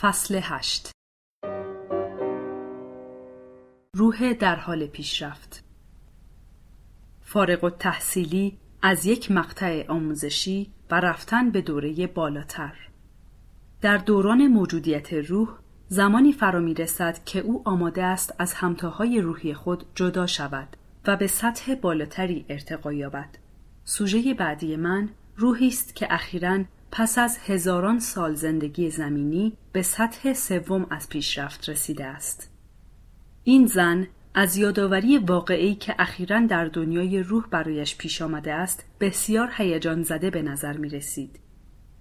[0.00, 0.90] فصل هشت.
[3.96, 5.64] روح در حال پیشرفت.
[7.20, 12.72] فارغ و تحصیلی از یک مقطع آموزشی و رفتن به دوره بالاتر.
[13.80, 15.48] در دوران موجودیت روح
[15.88, 20.76] زمانی فرا می رسد که او آماده است از همتاهای روحی خود جدا شود
[21.06, 23.38] و به سطح بالاتری ارتقا یابد.
[23.84, 30.32] سوژه بعدی من روحی است که اخیرا پس از هزاران سال زندگی زمینی به سطح
[30.32, 32.50] سوم از پیشرفت رسیده است.
[33.44, 39.50] این زن از یادآوری واقعی که اخیرا در دنیای روح برایش پیش آمده است بسیار
[39.56, 41.38] هیجان زده به نظر می رسید.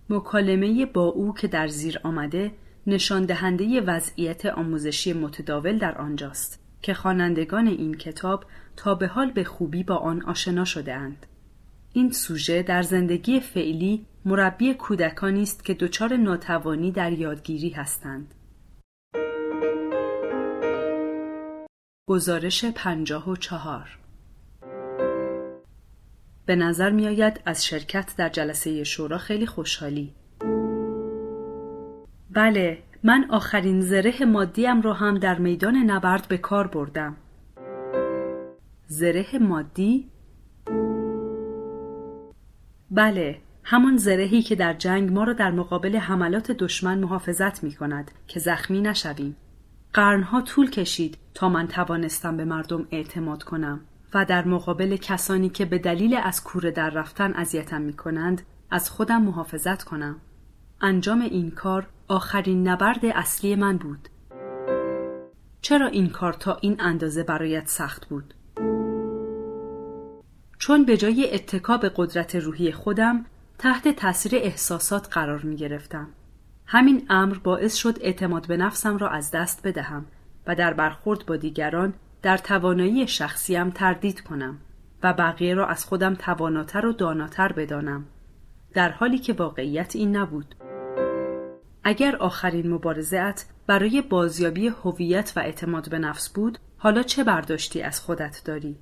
[0.10, 2.52] مکالمه با او که در زیر آمده
[2.88, 9.44] نشان دهنده وضعیت آموزشی متداول در آنجاست که خوانندگان این کتاب تا به حال به
[9.44, 11.26] خوبی با آن آشنا شده اند.
[11.96, 18.34] این سوژه در زندگی فعلی مربی کودکانی است که دچار ناتوانی در یادگیری هستند.
[22.10, 24.00] گزارش پنجاه و چهار
[26.46, 30.14] به نظر می آید از شرکت در جلسه شورا خیلی خوشحالی.
[32.32, 37.16] بله، من آخرین زره مادیم را هم در میدان نبرد به کار بردم.
[38.88, 40.13] زره مادی؟
[42.96, 48.12] بله، همان زرهی که در جنگ ما را در مقابل حملات دشمن محافظت می کند
[48.28, 49.36] که زخمی نشویم.
[49.94, 53.80] قرنها طول کشید تا من توانستم به مردم اعتماد کنم
[54.14, 58.42] و در مقابل کسانی که به دلیل از کوره در رفتن اذیتم می کنند
[58.72, 60.16] از خودم محافظت کنم.
[60.82, 64.10] انجام این کار آخرین نبرد اصلی من بود.
[65.62, 68.34] چرا این کار تا این اندازه برایت سخت بود؟
[70.64, 73.26] چون به جای اتکا به قدرت روحی خودم
[73.58, 76.08] تحت تاثیر احساسات قرار می گرفتم.
[76.66, 80.06] همین امر باعث شد اعتماد به نفسم را از دست بدهم
[80.48, 84.58] و در برخورد با دیگران در توانایی شخصیم تردید کنم
[85.04, 88.06] و بقیه را از خودم تواناتر و داناتر بدانم.
[88.74, 90.56] در حالی که واقعیت این نبود.
[91.84, 98.00] اگر آخرین مبارزت برای بازیابی هویت و اعتماد به نفس بود حالا چه برداشتی از
[98.00, 98.78] خودت داری؟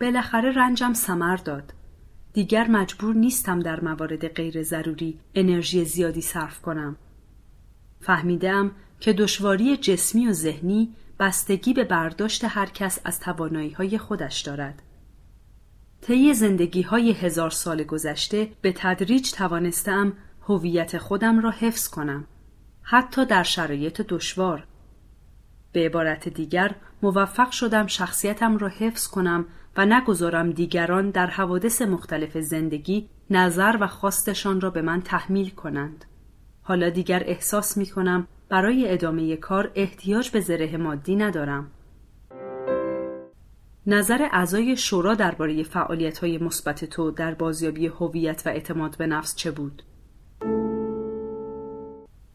[0.00, 1.72] بالاخره رنجم سمر داد
[2.34, 6.96] دیگر مجبور نیستم در موارد غیر ضروری انرژی زیادی صرف کنم.
[8.00, 14.40] فهمیدم که دشواری جسمی و ذهنی بستگی به برداشت هر کس از توانایی های خودش
[14.40, 14.82] دارد.
[16.00, 20.12] طی زندگی های هزار سال گذشته به تدریج توانستم
[20.42, 22.26] هویت خودم را حفظ کنم.
[22.82, 24.66] حتی در شرایط دشوار.
[25.72, 29.46] به عبارت دیگر موفق شدم شخصیتم را حفظ کنم
[29.76, 36.04] و نگذارم دیگران در حوادث مختلف زندگی نظر و خواستشان را به من تحمیل کنند.
[36.62, 41.70] حالا دیگر احساس می کنم برای ادامه کار احتیاج به زره مادی ندارم.
[43.86, 49.36] نظر اعضای شورا درباره فعالیت های مثبت تو در بازیابی هویت و اعتماد به نفس
[49.36, 49.82] چه بود؟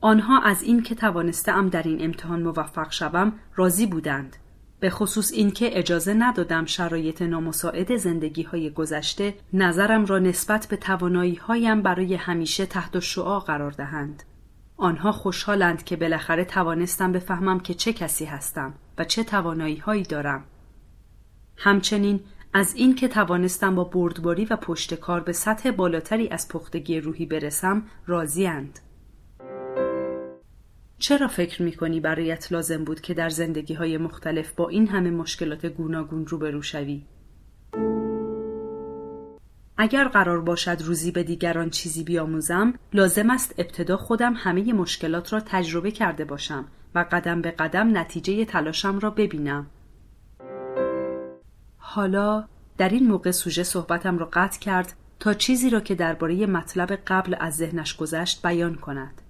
[0.01, 4.35] آنها از این که توانستم در این امتحان موفق شوم راضی بودند
[4.79, 11.35] به خصوص اینکه اجازه ندادم شرایط نامساعد زندگی های گذشته نظرم را نسبت به توانایی
[11.35, 14.23] هایم برای همیشه تحت شعا قرار دهند.
[14.78, 20.44] آنها خوشحالند که بالاخره توانستم بفهمم که چه کسی هستم و چه توانایی هایی دارم.
[21.57, 22.19] همچنین
[22.53, 27.84] از این که توانستم با بردباری و پشتکار به سطح بالاتری از پختگی روحی برسم
[28.07, 28.79] راضیند.
[30.99, 35.09] چرا فکر می کنی برایت لازم بود که در زندگی های مختلف با این همه
[35.09, 37.05] مشکلات گوناگون روبرو شوی؟
[39.77, 45.39] اگر قرار باشد روزی به دیگران چیزی بیاموزم لازم است ابتدا خودم همه مشکلات را
[45.39, 46.65] تجربه کرده باشم
[46.95, 49.67] و قدم به قدم نتیجه تلاشم را ببینم
[51.77, 56.91] حالا در این موقع سوژه صحبتم را قطع کرد تا چیزی را که درباره مطلب
[57.07, 59.21] قبل از ذهنش گذشت بیان کند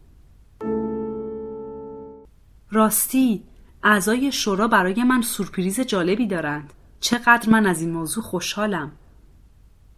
[2.72, 3.44] راستی
[3.84, 6.74] اعضای شورا برای من سورپریز جالبی دارند.
[7.00, 8.92] چقدر من از این موضوع خوشحالم.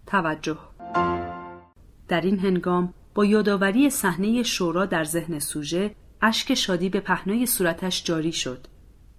[0.05, 0.57] توجه.
[2.07, 8.03] در این هنگام با یادآوری صحنه شورا در ذهن سوژه اشک شادی به پهنای صورتش
[8.03, 8.67] جاری شد.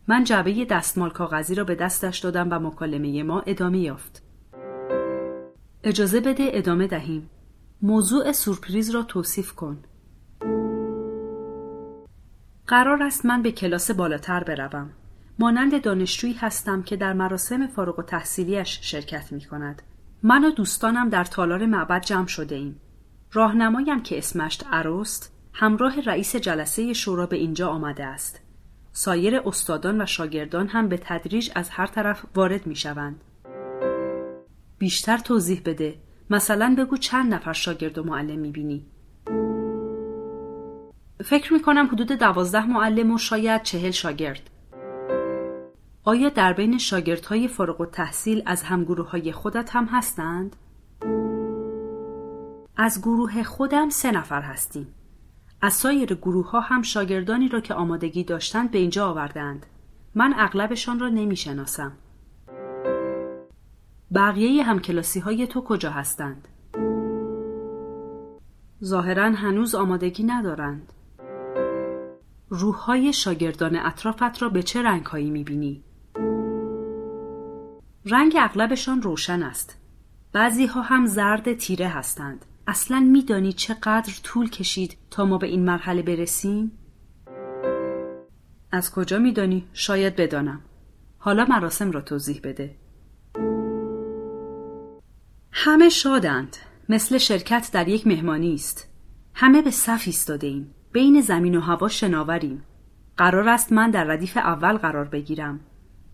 [0.08, 4.22] من جعبه دستمال کاغذی را به دستش دادم و مکالمه ما ادامه یافت.
[5.84, 7.30] اجازه بده ادامه دهیم.
[7.82, 9.84] موضوع سورپریز را توصیف کن.
[12.72, 14.90] قرار است من به کلاس بالاتر بروم.
[15.38, 19.82] مانند دانشجویی هستم که در مراسم فارغ و تحصیلیش شرکت می کند.
[20.22, 22.80] من و دوستانم در تالار معبد جمع شده ایم.
[23.32, 28.40] راهنمایم که اسمش عروست همراه رئیس جلسه شورا به اینجا آمده است.
[28.92, 33.24] سایر استادان و شاگردان هم به تدریج از هر طرف وارد می شوند.
[34.78, 35.94] بیشتر توضیح بده.
[36.30, 38.86] مثلا بگو چند نفر شاگرد و معلم می بینی.
[41.20, 44.50] فکر می کنم حدود دوازده معلم و شاید چهل شاگرد.
[46.04, 50.56] آیا در بین شاگردهای فارغ و تحصیل از همگروه های خودت هم هستند؟
[52.76, 54.94] از گروه خودم سه نفر هستیم.
[55.62, 59.66] از سایر گروه ها هم شاگردانی را که آمادگی داشتند به اینجا آوردند.
[60.14, 61.92] من اغلبشان را نمی شناسم.
[64.14, 66.48] بقیه همکلاسی های تو کجا هستند؟
[68.84, 70.92] ظاهرا هنوز آمادگی ندارند.
[72.54, 75.82] روح های شاگردان اطرافت را به چه رنگ هایی می بینی؟
[78.06, 79.78] رنگ اغلبشان روشن است.
[80.32, 82.44] بعضی ها هم زرد تیره هستند.
[82.66, 86.72] اصلا میدانی چقدر طول کشید تا ما به این مرحله برسیم؟
[88.72, 90.60] از کجا میدانی؟ شاید بدانم.
[91.18, 92.76] حالا مراسم را توضیح بده.
[95.52, 96.56] همه شادند.
[96.88, 98.88] مثل شرکت در یک مهمانی است.
[99.34, 100.74] همه به صف ایستاده ایم.
[100.92, 102.62] بین زمین و هوا شناوریم.
[103.16, 105.60] قرار است من در ردیف اول قرار بگیرم.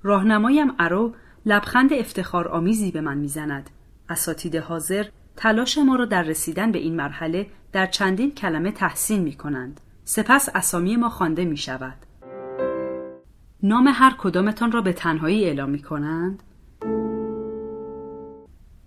[0.02, 1.14] راهنمایم ارو
[1.46, 3.70] لبخند افتخار آمیزی به من می‌زند.
[4.08, 5.04] اساتید حاضر
[5.36, 9.80] تلاش ما را در رسیدن به این مرحله در چندین کلمه تحسین می کنند.
[10.04, 11.96] سپس اسامی ما خوانده می شود.
[13.62, 16.42] نام هر کدامتان را به تنهایی اعلام می کنند؟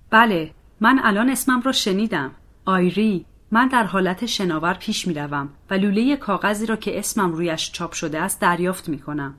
[0.10, 0.52] بله،
[0.82, 2.32] من الان اسمم را شنیدم.
[2.66, 7.72] آیری، من در حالت شناور پیش می روم و لوله کاغذی را که اسمم رویش
[7.72, 9.36] چاپ شده است دریافت می کنم.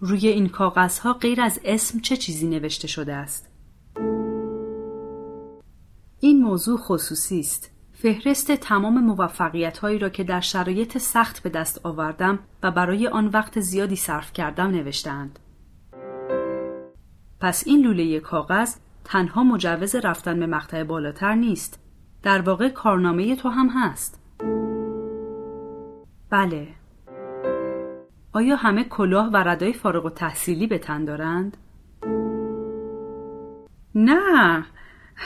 [0.00, 3.48] روی این کاغذها غیر از اسم چه چیزی نوشته شده است؟
[6.20, 7.70] این موضوع خصوصی است.
[7.92, 13.26] فهرست تمام موفقیت هایی را که در شرایط سخت به دست آوردم و برای آن
[13.26, 15.38] وقت زیادی صرف کردم نوشتند.
[17.40, 18.74] پس این لوله کاغذ
[19.04, 21.87] تنها مجوز رفتن به مقطع بالاتر نیست.
[22.22, 24.20] در واقع کارنامه تو هم هست.
[26.30, 26.68] بله.
[28.32, 31.56] آیا همه کلاه و ردای فارغ و تحصیلی به تن دارند؟
[33.94, 34.64] نه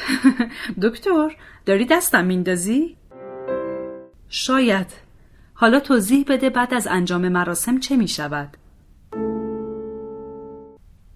[0.83, 1.37] دکتر
[1.67, 2.97] داری دستم میندازی؟
[4.29, 4.87] شاید
[5.55, 8.57] حالا توضیح بده بعد از انجام مراسم چه می شود؟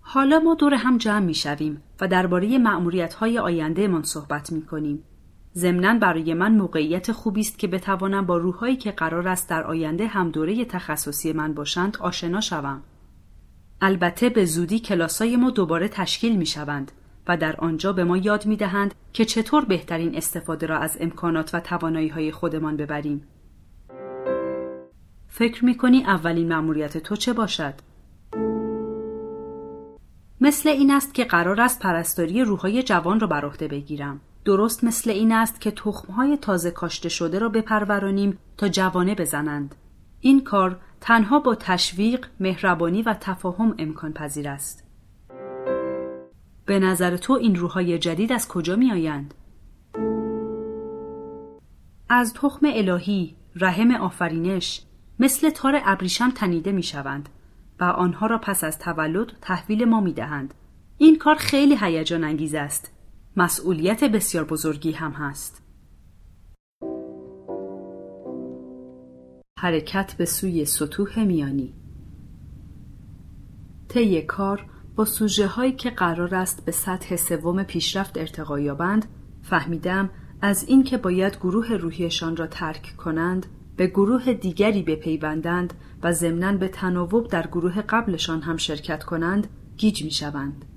[0.00, 4.62] حالا ما دور هم جمع می شویم و درباره معمولیت های آینده من صحبت می
[4.62, 5.02] کنیم.
[5.56, 10.06] ضمنا برای من موقعیت خوبی است که بتوانم با روحهایی که قرار است در آینده
[10.06, 12.82] هم دوره تخصصی من باشند آشنا شوم.
[13.80, 16.92] البته به زودی کلاسای ما دوباره تشکیل می شوند
[17.28, 21.54] و در آنجا به ما یاد می دهند که چطور بهترین استفاده را از امکانات
[21.54, 23.22] و توانایی های خودمان ببریم.
[25.28, 27.74] فکر می کنی اولین مأموریت تو چه باشد؟
[30.40, 34.20] مثل این است که قرار است پرستاری روحای جوان را بر عهده بگیرم.
[34.46, 39.74] درست مثل این است که تخمهای تازه کاشته شده را بپرورانیم تا جوانه بزنند.
[40.20, 44.84] این کار تنها با تشویق، مهربانی و تفاهم امکان پذیر است.
[46.66, 49.34] به نظر تو این روحای جدید از کجا می آیند؟
[52.08, 54.82] از تخم الهی، رحم آفرینش،
[55.18, 57.28] مثل تار ابریشم تنیده می شوند
[57.80, 60.54] و آنها را پس از تولد تحویل ما می دهند.
[60.98, 62.95] این کار خیلی هیجان انگیز است.
[63.38, 65.62] مسئولیت بسیار بزرگی هم هست.
[69.58, 71.74] حرکت به سوی سطوح میانی
[73.88, 74.66] طی کار
[74.96, 79.06] با سوژه هایی که قرار است به سطح سوم پیشرفت ارتقا یابند
[79.42, 86.52] فهمیدم از اینکه باید گروه روحیشان را ترک کنند به گروه دیگری بپیوندند و ضمنا
[86.52, 90.75] به تناوب در گروه قبلشان هم شرکت کنند گیج می شوند.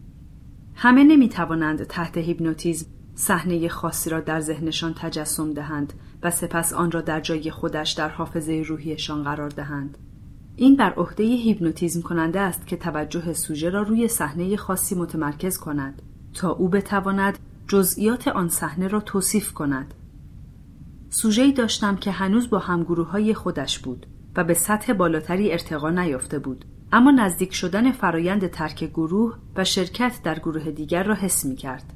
[0.82, 5.94] همه نمی توانند تحت هیپنوتیزم صحنه خاصی را در ذهنشان تجسم دهند
[6.24, 9.98] و سپس آن را در جای خودش در حافظه روحیشان قرار دهند.
[10.56, 16.02] این بر عهده هیپنوتیزم کننده است که توجه سوژه را روی صحنه خاصی متمرکز کند
[16.34, 19.94] تا او بتواند جزئیات آن صحنه را توصیف کند.
[21.10, 24.06] سوژه‌ای داشتم که هنوز با همگروه های خودش بود
[24.36, 30.20] و به سطح بالاتری ارتقا نیافته بود اما نزدیک شدن فرایند ترک گروه و شرکت
[30.24, 31.94] در گروه دیگر را حس می کرد.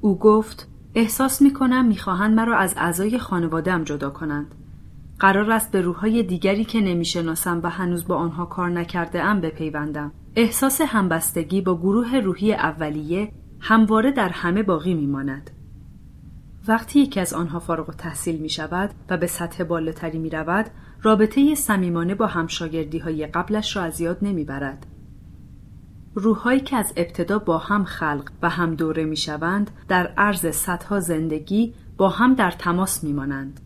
[0.00, 4.54] او گفت احساس می کنم می خواهند مرا از اعضای خانوادهام جدا کنند
[5.18, 10.12] قرار است به روحهای دیگری که نمی‌شناسم و هنوز با آنها کار نکرده ام بپیوندم.
[10.36, 15.50] احساس همبستگی با گروه روحی اولیه همواره در همه باقی میماند.
[16.68, 20.70] وقتی یکی از آنها فارغ تحصیل می شود و به سطح بالاتری می رود،
[21.02, 24.86] رابطه صمیمانه با همشاگردی های قبلش را از یاد نمی برد.
[26.14, 31.00] روحهایی که از ابتدا با هم خلق و هم دوره می شوند در عرض صدها
[31.00, 33.60] زندگی با هم در تماس می مانند.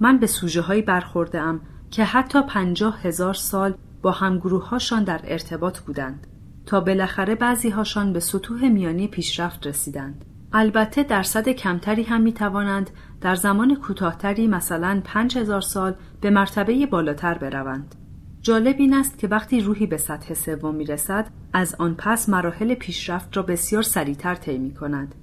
[0.00, 1.42] من به سوژه هایی برخورده
[1.90, 6.26] که حتی پنجاه هزار سال با همگروههاشان در ارتباط بودند
[6.66, 10.24] تا بالاخره بعضی هاشان به سطوح میانی پیشرفت رسیدند.
[10.52, 12.90] البته درصد کمتری هم می توانند
[13.20, 17.94] در زمان کوتاهتری مثلا پنج هزار سال به مرتبه بالاتر بروند.
[18.40, 22.74] جالب این است که وقتی روحی به سطح سوم می رسد از آن پس مراحل
[22.74, 25.14] پیشرفت را بسیار سریعتر طی می کند.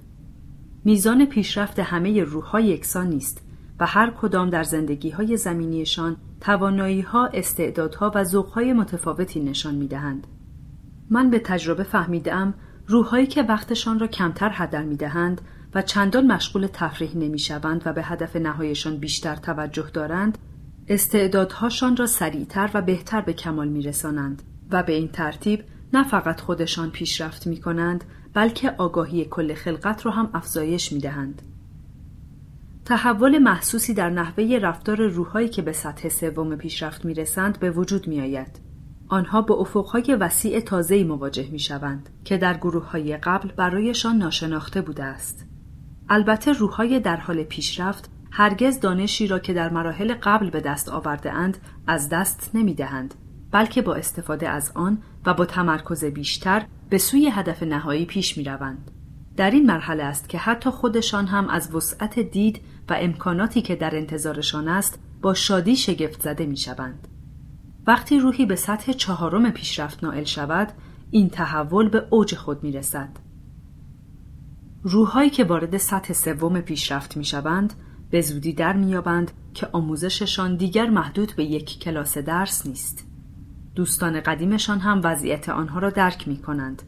[0.84, 3.42] میزان پیشرفت همه روحها یکسان نیست
[3.80, 9.74] و هر کدام در زندگی های زمینیشان توانایی ها، استعدادها و ذوق های متفاوتی نشان
[9.74, 10.26] می دهند.
[11.10, 12.54] من به تجربه فهمیدم
[12.88, 15.40] روحهایی که وقتشان را کمتر هدر می دهند
[15.74, 20.38] و چندان مشغول تفریح نمی شوند و به هدف نهایشان بیشتر توجه دارند
[20.88, 26.40] استعدادهاشان را سریعتر و بهتر به کمال می رسانند و به این ترتیب نه فقط
[26.40, 28.04] خودشان پیشرفت می کنند
[28.34, 31.42] بلکه آگاهی کل خلقت را هم افزایش می دهند.
[32.84, 38.08] تحول محسوسی در نحوه رفتار روحهایی که به سطح سوم پیشرفت می رسند به وجود
[38.08, 38.67] می آید.
[39.08, 44.82] آنها با افقهای وسیع تازه‌ای مواجه می شوند که در گروه های قبل برایشان ناشناخته
[44.82, 45.46] بوده است.
[46.08, 51.32] البته روحهای در حال پیشرفت هرگز دانشی را که در مراحل قبل به دست آورده
[51.32, 53.14] اند از دست نمی دهند
[53.50, 58.44] بلکه با استفاده از آن و با تمرکز بیشتر به سوی هدف نهایی پیش می
[58.44, 58.90] روند.
[59.36, 63.96] در این مرحله است که حتی خودشان هم از وسعت دید و امکاناتی که در
[63.96, 67.08] انتظارشان است با شادی شگفت زده می شوند.
[67.88, 70.72] وقتی روحی به سطح چهارم پیشرفت نائل شود
[71.10, 73.08] این تحول به اوج خود می رسد.
[74.82, 77.72] روحهایی که وارد سطح سوم پیشرفت می شوند
[78.10, 83.06] به زودی در میابند که آموزششان دیگر محدود به یک کلاس درس نیست.
[83.74, 86.82] دوستان قدیمشان هم وضعیت آنها را درک می کنند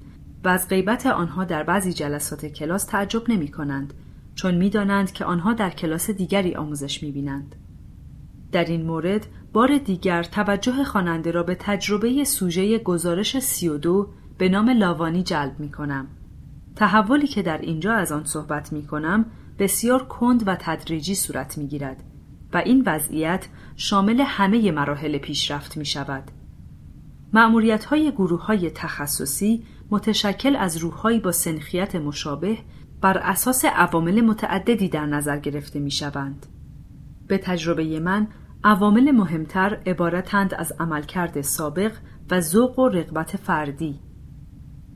[0.44, 3.94] و از غیبت آنها در بعضی جلسات کلاس تعجب نمی کنند
[4.34, 7.56] چون می‌دانند که آنها در کلاس دیگری آموزش می بینند.
[8.52, 14.70] در این مورد بار دیگر توجه خواننده را به تجربه سوژه گزارش 32 به نام
[14.70, 16.06] لاوانی جلب می کنم.
[16.76, 19.24] تحولی که در اینجا از آن صحبت می کنم
[19.58, 22.02] بسیار کند و تدریجی صورت می گیرد
[22.52, 26.30] و این وضعیت شامل همه مراحل پیشرفت می شود.
[27.32, 32.58] معمولیت های گروه های تخصصی متشکل از روحهایی با سنخیت مشابه
[33.00, 36.46] بر اساس عوامل متعددی در نظر گرفته می شوند.
[37.26, 38.28] به تجربه من
[38.64, 41.92] عوامل مهمتر عبارتند از عملکرد سابق
[42.30, 44.00] و ذوق و رغبت فردی.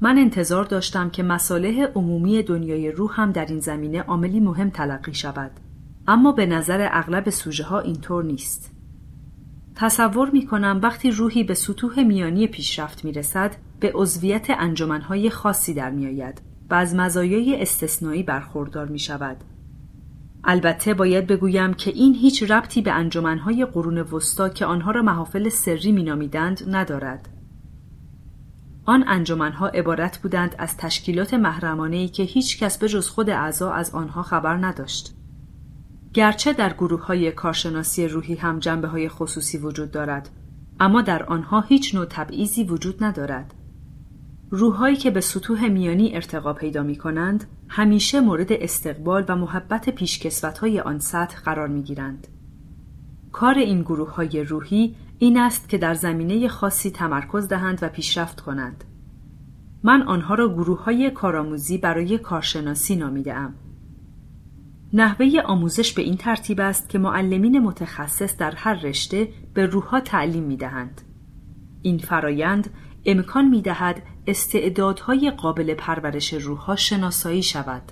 [0.00, 5.14] من انتظار داشتم که مصالح عمومی دنیای روح هم در این زمینه عاملی مهم تلقی
[5.14, 5.50] شود.
[6.08, 8.72] اما به نظر اغلب سوژه ها اینطور نیست.
[9.76, 15.74] تصور می کنم وقتی روحی به سطوح میانی پیشرفت می رسد به عضویت انجمنهای خاصی
[15.74, 19.36] در می آید و از مزایای استثنایی برخوردار می شود
[20.44, 25.48] البته باید بگویم که این هیچ ربطی به انجمنهای قرون وسطا که آنها را محافل
[25.48, 27.28] سری مینامیدند ندارد
[28.86, 33.94] آن انجمنها عبارت بودند از تشکیلات محرمانه که هیچ کس به جز خود اعضا از
[33.94, 35.14] آنها خبر نداشت.
[36.14, 40.30] گرچه در گروه های کارشناسی روحی هم جنبه های خصوصی وجود دارد
[40.80, 43.54] اما در آنها هیچ نوع تبعیضی وجود ندارد.
[44.56, 50.58] روحهایی که به سطوح میانی ارتقا پیدا می کنند همیشه مورد استقبال و محبت پیشکسوت
[50.58, 52.26] های آن سطح قرار می گیرند.
[53.32, 58.40] کار این گروه های روحی این است که در زمینه خاصی تمرکز دهند و پیشرفت
[58.40, 58.84] کنند.
[59.82, 63.54] من آنها را گروه های کارآموزی برای کارشناسی نامیدم.
[64.92, 70.44] نحوه آموزش به این ترتیب است که معلمین متخصص در هر رشته به روحها تعلیم
[70.44, 71.00] می دهند.
[71.82, 72.70] این فرایند
[73.06, 77.82] امکان می دهد استعدادهای قابل پرورش روحها شناسایی شود.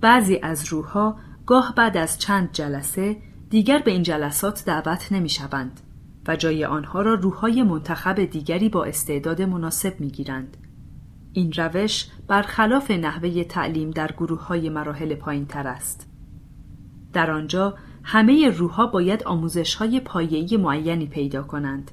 [0.00, 3.16] بعضی از روحها گاه بعد از چند جلسه
[3.50, 5.80] دیگر به این جلسات دعوت نمی شوند.
[6.28, 10.56] و جای آنها را روحهای منتخب دیگری با استعداد مناسب می گیرند.
[11.32, 16.08] این روش برخلاف نحوه تعلیم در گروه های مراحل پایین تر است.
[17.12, 21.90] در آنجا همه روحها باید آموزش های پایه‌ای معینی پیدا کنند.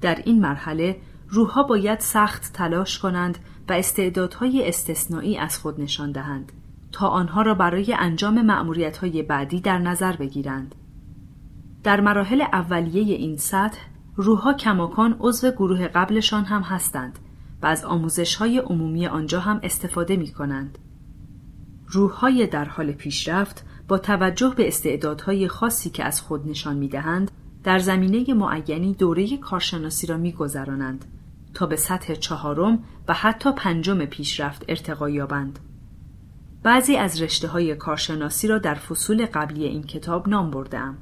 [0.00, 0.96] در این مرحله
[1.30, 6.52] روحها باید سخت تلاش کنند و استعدادهای استثنایی از خود نشان دهند
[6.92, 8.50] تا آنها را برای انجام
[9.00, 10.74] های بعدی در نظر بگیرند.
[11.82, 13.78] در مراحل اولیه این سطح
[14.16, 17.18] روحها کماکان عضو گروه قبلشان هم هستند
[17.62, 20.78] و از آموزش های عمومی آنجا هم استفاده می کنند.
[21.86, 27.30] روحهای در حال پیشرفت با توجه به استعدادهای خاصی که از خود نشان می‌دهند
[27.64, 31.04] در زمینه معینی دوره کارشناسی را میگذرانند
[31.58, 35.58] تا به سطح چهارم و حتی پنجم پیشرفت ارتقا یابند.
[36.62, 40.98] بعضی از رشته های کارشناسی را در فصول قبلی این کتاب نام بردم.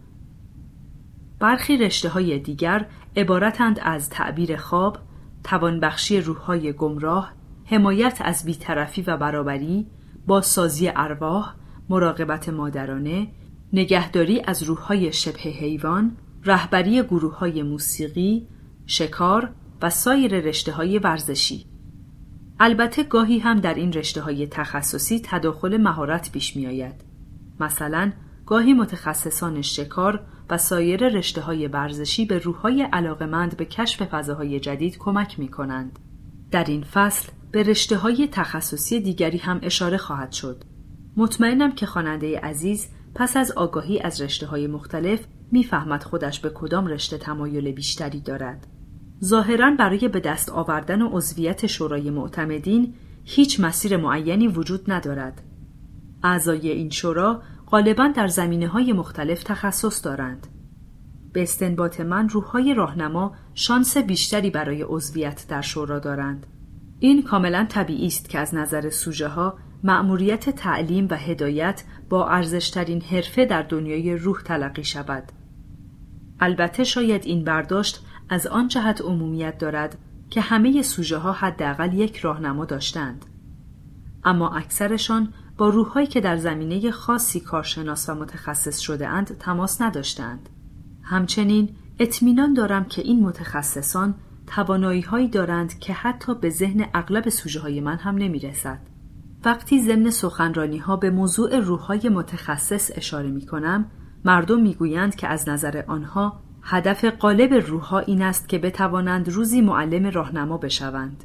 [1.39, 2.87] برخی رشته های دیگر
[3.17, 4.99] عبارتند از تعبیر خواب،
[5.45, 7.33] توانبخشی روحهای گمراه،
[7.65, 9.87] حمایت از بیطرفی و برابری،
[10.27, 11.55] بازسازی ارواح،
[11.89, 13.29] مراقبت مادرانه،
[13.73, 18.49] نگهداری از روحهای شبه حیوان، رهبری گروه های موسیقی،
[18.87, 19.53] شکار
[19.83, 21.67] و سایر رشته های ورزشی.
[22.61, 27.05] البته گاهی هم در این رشته های تخصصی تداخل مهارت پیش می آید.
[27.61, 28.13] مثلا
[28.47, 34.99] گاهی متخصصان شکار و سایر رشته های ورزشی به روحهای علاقمند به کشف فضاهای جدید
[34.99, 35.99] کمک می کنند.
[36.51, 40.65] در این فصل به رشته های تخصصی دیگری هم اشاره خواهد شد.
[41.17, 46.87] مطمئنم که خواننده عزیز پس از آگاهی از رشته های مختلف می‌فهمد خودش به کدام
[46.87, 48.67] رشته تمایل بیشتری دارد.
[49.25, 52.95] ظاهرا برای به دست آوردن عضویت شورای معتمدین
[53.25, 55.43] هیچ مسیر معینی وجود ندارد.
[56.23, 60.47] اعضای این شورا غالبا در زمینه های مختلف تخصص دارند.
[61.33, 66.47] به استنباط من روحهای راهنما شانس بیشتری برای عضویت در شورا دارند.
[67.01, 73.03] این کاملا طبیعی است که از نظر سوژه ها مأموریت تعلیم و هدایت با ارزشترین
[73.03, 75.33] حرفه در دنیای روح تلقی شود.
[76.41, 79.99] البته شاید این برداشت از آن جهت عمومیت دارد
[80.31, 83.27] که همه سوژه ها حداقل یک راهنما داشتند.
[84.25, 90.49] اما اکثرشان با روحهایی که در زمینه خاصی کارشناس و متخصص شده اند تماس نداشتند.
[91.03, 91.69] همچنین
[91.99, 94.15] اطمینان دارم که این متخصصان
[94.47, 98.79] توانایی هایی دارند که حتی به ذهن اغلب سوژه های من هم نمی رسد.
[99.45, 103.91] وقتی ضمن سخنرانی ها به موضوع روحهای متخصص اشاره می کنم،
[104.25, 109.61] مردم می گویند که از نظر آنها هدف قالب روحها این است که بتوانند روزی
[109.61, 111.25] معلم راهنما بشوند.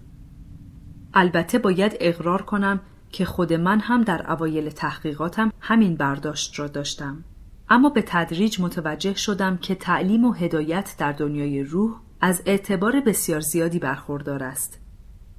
[1.13, 2.79] البته باید اقرار کنم
[3.11, 7.23] که خود من هم در اوایل تحقیقاتم همین برداشت را داشتم.
[7.69, 13.39] اما به تدریج متوجه شدم که تعلیم و هدایت در دنیای روح از اعتبار بسیار
[13.39, 14.79] زیادی برخوردار است.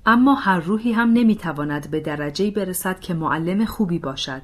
[0.06, 4.42] اما هر روحی هم نمی‌تواند به درجه برسد که معلم خوبی باشد.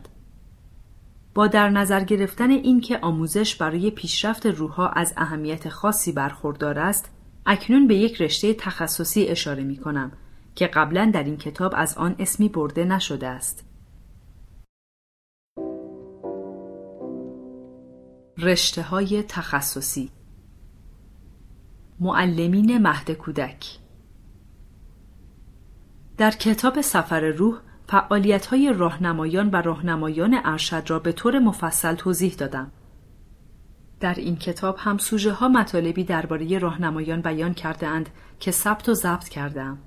[1.39, 7.11] با در نظر گرفتن اینکه آموزش برای پیشرفت روحها از اهمیت خاصی برخوردار است،
[7.47, 10.13] اکنون به یک رشته تخصصی اشاره می کنم
[10.55, 13.65] که قبلا در این کتاب از آن اسمی برده نشده است.
[18.39, 20.11] رشته های تخصصی
[22.01, 23.79] معلمین مهد کودک
[26.17, 32.35] در کتاب سفر روح فعالیت های راهنمایان و راهنمایان ارشد را به طور مفصل توضیح
[32.35, 32.71] دادم.
[34.01, 38.09] در این کتاب هم سوژه ها مطالبی درباره راهنمایان بیان کرده اند
[38.41, 39.79] که ثبت و ضبط کردم.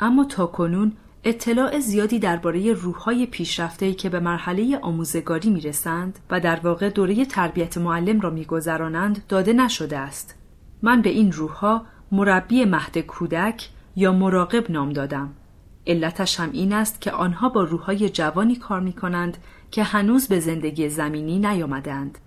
[0.00, 0.92] اما تا کنون
[1.24, 7.78] اطلاع زیادی درباره روحهای پیشرفته که به مرحله آموزگاری می‌رسند و در واقع دوره تربیت
[7.78, 10.34] معلم را میگذرانند داده نشده است.
[10.82, 15.34] من به این روحها مربی مهد کودک یا مراقب نام دادم.
[15.86, 19.38] علتش هم این است که آنها با روحهای جوانی کار می کنند
[19.70, 22.18] که هنوز به زندگی زمینی نیامدند.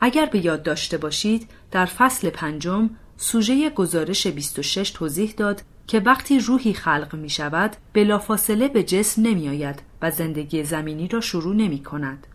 [0.00, 6.40] اگر به یاد داشته باشید در فصل پنجم سوژه گزارش 26 توضیح داد که وقتی
[6.40, 11.82] روحی خلق می شود بلافاصله به جسم نمی آید و زندگی زمینی را شروع نمی
[11.82, 12.26] کند.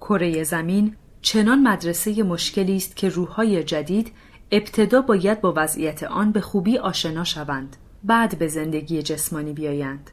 [0.00, 4.12] کره زمین چنان مدرسه مشکلی است که روحهای جدید
[4.52, 7.76] ابتدا باید با وضعیت آن به خوبی آشنا شوند.
[8.04, 10.10] بعد به زندگی جسمانی بیایند.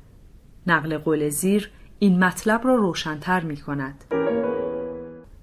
[0.68, 4.04] نقل قول زیر این مطلب را روشنتر می کند.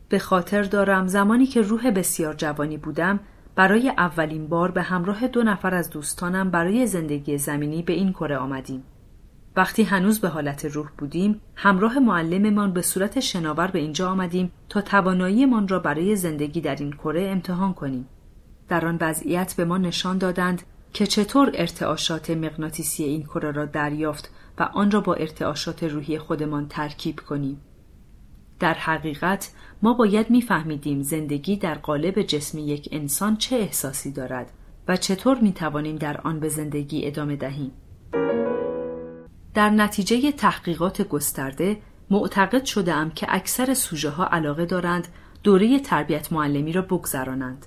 [0.08, 3.20] به خاطر دارم زمانی که روح بسیار جوانی بودم
[3.56, 8.36] برای اولین بار به همراه دو نفر از دوستانم برای زندگی زمینی به این کره
[8.36, 8.84] آمدیم.
[9.56, 14.80] وقتی هنوز به حالت روح بودیم همراه معلممان به صورت شناور به اینجا آمدیم تا
[14.80, 18.08] تواناییمان را برای زندگی در این کره امتحان کنیم
[18.68, 20.62] در آن وضعیت به ما نشان دادند
[20.94, 26.68] که چطور ارتعاشات مغناطیسی این کره را دریافت و آن را با ارتعاشات روحی خودمان
[26.68, 27.60] ترکیب کنیم.
[28.60, 29.50] در حقیقت
[29.82, 34.50] ما باید میفهمیدیم زندگی در قالب جسم یک انسان چه احساسی دارد
[34.88, 37.72] و چطور می توانیم در آن به زندگی ادامه دهیم.
[39.54, 41.76] در نتیجه تحقیقات گسترده
[42.10, 45.08] معتقد شدم که اکثر سوژه ها علاقه دارند
[45.42, 47.66] دوره تربیت معلمی را بگذرانند.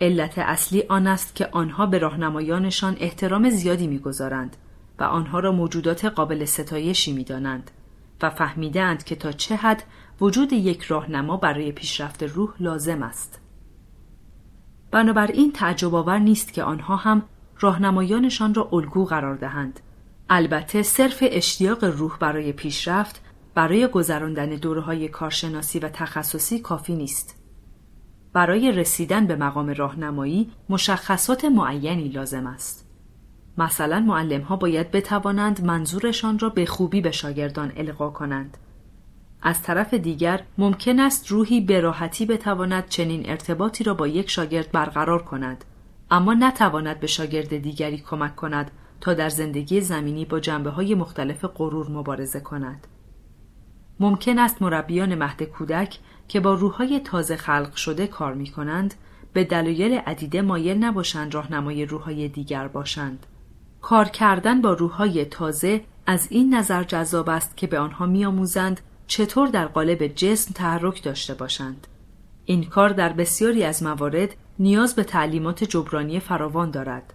[0.00, 4.56] علت اصلی آن است که آنها به راهنمایانشان احترام زیادی می‌گذارند
[4.98, 7.70] و آنها را موجودات قابل ستایشی می‌دانند
[8.22, 9.82] و فهمیدند که تا چه حد
[10.20, 13.40] وجود یک راهنما برای پیشرفت روح لازم است.
[14.90, 17.22] بنابراین تعجب آور نیست که آنها هم
[17.60, 19.80] راهنمایانشان را الگو قرار دهند.
[20.30, 23.22] البته صرف اشتیاق روح برای پیشرفت
[23.54, 27.35] برای گذراندن دورهای کارشناسی و تخصصی کافی نیست.
[28.36, 32.88] برای رسیدن به مقام راهنمایی مشخصات معینی لازم است.
[33.58, 38.56] مثلا معلم ها باید بتوانند منظورشان را به خوبی به شاگردان القا کنند.
[39.42, 44.72] از طرف دیگر ممکن است روحی به راحتی بتواند چنین ارتباطی را با یک شاگرد
[44.72, 45.64] برقرار کند
[46.10, 48.70] اما نتواند به شاگرد دیگری کمک کند
[49.00, 52.86] تا در زندگی زمینی با جنبه های مختلف غرور مبارزه کند.
[54.00, 58.94] ممکن است مربیان مهد کودک که با روحهای تازه خلق شده کار می کنند
[59.32, 63.26] به دلایل عدیده مایل نباشند راهنمای روحهای دیگر باشند.
[63.80, 69.48] کار کردن با روحهای تازه از این نظر جذاب است که به آنها میآموزند چطور
[69.48, 71.86] در قالب جسم تحرک داشته باشند.
[72.44, 77.12] این کار در بسیاری از موارد نیاز به تعلیمات جبرانی فراوان دارد.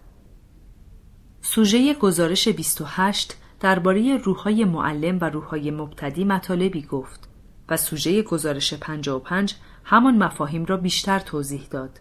[1.40, 7.28] سوژه گزارش 28 درباره روحهای معلم و روحهای مبتدی مطالبی گفت
[7.68, 12.00] و سوژه گزارش 55 همان مفاهیم را بیشتر توضیح داد.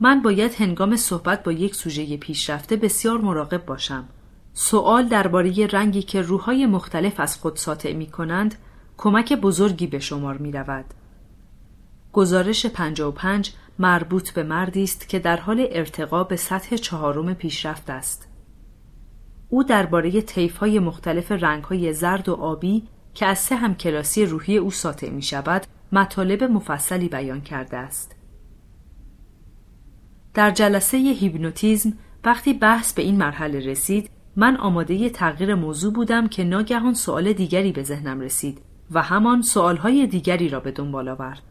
[0.00, 4.08] من باید هنگام صحبت با یک سوژه پیشرفته بسیار مراقب باشم.
[4.52, 8.54] سوال درباره رنگی که روحهای مختلف از خود ساطع می کنند
[8.96, 10.84] کمک بزرگی به شمار می رود.
[12.12, 18.28] گزارش 55 مربوط به مردی است که در حال ارتقا به سطح چهارم پیشرفت است.
[19.48, 25.10] او درباره طیف‌های مختلف رنگ‌های زرد و آبی که از سه همکلاسی روحی او ساطع
[25.10, 28.16] می شود مطالب مفصلی بیان کرده است.
[30.34, 31.92] در جلسه هیپنوتیزم
[32.24, 37.32] وقتی بحث به این مرحله رسید من آماده ی تغییر موضوع بودم که ناگهان سوال
[37.32, 41.42] دیگری به ذهنم رسید و همان سوالهای دیگری را به دنبال آورد.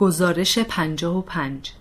[0.00, 1.72] گزارش 55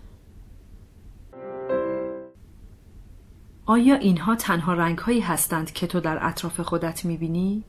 [3.71, 7.63] آیا اینها تنها رنگ هایی هستند که تو در اطراف خودت می‌بینی؟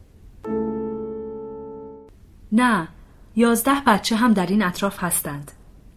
[2.53, 2.88] نه،
[3.37, 5.53] یازده بچه هم در این اطراف هستند.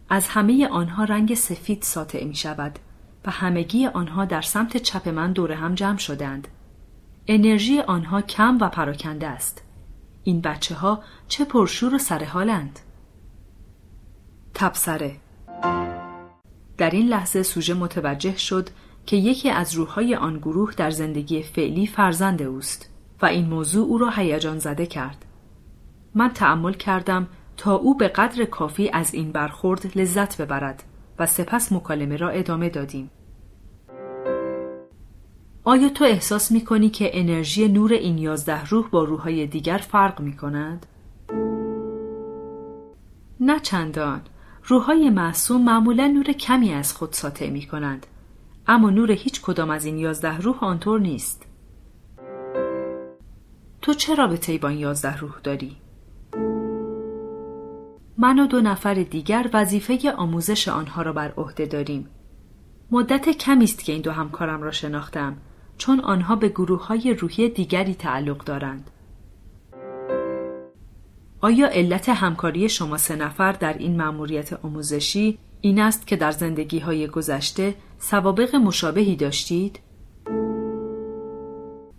[0.09, 2.79] از همه آنها رنگ سفید ساطع می شود
[3.25, 6.47] و همگی آنها در سمت چپ من دور هم جمع شدند.
[7.27, 9.63] انرژی آنها کم و پراکنده است.
[10.23, 12.79] این بچه ها چه پرشور و سرحالند؟
[14.53, 15.15] تبسره
[16.77, 18.69] در این لحظه سوژه متوجه شد
[19.05, 22.89] که یکی از روحهای آن گروه در زندگی فعلی فرزند اوست
[23.21, 25.25] و این موضوع او را هیجان زده کرد.
[26.15, 30.83] من تأمل کردم تا او به قدر کافی از این برخورد لذت ببرد
[31.19, 33.09] و سپس مکالمه را ادامه دادیم.
[35.63, 40.21] آیا تو احساس می کنی که انرژی نور این یازده روح با روحهای دیگر فرق
[40.21, 40.85] می کند؟
[43.39, 44.21] نه چندان.
[44.63, 48.07] روحهای معصوم معمولا نور کمی از خود ساطع می کنند.
[48.67, 51.45] اما نور هیچ کدام از این یازده روح آنطور نیست.
[53.81, 55.77] تو چه رابطه با این یازده روح داری؟
[58.17, 62.09] من و دو نفر دیگر وظیفه آموزش آنها را بر عهده داریم.
[62.91, 65.37] مدت کمی است که این دو همکارم را شناختم
[65.77, 68.91] چون آنها به گروه های روحی دیگری تعلق دارند.
[71.41, 76.79] آیا علت همکاری شما سه نفر در این مأموریت آموزشی این است که در زندگی
[76.79, 77.75] های گذشته
[78.09, 79.79] سوابق مشابهی داشتید؟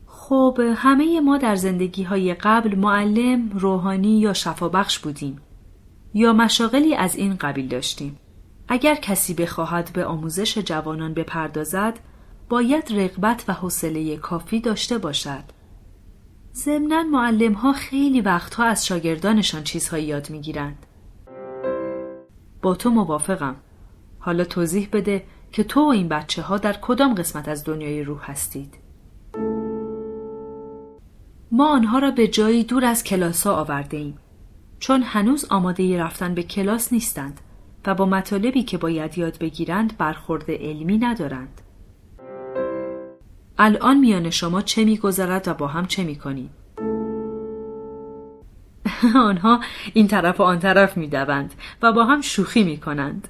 [0.07, 5.41] خب همه ما در زندگی های قبل معلم، روحانی یا شفابخش بودیم
[6.15, 8.19] یا مشاغلی از این قبیل داشتیم.
[8.69, 11.99] اگر کسی بخواهد به آموزش جوانان بپردازد
[12.49, 15.45] باید رغبت و حوصله کافی داشته باشد.
[16.55, 20.87] ضمنا معلم ها خیلی وقتها از شاگردانشان چیزهایی یاد می‌گیرند.
[22.63, 23.57] با تو موافقم.
[24.19, 25.23] حالا توضیح بده
[25.57, 28.75] که تو و این بچه ها در کدام قسمت از دنیای روح هستید؟
[31.53, 34.19] ما آنها را به جایی دور از کلاس ها آورده ایم.
[34.79, 37.41] چون هنوز آماده رفتن به کلاس نیستند
[37.87, 41.61] و با مطالبی که باید یاد بگیرند برخورد علمی ندارند.
[43.59, 46.51] الان میان شما چه میگذرد و با هم چه می‌کنید؟
[49.29, 49.61] آنها
[49.95, 53.29] این طرف و آن طرف می‌دوند و با هم شوخی می‌کنند.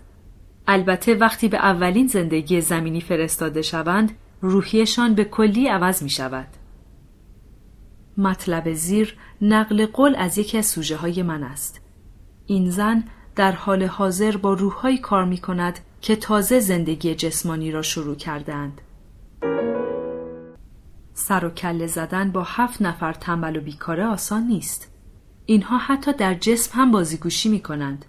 [0.69, 6.49] البته وقتی به اولین زندگی زمینی فرستاده شوند روحیشان به کلی عوض می شود.
[8.19, 11.81] مطلب زیر نقل قول از یکی از سوژه های من است.
[12.47, 13.05] این زن
[13.37, 18.81] در حال حاضر با روحهایی کار می کند که تازه زندگی جسمانی را شروع کردند.
[21.15, 24.91] سر و کله زدن با هفت نفر تنبل و بیکاره آسان نیست.
[25.47, 28.05] اینها حتی در جسم هم بازیگوشی می کنند.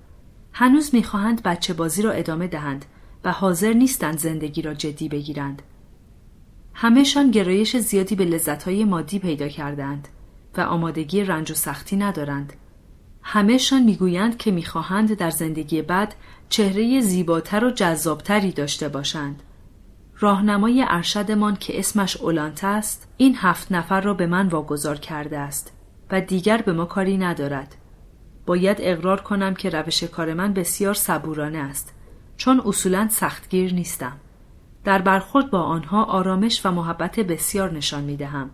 [0.60, 2.86] هنوز می‌خواهند بچه بازی را ادامه دهند
[3.24, 5.62] و حاضر نیستند زندگی را جدی بگیرند.
[6.74, 10.08] همهشان گرایش زیادی به لذتهای مادی پیدا کردند
[10.58, 12.54] و آمادگی رنج و سختی ندارند.
[13.22, 16.15] همهشان می‌گویند که می‌خواهند در زندگی بعد
[16.50, 19.43] چهره زیباتر و جذابتری داشته باشند.
[20.20, 25.72] راهنمای ارشدمان که اسمش اولانت است این هفت نفر را به من واگذار کرده است
[26.12, 27.76] و دیگر به ما کاری ندارد
[28.48, 31.94] باید اقرار کنم که روش کار من بسیار صبورانه است
[32.38, 34.18] چون اصولا سختگیر نیستم
[34.84, 38.50] در برخورد با آنها آرامش و محبت بسیار نشان می دهم.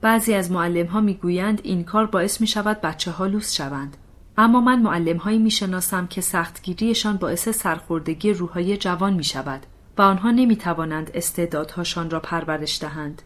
[0.00, 3.96] بعضی از معلم ها می گویند این کار باعث می شود بچه ها لوس شوند.
[4.38, 9.66] اما من معلم هایی می شناسم که سختگیریشان باعث سرخوردگی روحای جوان می شود
[9.98, 13.22] و آنها نمی توانند استعدادهاشان را پرورش دهند.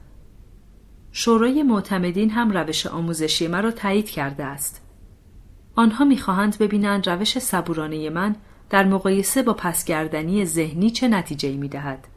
[1.13, 4.84] شورای معتمدین هم روش آموزشی مرا تایید کرده است.
[5.77, 8.37] آنها می‌خواهند ببینند روش صبورانه من
[8.71, 12.09] در مقایسه با پسگردنی ذهنی چه نتیجه می دهد.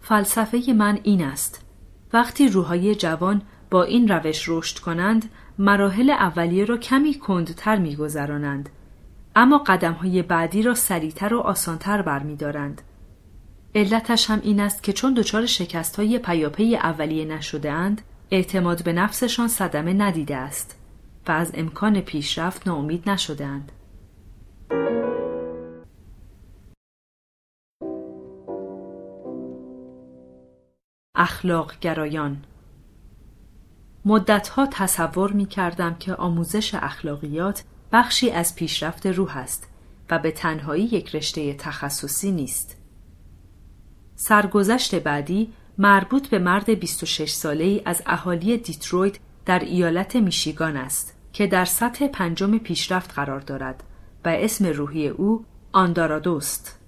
[0.00, 1.64] فلسفه من این است.
[2.12, 8.68] وقتی روحای جوان با این روش رشد کنند، مراحل اولیه را کمی کندتر میگذرانند
[9.36, 12.82] اما قدم های بعدی را سریعتر و آسانتر برمیدارند.
[13.74, 18.92] علتش هم این است که چون دچار شکست های پیاپی اولیه نشده اند، اعتماد به
[18.92, 20.79] نفسشان صدمه ندیده است
[21.30, 23.72] از امکان پیشرفت ناامید نشدهاند.
[31.14, 32.44] اخلاق گرایان
[34.04, 39.68] مدتها تصور می کردم که آموزش اخلاقیات بخشی از پیشرفت روح است
[40.10, 42.76] و به تنهایی یک رشته تخصصی نیست.
[44.16, 51.19] سرگذشت بعدی مربوط به مرد 26 ساله ای از اهالی دیترویت در ایالت میشیگان است
[51.32, 53.84] که در سطح پنجم پیشرفت قرار دارد
[54.24, 56.78] و اسم روحی او آندارادوست.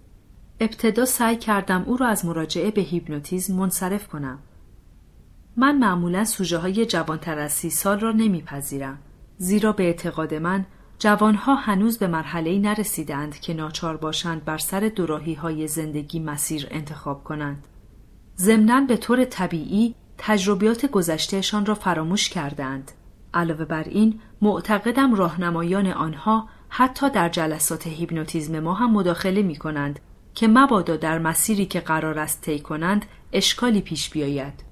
[0.61, 4.39] ابتدا سعی کردم او را از مراجعه به هیپنوتیزم منصرف کنم.
[5.57, 8.99] من معمولا سوژه های جوانتر از سی سال را نمیپذیرم
[9.39, 10.67] زیرا به اعتقاد من
[10.99, 17.25] جوانها هنوز به مرحله نرسیدند که ناچار باشند بر سر دوراهی های زندگی مسیر انتخاب
[17.25, 17.67] کنند.
[18.39, 22.93] ضمنا به طور طبیعی تجربیات گذشتهشان را فراموش کردند.
[23.35, 30.01] علاوه بر این معتقدم راهنمایان آنها حتی در جلسات هیپنوتیزم ما هم مداخله می کنند
[30.35, 34.65] که مبادا در مسیری که قرار است طی کنند اشکالی پیش بیاید.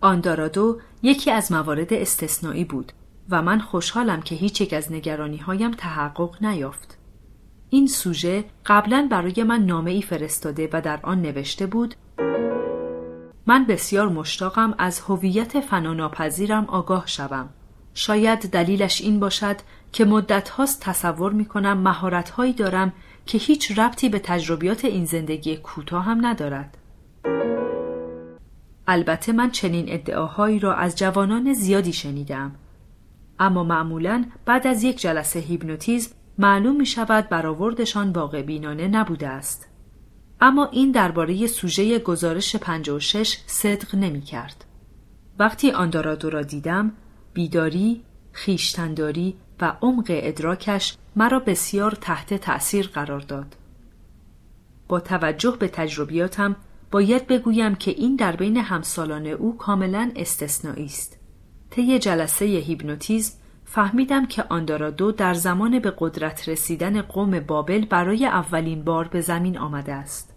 [0.00, 2.92] آندارادو یکی از موارد استثنایی بود
[3.30, 6.98] و من خوشحالم که هیچ یک از نگرانی هایم تحقق نیافت.
[7.70, 11.94] این سوژه قبلا برای من نامه ای فرستاده و در آن نوشته بود
[13.46, 17.48] من بسیار مشتاقم از هویت فناناپذیرم آگاه شوم.
[17.94, 19.56] شاید دلیلش این باشد
[19.92, 22.92] که مدت هاست تصور می کنم مهارت هایی دارم
[23.26, 26.78] که هیچ ربطی به تجربیات این زندگی کوتاه هم ندارد.
[28.86, 32.52] البته من چنین ادعاهایی را از جوانان زیادی شنیدم
[33.38, 39.68] اما معمولا بعد از یک جلسه هیپنوتیزم معلوم می شود برآوردشان واقع بینانه نبوده است
[40.40, 44.64] اما این درباره سوژه گزارش 56 صدق نمی کرد.
[45.38, 46.92] وقتی آندارادو را دیدم
[47.34, 53.56] بیداری، خیشتنداری و عمق ادراکش مرا بسیار تحت تأثیر قرار داد.
[54.88, 56.56] با توجه به تجربیاتم
[56.90, 61.18] باید بگویم که این در بین همسالان او کاملا استثنایی است.
[61.70, 68.84] طی جلسه هیپنوتیزم فهمیدم که آندارادو در زمان به قدرت رسیدن قوم بابل برای اولین
[68.84, 70.34] بار به زمین آمده است.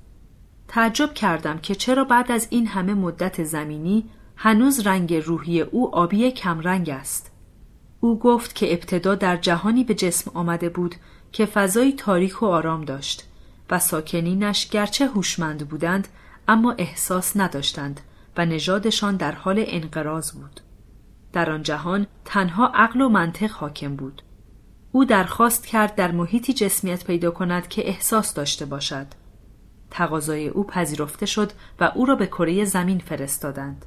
[0.68, 6.32] تعجب کردم که چرا بعد از این همه مدت زمینی هنوز رنگ روحی او آبی
[6.32, 7.32] کمرنگ است.
[8.00, 10.96] او گفت که ابتدا در جهانی به جسم آمده بود
[11.32, 13.28] که فضایی تاریک و آرام داشت
[13.70, 16.08] و ساکنینش گرچه هوشمند بودند
[16.48, 18.02] اما احساس نداشتند
[18.38, 20.62] و نژادشان در حال انقراض بود.
[21.34, 24.22] در آن جهان تنها عقل و منطق حاکم بود.
[24.92, 29.08] او درخواست کرد در محیطی جسمیت پیدا کند که احساس داشته باشد.
[29.92, 33.86] تقاضای او پذیرفته شد و او را به کره زمین فرستادند.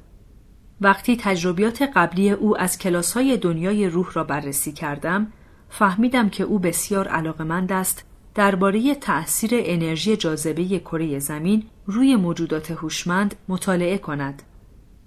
[0.81, 5.27] وقتی تجربیات قبلی او از کلاسهای دنیای روح را بررسی کردم،
[5.69, 13.35] فهمیدم که او بسیار علاقمند است درباره تأثیر انرژی جاذبه کره زمین روی موجودات هوشمند
[13.47, 14.43] مطالعه کند.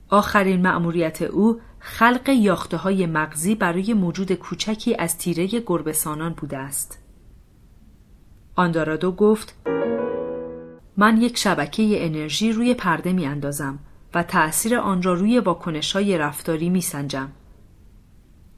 [0.08, 6.98] آخرین مأموریت او خلق یاخته های مغزی برای موجود کوچکی از تیره گربسانان بوده است.
[8.56, 9.56] آندارادو گفت
[10.96, 13.78] من یک شبکه انرژی روی پرده می اندازم
[14.14, 17.28] و تأثیر آن را روی واکنش های رفتاری می سنجم.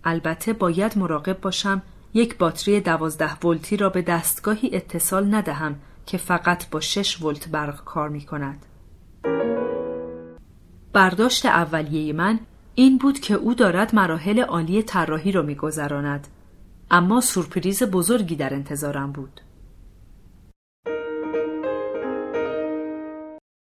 [0.05, 1.83] البته باید مراقب باشم
[2.15, 7.85] یک باتری دوازده ولتی را به دستگاهی اتصال ندهم که فقط با 6 ولت برق
[7.85, 8.67] کار می کند.
[10.93, 12.39] برداشت اولیه من
[12.75, 16.29] این بود که او دارد مراحل عالی طراحی را میگذراند
[16.91, 19.41] اما سورپریز بزرگی در انتظارم بود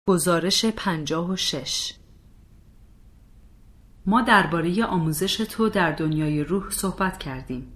[0.07, 1.95] گزارش پنجاه و شش
[4.07, 7.73] ما درباره آموزش تو در دنیای روح صحبت کردیم.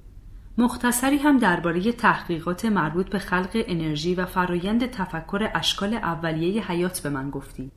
[0.59, 7.09] مختصری هم درباره تحقیقات مربوط به خلق انرژی و فرایند تفکر اشکال اولیه حیات به
[7.09, 7.73] من گفتی.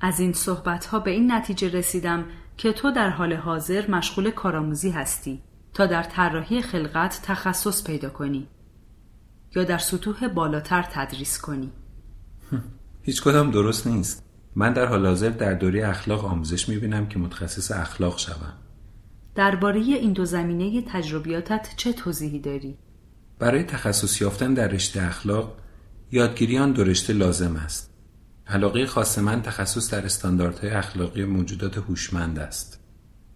[0.00, 2.24] از این صحبت ها به این نتیجه رسیدم
[2.56, 5.42] که تو در حال حاضر مشغول کارآموزی هستی
[5.74, 8.48] تا در طراحی خلقت تخصص پیدا کنی
[9.56, 11.72] یا در سطوح بالاتر تدریس کنی
[13.06, 14.24] هیچ کدام درست نیست
[14.56, 18.52] من در حال حاضر در دوره اخلاق آموزش می‌بینم که متخصص اخلاق شوم
[19.34, 22.78] درباره این دو زمینه تجربیاتت چه توضیحی داری؟
[23.38, 25.56] برای تخصص یافتن در رشته اخلاق
[26.12, 27.94] یادگیری آن دو رشته لازم است
[28.46, 32.80] علاقه خاص من تخصص در استانداردهای اخلاقی موجودات هوشمند است.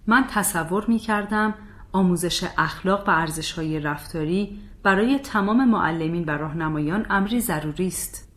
[0.07, 1.55] من تصور می کردم
[1.93, 8.30] آموزش اخلاق و ارزشهای رفتاری برای تمام معلمین و راهنمایان امری ضروری است.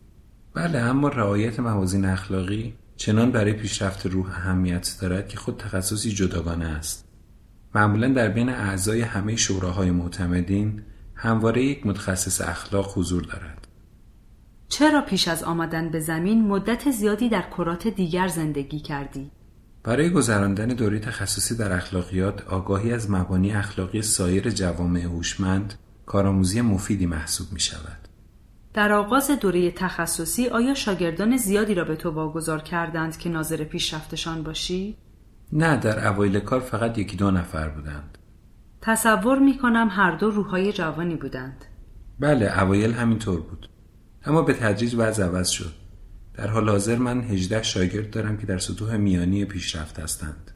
[0.54, 6.64] بله اما رعایت موازین اخلاقی چنان برای پیشرفت روح اهمیت دارد که خود تخصصی جداگانه
[6.64, 7.08] است.
[7.74, 10.82] معمولا در بین اعضای همه شوراهای معتمدین
[11.14, 13.68] همواره یک متخصص اخلاق حضور دارد.
[14.68, 19.30] چرا پیش از آمدن به زمین مدت زیادی در کرات دیگر زندگی کردی؟
[19.82, 25.74] برای گذراندن دوره تخصصی در اخلاقیات آگاهی از مبانی اخلاقی سایر جوامع هوشمند
[26.06, 28.03] کارآموزی مفیدی محسوب می شود.
[28.74, 34.42] در آغاز دوره تخصصی آیا شاگردان زیادی را به تو واگذار کردند که ناظر پیشرفتشان
[34.42, 34.96] باشی؟
[35.52, 38.18] نه در اوایل کار فقط یکی دو نفر بودند.
[38.80, 41.64] تصور می کنم هر دو روحای جوانی بودند.
[42.20, 43.68] بله اوایل همینطور بود.
[44.26, 45.72] اما به تدریج وضع عوض شد
[46.34, 50.50] در حال حاضر من 18 شاگرد دارم که در سطوح میانی پیشرفت هستند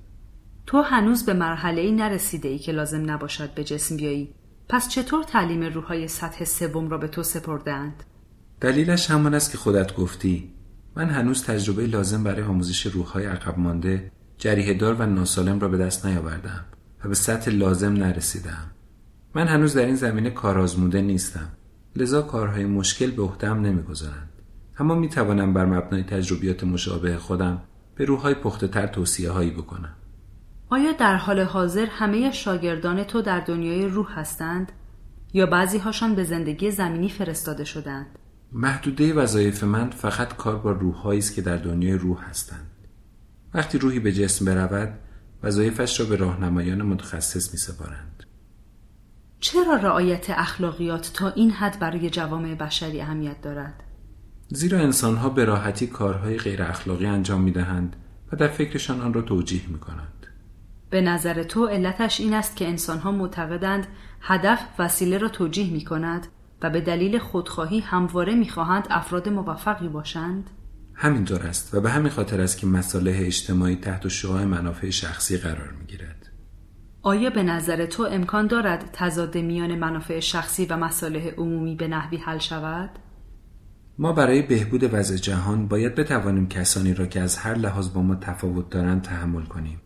[0.67, 4.35] تو هنوز به مرحله ای نرسیده ای که لازم نباشد به جسم بیایی
[4.71, 8.05] پس چطور تعلیم روحای سطح سوم را به تو سپردند
[8.61, 10.51] دلیلش همان است که خودت گفتی.
[10.97, 15.79] من هنوز تجربه لازم برای آموزش روحهای عقب مانده جریه دار و ناسالم را به
[15.79, 16.65] دست نیاوردم
[17.05, 18.71] و به سطح لازم نرسیدم.
[19.35, 21.49] من هنوز در این زمینه کارآزموده نیستم.
[21.97, 24.29] لذا کارهای مشکل به عهدهام نمی‌گذارند.
[24.79, 27.63] اما می توانم بر مبنای تجربیات مشابه خودم
[27.95, 29.98] به روحهای پخته تر توصیه هایی بکنم.
[30.71, 34.73] آیا در حال حاضر همه شاگردان تو در دنیای روح هستند
[35.33, 38.07] یا بعضی هاشان به زندگی زمینی فرستاده شدند
[38.53, 42.71] محدوده وظایف من فقط کار با روحهایی است که در دنیای روح هستند
[43.55, 44.99] وقتی روحی به جسم برود
[45.43, 48.23] وظایفش را به راهنمایان متخصص می سپارند
[49.41, 53.85] چرا رعایت اخلاقیات تا این حد برای جوامع بشری اهمیت دارد؟
[54.49, 57.97] زیرا انسانها به راحتی کارهای غیر اخلاقی انجام می دهند
[58.33, 60.18] و در فکرشان آن را توجیه می کنند.
[60.91, 63.87] به نظر تو علتش این است که انسانها معتقدند
[64.21, 66.27] هدف وسیله را توجیه می کند
[66.63, 70.51] و به دلیل خودخواهی همواره می خواهند افراد موفقی باشند؟
[70.95, 75.75] همینطور است و به همین خاطر است که مصالح اجتماعی تحت شعاع منافع شخصی قرار
[75.81, 76.29] می گیرد.
[77.03, 82.17] آیا به نظر تو امکان دارد تضاد میان منافع شخصی و مصالح عمومی به نحوی
[82.17, 82.91] حل شود؟
[83.99, 88.15] ما برای بهبود وضع جهان باید بتوانیم کسانی را که از هر لحاظ با ما
[88.15, 89.81] تفاوت دارند تحمل کنیم.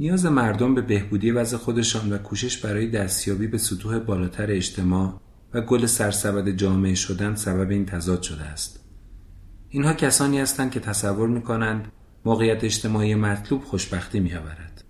[0.00, 5.20] نیاز مردم به بهبودی وضع خودشان و کوشش برای دستیابی به سطوح بالاتر اجتماع
[5.54, 8.84] و گل سرسبد جامعه شدن سبب این تضاد شده است.
[9.68, 11.92] اینها کسانی هستند که تصور می کنند
[12.24, 14.84] موقعیت اجتماعی مطلوب خوشبختی می آورد.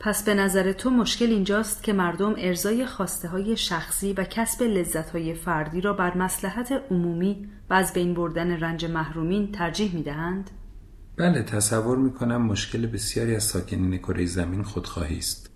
[0.00, 5.10] پس به نظر تو مشکل اینجاست که مردم ارزای خواسته های شخصی و کسب لذت
[5.10, 10.50] های فردی را بر مسلحت عمومی و از بین بردن رنج محرومین ترجیح می دهند؟
[11.16, 15.50] بله تصور می کنم مشکل بسیاری از ساکنین کره زمین خودخواهی است.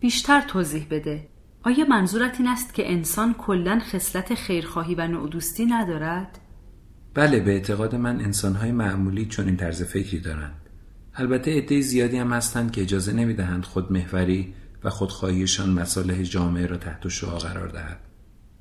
[0.00, 1.28] بیشتر توضیح بده.
[1.62, 6.38] آیا منظورت این است که انسان کلا خصلت خیرخواهی و نودوستی ندارد؟
[7.14, 10.60] بله به اعتقاد من انسانهای معمولی چون این طرز فکری دارند.
[11.14, 17.08] البته عده زیادی هم هستند که اجازه نمی‌دهند خودمحوری و خودخواهیشان مصالح جامعه را تحت
[17.08, 18.00] شعا قرار دهد.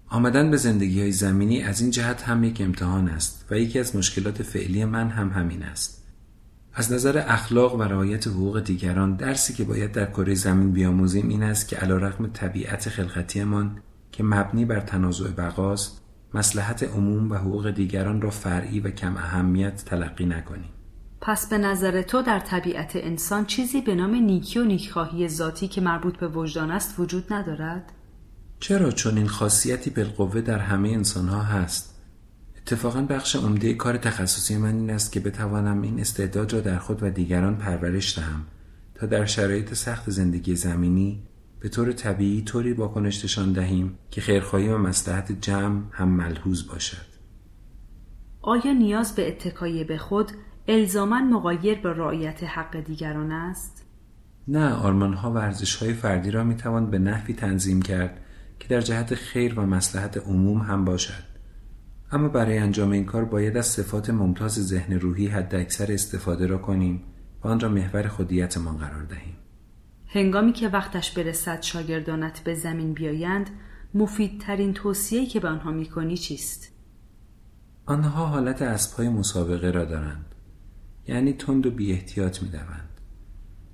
[0.07, 3.95] آمدن به زندگی های زمینی از این جهت هم یک امتحان است و یکی از
[3.95, 5.98] مشکلات فعلی من هم همین است.
[6.73, 11.43] از نظر اخلاق و رعایت حقوق دیگران درسی که باید در کره زمین بیاموزیم این
[11.43, 16.01] است که علیرغم طبیعت خلقتیمان که مبنی بر تنازع بقاست
[16.33, 20.69] مسلحت عموم و حقوق دیگران را فرعی و کم اهمیت تلقی نکنیم.
[21.21, 25.81] پس به نظر تو در طبیعت انسان چیزی به نام نیکی و نیکخواهی ذاتی که
[25.81, 27.91] مربوط به وجدان است وجود ندارد؟
[28.59, 31.98] چرا چون این خاصیتی بالقوه در همه انسانها هست
[32.69, 37.03] اتفاقا بخش عمده کار تخصصی من این است که بتوانم این استعداد را در خود
[37.03, 38.45] و دیگران پرورش دهم
[38.95, 41.23] تا در شرایط سخت زندگی زمینی
[41.59, 47.05] به طور طبیعی طوری واکنش نشان دهیم که خیرخواهی و مصلحت جمع هم ملحوظ باشد
[48.41, 50.31] آیا نیاز به اتکای به خود
[50.67, 53.85] الزاما مقایر به رعایت حق دیگران است؟
[54.47, 58.21] نه آرمانها و های فردی را می‌توان به نحوی تنظیم کرد
[58.59, 61.28] که در جهت خیر و مسلحت عموم هم باشد
[62.11, 66.57] اما برای انجام این کار باید از صفات ممتاز ذهن روحی حد اکثر استفاده را
[66.57, 67.03] کنیم
[67.43, 69.35] و آن را محور خودیتمان قرار دهیم
[70.07, 73.49] هنگامی که وقتش برسد شاگردانت به زمین بیایند
[73.93, 76.71] مفیدترین توصیه‌ای که به آنها می‌کنی چیست؟
[77.85, 80.25] آنها حالت اسبهای مسابقه را دارند
[81.07, 82.89] یعنی تند و بی احتیاط می دوند.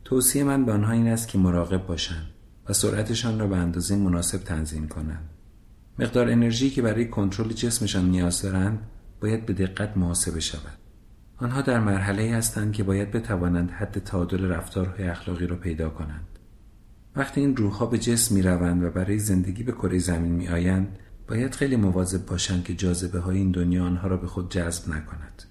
[0.04, 2.28] توصیه من به آنها این است که مراقب باشند
[2.70, 5.30] و سرعتشان را به اندازه مناسب تنظیم کنند.
[6.00, 8.80] مقدار انرژی که برای کنترل جسمشان نیاز دارند
[9.22, 10.78] باید به دقت محاسبه شود.
[11.38, 16.28] آنها در مرحله هستند که باید بتوانند حد تعادل رفتارهای اخلاقی را پیدا کنند.
[17.16, 20.98] وقتی این روحها به جسم می روند و برای زندگی به کره زمین می آیند
[21.28, 25.44] باید خیلی مواظب باشند که جاذبه های این دنیا آنها را به خود جذب نکند.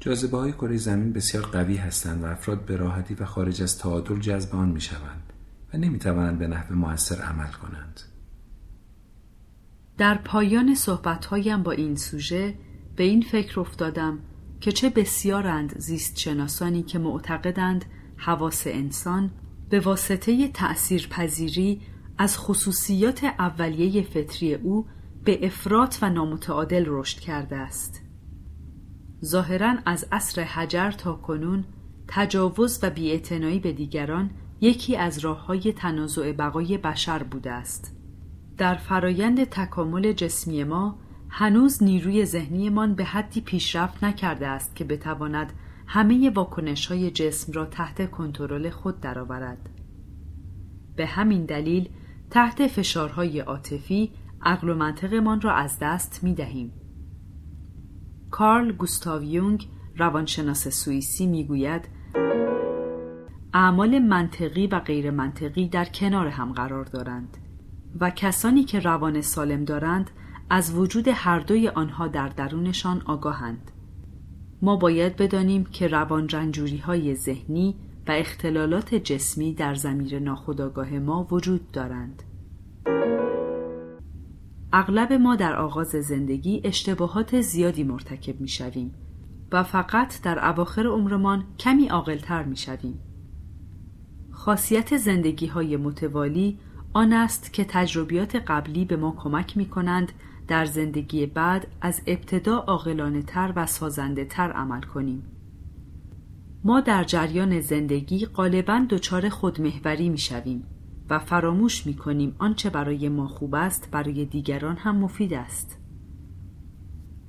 [0.00, 4.20] جاذبه های کره زمین بسیار قوی هستند و افراد به راحتی و خارج از تعادل
[4.20, 5.32] جذب آن می شوند
[5.74, 8.00] و نمی توانند به نحو موثر عمل کنند.
[9.98, 12.54] در پایان صحبتهایم با این سوژه
[12.96, 14.18] به این فکر افتادم
[14.60, 17.84] که چه بسیارند زیست شناسانی که معتقدند
[18.16, 19.30] حواس انسان
[19.70, 21.80] به واسطه تأثیر پذیری
[22.18, 24.86] از خصوصیات اولیه فطری او
[25.24, 28.02] به افراط و نامتعادل رشد کرده است.
[29.24, 31.64] ظاهرا از عصر حجر تا کنون
[32.08, 34.30] تجاوز و بیاعتنایی به دیگران
[34.60, 37.95] یکی از راه های تنازع بقای بشر بوده است.
[38.58, 40.98] در فرایند تکامل جسمی ما
[41.28, 45.52] هنوز نیروی ذهنیمان به حدی پیشرفت نکرده است که بتواند
[45.86, 49.70] همه واکنش های جسم را تحت کنترل خود درآورد.
[50.96, 51.88] به همین دلیل
[52.30, 56.72] تحت فشارهای عاطفی عقل و منطقمان را از دست می دهیم.
[58.30, 61.88] کارل گوستاو یونگ روانشناس سوئیسی می‌گوید
[63.54, 67.36] اعمال منطقی و غیر منطقی در کنار هم قرار دارند
[68.00, 70.10] و کسانی که روان سالم دارند
[70.50, 73.70] از وجود هر دوی آنها در درونشان آگاهند
[74.62, 77.74] ما باید بدانیم که روان رنجوری های ذهنی
[78.08, 82.22] و اختلالات جسمی در زمیر ناخودآگاه ما وجود دارند
[84.72, 88.94] اغلب ما در آغاز زندگی اشتباهات زیادی مرتکب می شویم
[89.52, 92.98] و فقط در اواخر عمرمان کمی عاقلتر می شویم.
[94.30, 96.58] خاصیت زندگی های متوالی
[96.96, 100.12] آن است که تجربیات قبلی به ما کمک می کنند
[100.48, 105.22] در زندگی بعد از ابتدا عاقلانه تر و سازنده تر عمل کنیم.
[106.64, 110.64] ما در جریان زندگی غالبا دچار خودمهوری می شویم
[111.10, 115.78] و فراموش می کنیم آنچه برای ما خوب است برای دیگران هم مفید است.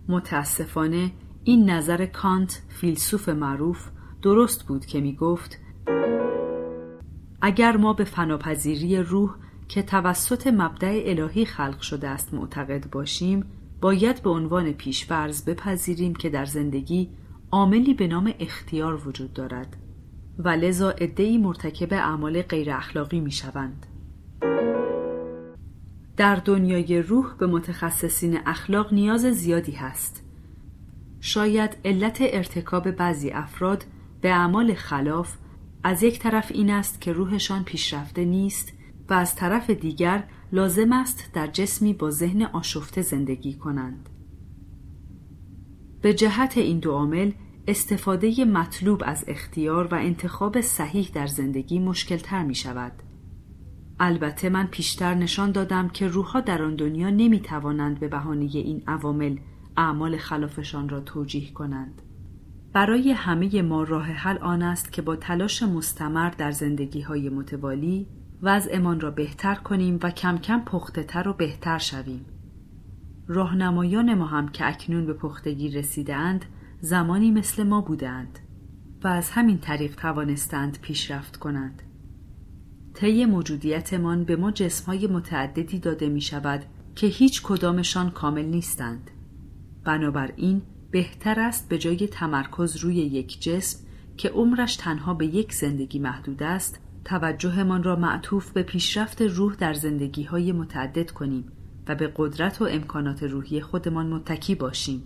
[0.07, 1.11] متاسفانه
[1.43, 3.89] این نظر کانت فیلسوف معروف
[4.21, 5.59] درست بود که می گفت
[7.41, 9.35] اگر ما به فناپذیری روح
[9.67, 13.45] که توسط مبدع الهی خلق شده است معتقد باشیم
[13.81, 17.09] باید به عنوان پیشفرض بپذیریم که در زندگی
[17.51, 19.77] عاملی به نام اختیار وجود دارد
[20.39, 23.85] و لذا عدهای مرتکب اعمال غیر اخلاقی می شوند.
[26.17, 30.23] در دنیای روح به متخصصین اخلاق نیاز زیادی هست.
[31.19, 33.85] شاید علت ارتکاب بعضی افراد
[34.21, 35.35] به اعمال خلاف
[35.83, 38.76] از یک طرف این است که روحشان پیشرفته نیست
[39.09, 44.09] و از طرف دیگر لازم است در جسمی با ذهن آشفته زندگی کنند.
[46.01, 47.31] به جهت این دو عامل
[47.67, 52.91] استفاده مطلوب از اختیار و انتخاب صحیح در زندگی مشکل تر می شود.
[53.99, 58.83] البته من پیشتر نشان دادم که روحها در آن دنیا نمی توانند به بهانه این
[58.87, 59.37] عوامل
[59.77, 62.01] اعمال خلافشان را توجیه کنند.
[62.73, 68.07] برای همه ما راه حل آن است که با تلاش مستمر در زندگی های متوالی
[68.41, 72.25] وضعمان را بهتر کنیم و کم کم پخته تر و بهتر شویم.
[73.27, 76.45] راهنمایان ما هم که اکنون به پختگی رسیدند
[76.81, 78.39] زمانی مثل ما بودند
[79.03, 81.83] و از همین طریق توانستند پیشرفت کنند.
[82.93, 86.65] طی موجودیتمان به ما جسمهای متعددی داده می شود
[86.95, 89.11] که هیچ کدامشان کامل نیستند.
[89.83, 90.61] بنابراین
[90.91, 93.79] بهتر است به جای تمرکز روی یک جسم
[94.17, 99.73] که عمرش تنها به یک زندگی محدود است توجهمان را معطوف به پیشرفت روح در
[99.73, 101.51] زندگی های متعدد کنیم
[101.87, 105.03] و به قدرت و امکانات روحی خودمان متکی باشیم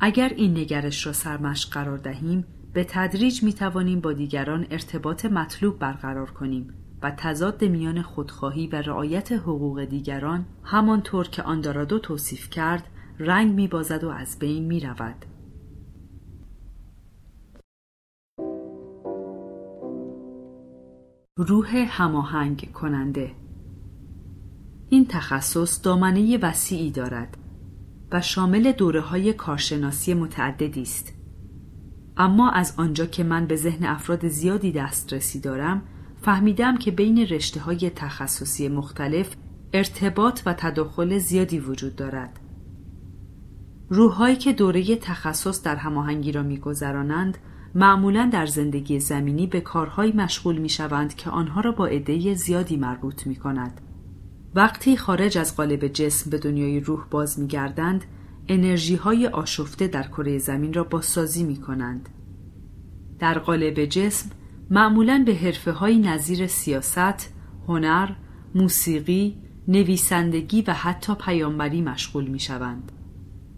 [0.00, 5.78] اگر این نگرش را سرمشق قرار دهیم به تدریج می توانیم با دیگران ارتباط مطلوب
[5.78, 12.50] برقرار کنیم و تضاد میان خودخواهی و رعایت حقوق دیگران همانطور که آن دارادو توصیف
[12.50, 12.88] کرد
[13.18, 15.33] رنگ می بازد و از بین می رود.
[21.38, 23.30] روح هماهنگ کننده.
[24.88, 27.36] این تخصص دامنه وسیعی دارد
[28.12, 31.12] و شامل دوره های کارشناسی متعددی است.
[32.16, 35.82] اما از آنجا که من به ذهن افراد زیادی دسترسی دارم
[36.22, 39.36] فهمیدم که بین رشته های تخصصی مختلف
[39.72, 42.40] ارتباط و تداخل زیادی وجود دارد.
[43.88, 47.38] روحهایی که دوره تخصص در هماهنگی را میگذرانند
[47.74, 52.76] معمولا در زندگی زمینی به کارهایی مشغول می شوند که آنها را با عده زیادی
[52.76, 53.80] مربوط می کند.
[54.54, 58.04] وقتی خارج از قالب جسم به دنیای روح باز می گردند،
[58.48, 62.08] انرژی های آشفته در کره زمین را بازسازی می کنند.
[63.18, 64.30] در قالب جسم
[64.70, 67.34] معمولا به حرفه های نظیر سیاست،
[67.68, 68.08] هنر،
[68.54, 69.36] موسیقی،
[69.68, 72.92] نویسندگی و حتی پیامبری مشغول می شوند.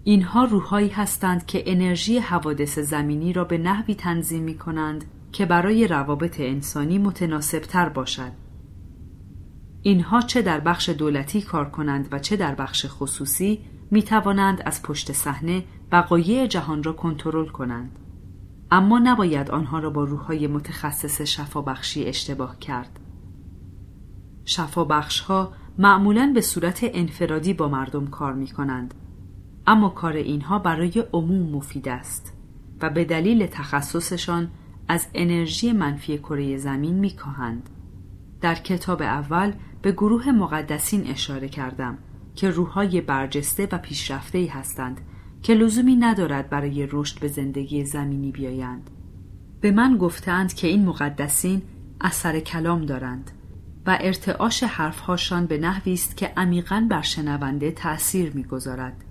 [0.09, 5.89] اینها روحهایی هستند که انرژی حوادث زمینی را به نحوی تنظیم می کنند که برای
[5.89, 8.33] روابط انسانی متناسب تر باشد.
[9.83, 14.83] اینها چه در بخش دولتی کار کنند و چه در بخش خصوصی می توانند از
[14.83, 17.99] پشت صحنه بقایع جهان را کنترل کنند.
[18.71, 23.01] اما نباید آنها را با روحهای متخصص شفابخشی اشتباه کرد.
[24.45, 28.95] شفابخش ها معمولا به صورت انفرادی با مردم کار می کنند
[29.67, 32.33] اما کار اینها برای عموم مفید است
[32.81, 34.51] و به دلیل تخصصشان
[34.89, 37.71] از انرژی منفی کره زمین میکاهند.
[38.41, 39.53] در کتاب اول
[39.83, 41.99] به گروه مقدسین اشاره کردم
[42.35, 45.01] که روحهای برجسته و پیشرفته ای هستند
[45.43, 48.91] که لزومی ندارد برای رشد به زندگی زمینی بیایند.
[49.61, 51.63] به من گفتند که این مقدسین
[52.01, 53.31] اثر کلام دارند
[53.87, 59.05] و ارتعاش حرفهاشان به نحوی است که عمیقا بر شنونده تأثیر می‌گذارد.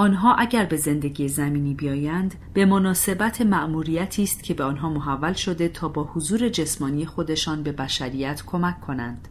[0.00, 5.68] آنها اگر به زندگی زمینی بیایند به مناسبت مأموریتی است که به آنها محول شده
[5.68, 9.28] تا با حضور جسمانی خودشان به بشریت کمک کنند.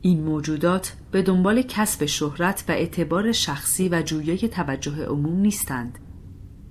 [0.00, 5.98] این موجودات به دنبال کسب شهرت و اعتبار شخصی و جویای توجه عموم نیستند.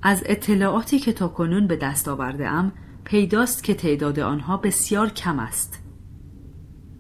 [0.01, 2.71] از اطلاعاتی که تاکنون به دست آورده ام
[3.03, 5.84] پیداست که تعداد آنها بسیار کم است.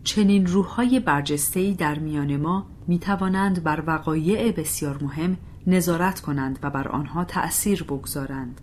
[0.03, 5.37] چنین روحهای برجسته‌ای در میان ما می توانند بر وقایع بسیار مهم
[5.67, 8.61] نظارت کنند و بر آنها تأثیر بگذارند.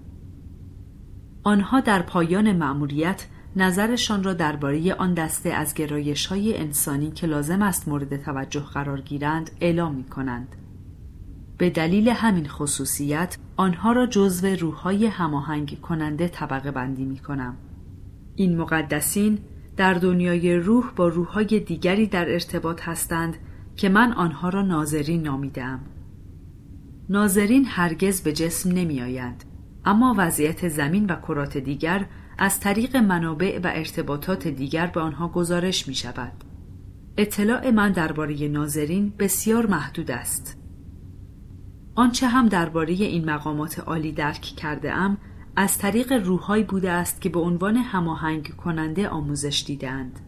[1.43, 3.27] آنها در پایان مأموریت
[3.57, 9.01] نظرشان را درباره آن دسته از گرایش های انسانی که لازم است مورد توجه قرار
[9.01, 10.57] گیرند اعلام می کنند.
[11.59, 17.57] به دلیل همین خصوصیت آنها را جزو روحهای هماهنگ کننده طبقه بندی می کنم.
[18.37, 19.39] این مقدسین
[19.77, 23.37] در دنیای روح با روحهای دیگری در ارتباط هستند
[23.77, 25.81] که من آنها را ناظرین نامیدم.
[27.09, 29.45] ناظرین هرگز به جسم نمی آیند.
[29.85, 32.07] اما وضعیت زمین و کرات دیگر
[32.39, 36.33] از طریق منابع و ارتباطات دیگر به آنها گزارش می شود.
[37.17, 40.59] اطلاع من درباره ناظرین بسیار محدود است.
[41.95, 45.19] آنچه هم درباره این مقامات عالی درک کرده ام
[45.57, 50.21] از طریق روحهایی بوده است که به عنوان هماهنگ کننده آموزش دیدند.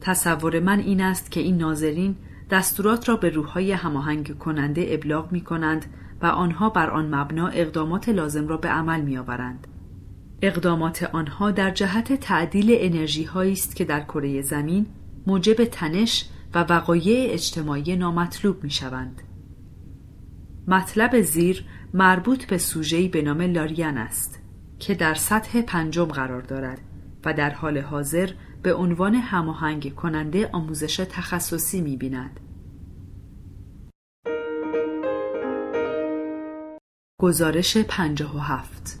[0.00, 2.16] تصور من این است که این ناظرین
[2.50, 5.86] دستورات را به روحهای هماهنگ کننده ابلاغ می کنند
[6.22, 9.66] و آنها بر آن مبنا اقدامات لازم را به عمل می آورند.
[10.42, 14.86] اقدامات آنها در جهت تعدیل انرژی هایی است که در کره زمین
[15.26, 19.22] موجب تنش و وقایع اجتماعی نامطلوب می شوند.
[20.68, 21.64] مطلب زیر
[21.94, 24.40] مربوط به سوژه‌ای به نام لاریان است
[24.78, 26.80] که در سطح پنجم قرار دارد
[27.24, 28.30] و در حال حاضر
[28.62, 32.40] به عنوان هماهنگ کننده آموزش تخصصی می بیند.
[37.20, 39.00] گزارش هفت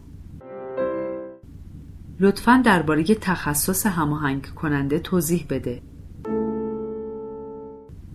[2.20, 5.82] لطفا درباره تخصص هماهنگ کننده توضیح بده.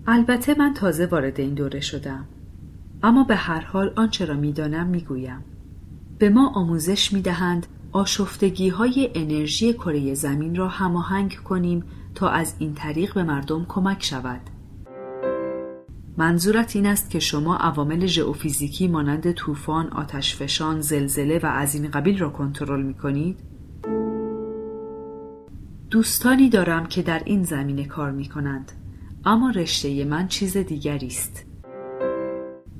[0.08, 2.26] البته من تازه وارد این دوره شدم.
[3.04, 5.44] اما به هر حال آنچه را می‌دانم می‌گویم.
[6.20, 11.84] به ما آموزش می‌دهند آشفتگی های انرژی کره زمین را هماهنگ کنیم
[12.16, 14.42] تا از این طریق به مردم کمک شود.
[16.18, 22.20] منظورت این است که شما عوامل ژئوفیزیکی مانند طوفان، آتشفشان، زلزله و از این قبیل
[22.20, 23.40] را کنترل می کنید؟
[25.90, 28.72] دوستانی دارم که در این زمینه کار می کنند
[29.26, 31.46] اما رشته من چیز دیگری است.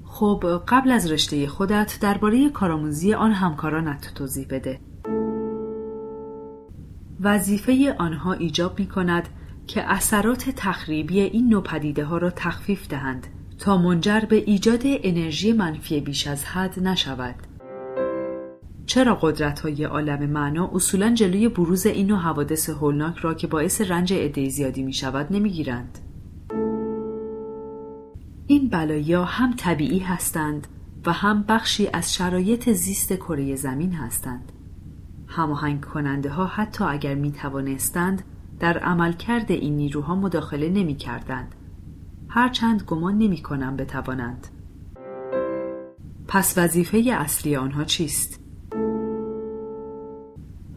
[0.04, 4.80] خب قبل از رشته خودت درباره کارآموزی آن همکارانت توضیح بده.
[7.22, 9.30] وظیفه آنها ایجاب می کند
[9.68, 13.28] که اثرات تخریبی این نوع پدیده ها را تخفیف دهند
[13.60, 17.36] تا منجر به ایجاد انرژی منفی بیش از حد نشود.
[18.86, 23.82] چرا قدرت های عالم معنا اصولا جلوی بروز این نوع حوادث هولناک را که باعث
[23.82, 26.00] رنج عده زیادی می شود نمی گیرند؟
[28.48, 30.68] این بلایا هم طبیعی هستند
[31.06, 34.52] و هم بخشی از شرایط زیست کره زمین هستند.
[35.28, 38.24] هماهنگ کننده ها حتی اگر می توانستند
[38.60, 41.56] در عملکرد این نیروها مداخله نمی کردند.
[42.30, 44.48] هرچند گمان نمی کنم بتوانند.
[46.28, 48.40] پس وظیفه اصلی آنها چیست؟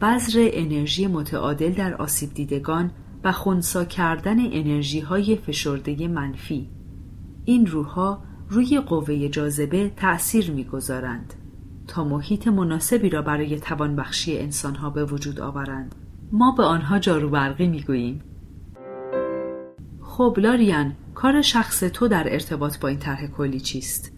[0.01, 2.91] بذر انرژی متعادل در آسیب دیدگان
[3.23, 6.69] و خونسا کردن انرژی های فشرده منفی
[7.45, 11.33] این روحها روی قوه جاذبه تأثیر می‌گذارند
[11.87, 15.95] تا محیط مناسبی را برای توانبخشی انسانها به وجود آورند
[16.31, 18.21] ما به آنها جارو برقی می‌گوییم.
[20.01, 24.11] خب لاریان کار شخص تو در ارتباط با این طرح کلی چیست؟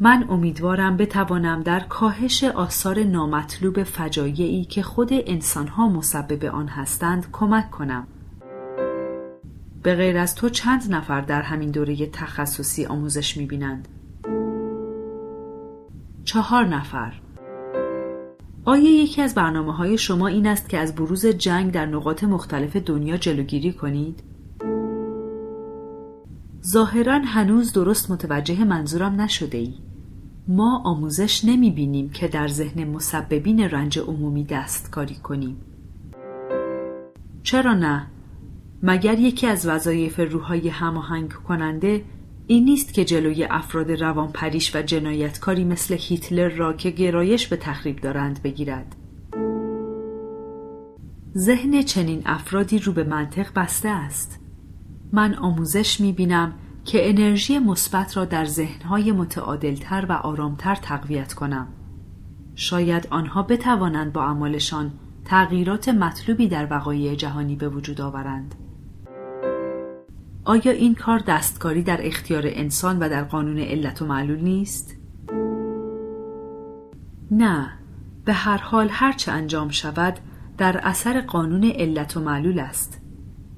[0.00, 7.70] من امیدوارم بتوانم در کاهش آثار نامطلوب فجایعی که خود انسانها مسبب آن هستند کمک
[7.70, 8.06] کنم.
[9.82, 13.88] به غیر از تو چند نفر در همین دوره تخصصی آموزش می‌بینند؟
[16.24, 17.12] چهار نفر.
[18.68, 22.76] آیا یکی از برنامه های شما این است که از بروز جنگ در نقاط مختلف
[22.76, 24.22] دنیا جلوگیری کنید؟
[26.66, 29.74] ظاهرا هنوز درست متوجه منظورم نشده ای.
[30.48, 35.56] ما آموزش نمی بینیم که در ذهن مسببین رنج عمومی دستکاری کنیم.
[37.42, 38.06] چرا نه؟
[38.82, 42.04] مگر یکی از وظایف روحای هماهنگ کننده
[42.46, 47.56] این نیست که جلوی افراد روان پریش و جنایتکاری مثل هیتلر را که گرایش به
[47.56, 48.96] تخریب دارند بگیرد.
[51.36, 54.40] ذهن چنین افرادی رو به منطق بسته است.
[55.12, 56.52] من آموزش می بینم
[56.84, 61.68] که انرژی مثبت را در ذهنهای متعادلتر و آرامتر تقویت کنم.
[62.54, 64.92] شاید آنها بتوانند با اعمالشان
[65.24, 68.54] تغییرات مطلوبی در وقایع جهانی به وجود آورند.
[70.46, 74.96] آیا این کار دستکاری در اختیار انسان و در قانون علت و معلول نیست؟
[77.30, 77.72] نه.
[78.24, 80.18] به هر حال هرچه انجام شود
[80.58, 83.00] در اثر قانون علت و معلول است.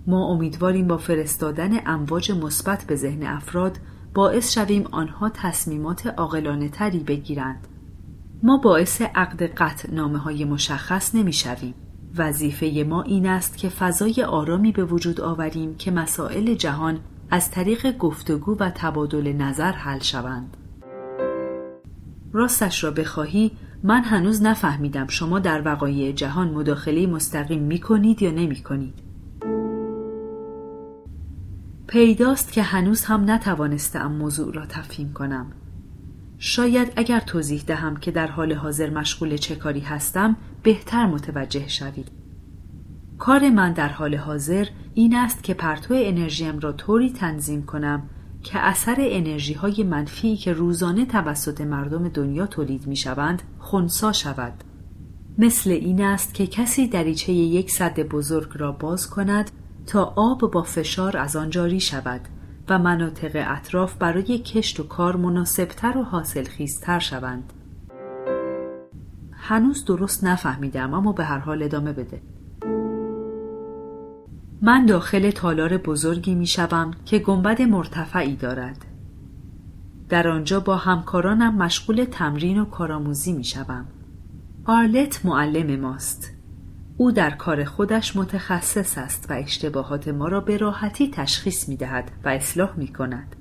[0.07, 3.79] ما امیدواریم با فرستادن امواج مثبت به ذهن افراد
[4.15, 7.69] باعث شویم آنها تصمیمات عاقلانه تری بگیرند.
[8.43, 11.75] ما باعث عقد قطع نامه های مشخص نمی شویم
[12.17, 17.01] وظیفه ما این است که فضای آرامی به وجود آوریم که مسائل جهان
[17.31, 20.57] از طریق گفتگو و تبادل نظر حل شوند.
[22.33, 23.51] راستش را بخواهی
[23.83, 28.95] من هنوز نفهمیدم شما در وقایع جهان مداخله مستقیم می کنید یا نمی کنید.
[31.87, 35.47] پیداست که هنوز هم نتوانستم موضوع را تفهیم کنم.
[36.39, 40.37] شاید اگر توضیح دهم که در حال حاضر مشغول چه کاری هستم
[40.69, 42.09] بهتر متوجه شوید.
[43.19, 48.03] کار من در حال حاضر این است که پرتو انرژیم را طوری تنظیم کنم
[48.43, 54.53] که اثر انرژی های منفی که روزانه توسط مردم دنیا تولید می شوند خونسا شود.
[55.39, 59.51] مثل این است که کسی دریچه یک صد بزرگ را باز کند
[59.87, 62.21] تا آب با فشار از آن جاری شود
[62.69, 67.53] و مناطق اطراف برای کشت و کار مناسبتر و حاصلخیزتر شوند.
[69.49, 72.23] هنوز درست نفهمیدم اما به هر حال ادامه بده.
[74.63, 78.85] من داخل تالار بزرگی می شوم که گنبد مرتفعی دارد.
[80.09, 83.87] در آنجا با همکارانم مشغول تمرین و کارآموزی می شوم.
[84.65, 86.31] آرلت معلم ماست.
[86.97, 92.11] او در کار خودش متخصص است و اشتباهات ما را به راحتی تشخیص می دهد
[92.25, 93.37] و اصلاح می کند.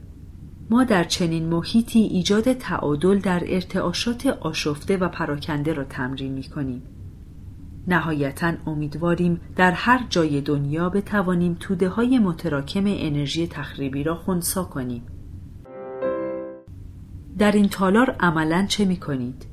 [0.69, 6.81] ما در چنین محیطی ایجاد تعادل در ارتعاشات آشفته و پراکنده را تمرین می کنیم.
[7.87, 15.03] نهایتا امیدواریم در هر جای دنیا بتوانیم توده های متراکم انرژی تخریبی را خونسا کنیم.
[17.37, 19.45] در این تالار عملا چه می کنید؟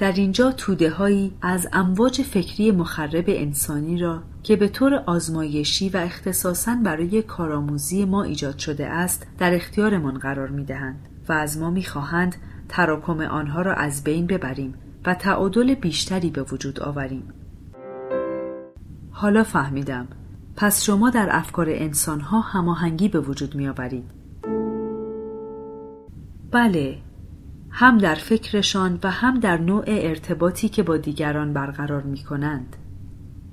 [0.00, 5.96] در اینجا توده هایی از امواج فکری مخرب انسانی را که به طور آزمایشی و
[5.96, 11.70] اختصاصا برای کارآموزی ما ایجاد شده است در اختیارمان قرار می دهند و از ما
[11.70, 12.36] می خواهند
[12.68, 14.74] تراکم آنها را از بین ببریم
[15.06, 17.32] و تعادل بیشتری به وجود آوریم.
[19.10, 20.08] حالا فهمیدم
[20.56, 24.10] پس شما در افکار انسانها هماهنگی به وجود می آورید.
[26.52, 27.09] بله
[27.70, 32.76] هم در فکرشان و هم در نوع ارتباطی که با دیگران برقرار می کنند.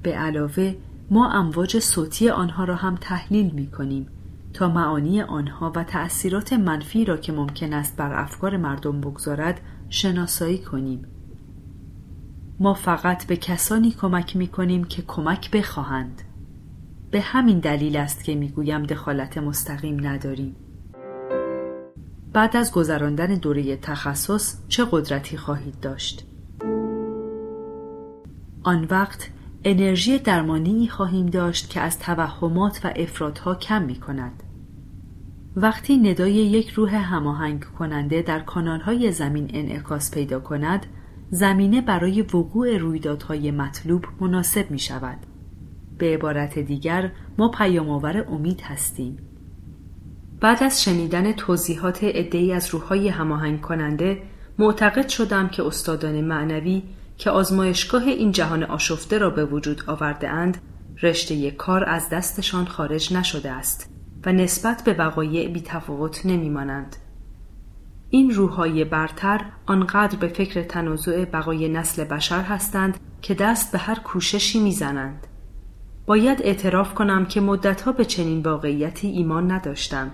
[0.03, 0.75] به علاوه
[1.11, 4.07] ما امواج صوتی آنها را هم تحلیل می کنیم
[4.53, 10.57] تا معانی آنها و تأثیرات منفی را که ممکن است بر افکار مردم بگذارد شناسایی
[10.57, 11.05] کنیم.
[12.59, 16.21] ما فقط به کسانی کمک می کنیم که کمک بخواهند.
[17.11, 20.55] به همین دلیل است که می گویم دخالت مستقیم نداریم.
[22.33, 26.25] بعد از گذراندن دوره تخصص چه قدرتی خواهید داشت؟
[28.63, 29.29] آن وقت
[29.63, 34.43] انرژی درمانی خواهیم داشت که از توهمات و افرادها کم می کند.
[35.55, 40.85] وقتی ندای یک روح هماهنگ کننده در کانالهای زمین انعکاس پیدا کند،
[41.29, 45.17] زمینه برای وقوع رویدادهای مطلوب مناسب می شود.
[45.97, 49.26] به عبارت دیگر ما پیامآور امید هستیم.
[50.39, 54.21] بعد از شنیدن توضیحات عدهای از روحهای هماهنگ کننده
[54.59, 56.83] معتقد شدم که استادان معنوی
[57.17, 60.57] که آزمایشگاه این جهان آشفته را به وجود آورده اند
[61.03, 63.89] رشته کار از دستشان خارج نشده است
[64.25, 66.95] و نسبت به وقایع بی تفاوت نمی مانند.
[68.09, 73.99] این روحهای برتر آنقدر به فکر تنازع بقای نسل بشر هستند که دست به هر
[73.99, 75.27] کوششی می‌زنند.
[76.05, 80.11] باید اعتراف کنم که مدتها به چنین واقعیتی ایمان نداشتم.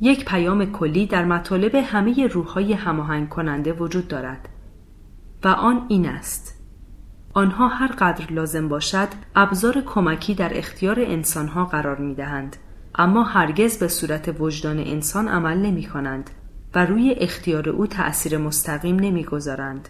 [0.00, 4.48] یک پیام کلی در مطالب همه روحهای هماهنگ کننده وجود دارد
[5.44, 6.56] و آن این است.
[7.34, 12.56] آنها هر قدر لازم باشد ابزار کمکی در اختیار انسانها قرار می دهند
[12.94, 16.30] اما هرگز به صورت وجدان انسان عمل نمی کنند
[16.74, 19.88] و روی اختیار او تأثیر مستقیم نمی گذارند.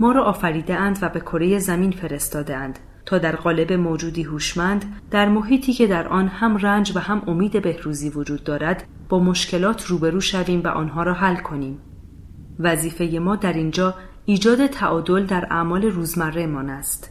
[0.00, 4.84] ما را آفریده اند و به کره زمین فرستاده اند تا در قالب موجودی هوشمند
[5.10, 9.86] در محیطی که در آن هم رنج و هم امید بهروزی وجود دارد با مشکلات
[9.86, 11.78] روبرو شویم و آنها را حل کنیم
[12.58, 13.94] وظیفه ما در اینجا
[14.24, 17.10] ایجاد تعادل در اعمال روزمره من است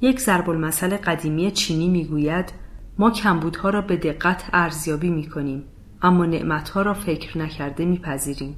[0.00, 2.52] یک ضرب المثل قدیمی چینی می‌گوید
[2.98, 5.64] ما کمبودها را به دقت ارزیابی می کنیم
[6.02, 8.56] اما نعمتها را فکر نکرده میپذیریم.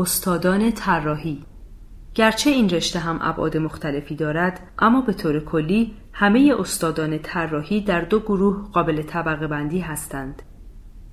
[0.00, 1.44] استادان طراحی
[2.14, 8.00] گرچه این رشته هم ابعاد مختلفی دارد اما به طور کلی همه استادان طراحی در
[8.00, 10.42] دو گروه قابل طبقه بندی هستند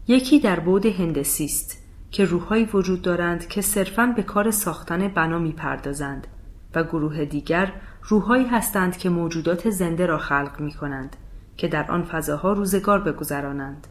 [0.08, 5.40] یکی در بود هندسی است که روحهایی وجود دارند که صرفاً به کار ساختن بنا
[5.40, 6.28] می‌پردازند
[6.76, 7.74] و گروه دیگر
[8.04, 11.16] روحهایی هستند که موجودات زنده را خلق می کنند
[11.58, 13.88] که در آن فضاها روزگار بگذرانند.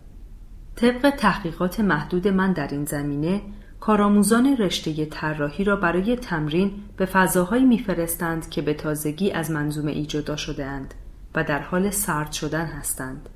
[0.77, 3.43] طبق تحقیقات محدود من در این زمینه
[3.81, 10.07] کارآموزان رشته طراحی را برای تمرین به فضاهایی میفرستند که به تازگی از منظومه ای
[10.07, 10.95] جدا شدهاند
[11.35, 13.29] و در حال سرد شدن هستند.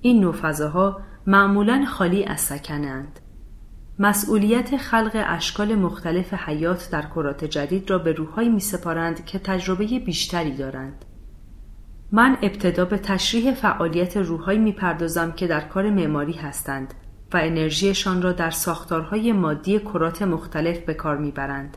[0.00, 3.20] این نوع فضاها معمولا خالی از سکنند.
[3.98, 9.98] مسئولیت خلق اشکال مختلف حیات در کرات جدید را به روحهایی می سپارند که تجربه
[9.98, 11.04] بیشتری دارند.
[12.12, 16.94] من ابتدا به تشریح فعالیت روحهایی می پردازم که در کار معماری هستند
[17.34, 21.76] و انرژیشان را در ساختارهای مادی کرات مختلف به کار می‌برند.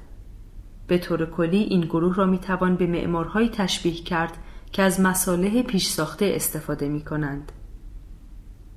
[0.87, 4.37] به طور کلی این گروه را می توان به معمارهایی تشبیه کرد
[4.71, 7.51] که از مصالح پیش ساخته استفاده می کنند.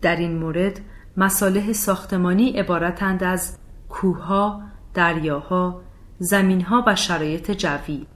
[0.03, 0.81] در این مورد
[1.17, 3.59] مصالح ساختمانی عبارتند از
[3.89, 4.63] کوهها،
[4.95, 5.83] دریاها،
[6.19, 8.07] زمینها و شرایط جوی.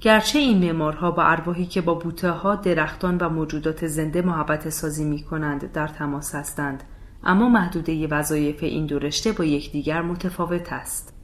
[0.00, 5.04] گرچه این معمارها با ارواحی که با بوته ها، درختان و موجودات زنده محبت سازی
[5.04, 6.82] می کنند در تماس هستند
[7.24, 11.14] اما محدوده وظایف این دو رشته با یکدیگر متفاوت است.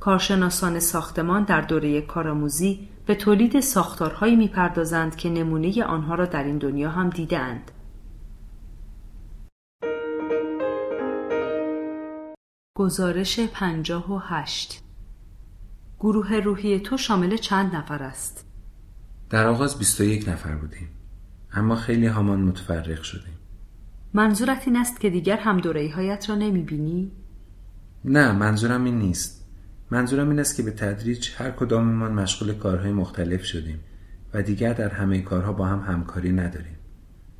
[0.00, 6.58] کارشناسان ساختمان در دوره کارآموزی به تولید ساختارهایی می‌پردازند که نمونه آنها را در این
[6.58, 7.70] دنیا هم دیدند.
[12.76, 14.82] گزارش پنجاه و هشت
[15.98, 18.46] گروه روحی تو شامل چند نفر است؟
[19.30, 20.88] در آغاز 21 نفر بودیم
[21.52, 23.39] اما خیلی همان متفرق شدیم
[24.14, 27.12] منظورت این است که دیگر هم دوره هایت را نمی بینی؟
[28.04, 29.46] نه منظورم این نیست
[29.90, 33.80] منظورم این است که به تدریج هر کداممان مشغول کارهای مختلف شدیم
[34.34, 36.76] و دیگر در همه کارها با هم همکاری نداریم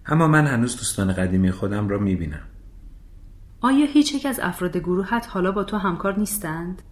[0.06, 2.42] اما من هنوز دوستان قدیمی خودم را می بینم
[3.60, 6.82] آیا هیچ یک از افراد گروهت حالا با تو همکار نیستند؟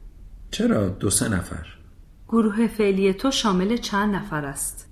[0.51, 1.67] چرا دو سه نفر
[2.29, 4.91] گروه فعلی تو شامل چند نفر است؟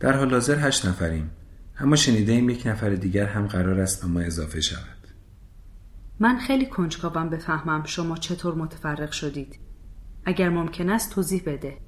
[0.00, 1.30] در حال حاضر هشت نفریم
[1.78, 5.08] اما شنیده ایم یک نفر دیگر هم قرار است به ما اضافه شود.
[6.20, 9.58] من خیلی کنجکاوم بفهمم شما چطور متفرق شدید.
[10.24, 11.78] اگر ممکن است توضیح بده.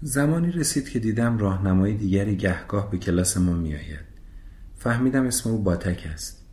[0.00, 4.12] زمانی رسید که دیدم راهنمای دیگری گهگاه به کلاس ما میآید.
[4.78, 6.46] فهمیدم اسم او باتک است.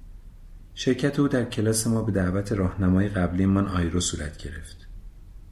[0.74, 4.88] شرکت او در کلاس ما به دعوت راهنمای قبلی من آیرو صورت گرفت.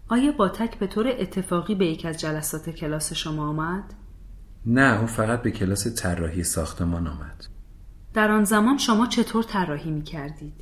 [0.08, 3.94] آیا باتک به طور اتفاقی به یک از جلسات کلاس شما آمد؟
[4.70, 7.46] نه او فقط به کلاس طراحی ساختمان آمد
[8.14, 10.54] در آن زمان شما چطور طراحی می کردید؟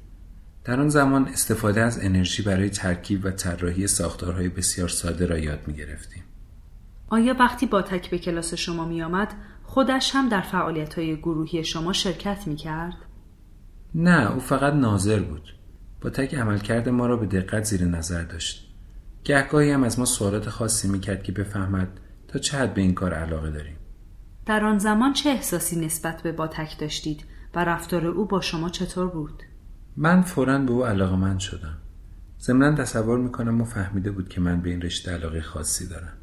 [0.63, 5.59] در آن زمان استفاده از انرژی برای ترکیب و طراحی ساختارهای بسیار ساده را یاد
[5.67, 6.23] می گرفتیم.
[7.09, 9.33] آیا وقتی باتک به کلاس شما می آمد
[9.63, 12.95] خودش هم در فعالیت های گروهی شما شرکت می کرد؟
[13.95, 15.55] نه او فقط ناظر بود
[16.01, 18.73] با تک عملکرد ما را به دقت زیر نظر داشت
[19.23, 23.13] گهگاهی هم از ما سوالات خاصی می‌کرد که بفهمد تا چه حد به این کار
[23.13, 23.75] علاقه داریم
[24.45, 27.23] در آن زمان چه احساسی نسبت به باتک داشتید
[27.55, 29.43] و رفتار او با شما چطور بود؟
[29.97, 31.77] من فورا به او علاقه من شدم
[32.41, 36.17] ضمنا تصور می‌کنم او فهمیده بود که من به این رشته علاقه خاصی دارم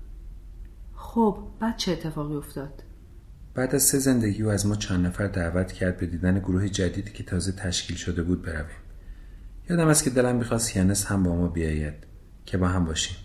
[0.94, 2.82] خب بعد چه اتفاقی افتاد؟
[3.54, 7.10] بعد از سه زندگی او از ما چند نفر دعوت کرد به دیدن گروه جدیدی
[7.10, 8.76] که تازه تشکیل شده بود برویم
[9.70, 11.94] یادم است که دلم می‌خواست هیانس هم با ما بیاید
[12.46, 13.16] که با هم باشیم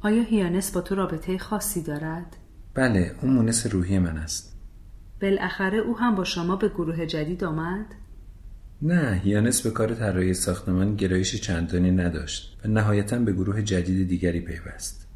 [0.00, 2.36] آیا هیانس با تو رابطه خاصی دارد؟
[2.74, 4.56] بله او مونس روحی من است
[5.22, 7.86] بالاخره او هم با شما به گروه جدید آمد؟
[8.82, 14.40] نه هیانس به کار طراحی ساختمان گرایش چندانی نداشت و نهایتا به گروه جدید دیگری
[14.40, 15.08] پیوست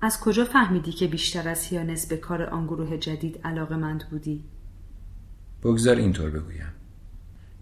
[0.00, 4.44] از کجا فهمیدی که بیشتر از هیانس به کار آن گروه جدید علاقه مند بودی؟
[5.62, 6.72] بگذار اینطور بگویم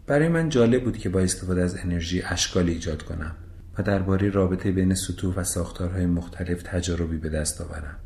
[0.06, 3.36] برای من جالب بود که با استفاده از انرژی اشکال ایجاد کنم
[3.78, 7.98] و درباره رابطه بین سطوح و ساختارهای مختلف تجاربی به دست آورم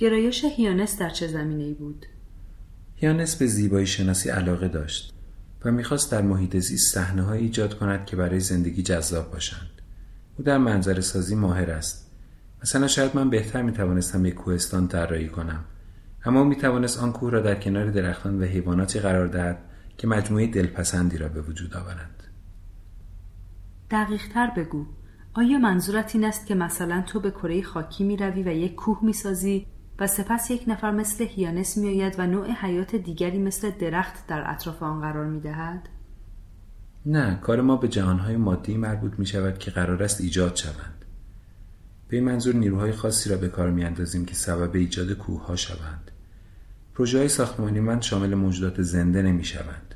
[0.00, 2.06] گرایش هیانس در چه زمینه ای بود؟
[2.96, 5.14] هیانس به زیبایی شناسی علاقه داشت
[5.64, 9.70] و می‌خواست در محیط زیست صحنه ایجاد کند که برای زندگی جذاب باشند.
[10.38, 12.10] او در منظر سازی ماهر است.
[12.62, 15.64] مثلا شاید من بهتر می توانستم یک کوهستان طراحی کنم.
[16.24, 19.58] اما می توانست آن کوه را در کنار درختان و حیواناتی قرار دهد
[19.98, 22.22] که مجموعه دلپسندی را به وجود آورند.
[23.90, 24.86] دقیق تر بگو.
[25.34, 28.98] آیا منظورت این است که مثلا تو به کره خاکی می روی و یک کوه
[29.02, 29.66] می سازی
[30.00, 34.50] و سپس یک نفر مثل هیانس می آید و نوع حیات دیگری مثل درخت در
[34.50, 35.88] اطراف آن قرار می دهد؟
[37.06, 41.04] نه کار ما به جهانهای مادی مربوط می شود که قرار است ایجاد شوند
[42.08, 45.56] به این منظور نیروهای خاصی را به کار می اندازیم که سبب ایجاد کوه ها
[45.56, 46.10] شوند.
[46.94, 49.94] پروژه های ساختمانی من شامل موجودات زنده نمی شوند.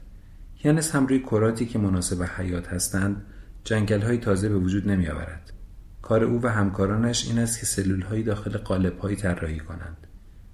[0.64, 3.22] یعنی هم روی کراتی که مناسب حیات هستند
[3.64, 5.53] جنگل های تازه به وجود نمی آورد.
[6.04, 10.06] کار او و همکارانش این است که سلول های داخل قالب هایی طراحی کنند.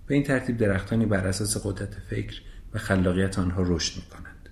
[0.06, 2.42] به این ترتیب درختانی بر اساس قدرت فکر
[2.74, 4.48] و خلاقیت آنها رشد می کنند.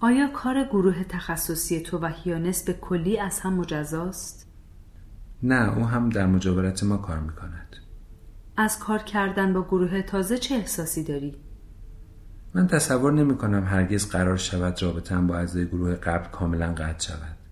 [0.00, 4.46] آیا کار گروه تخصصی تو و هیانس به کلی از هم مجزاست؟
[5.42, 7.76] نه او هم در مجاورت ما کار می‌کند
[8.56, 11.36] از کار کردن با گروه تازه چه احساسی داری؟
[12.54, 17.43] من تصور نمی کنم هرگز قرار شود رابطم با اعضای گروه قبل کاملا قطع شود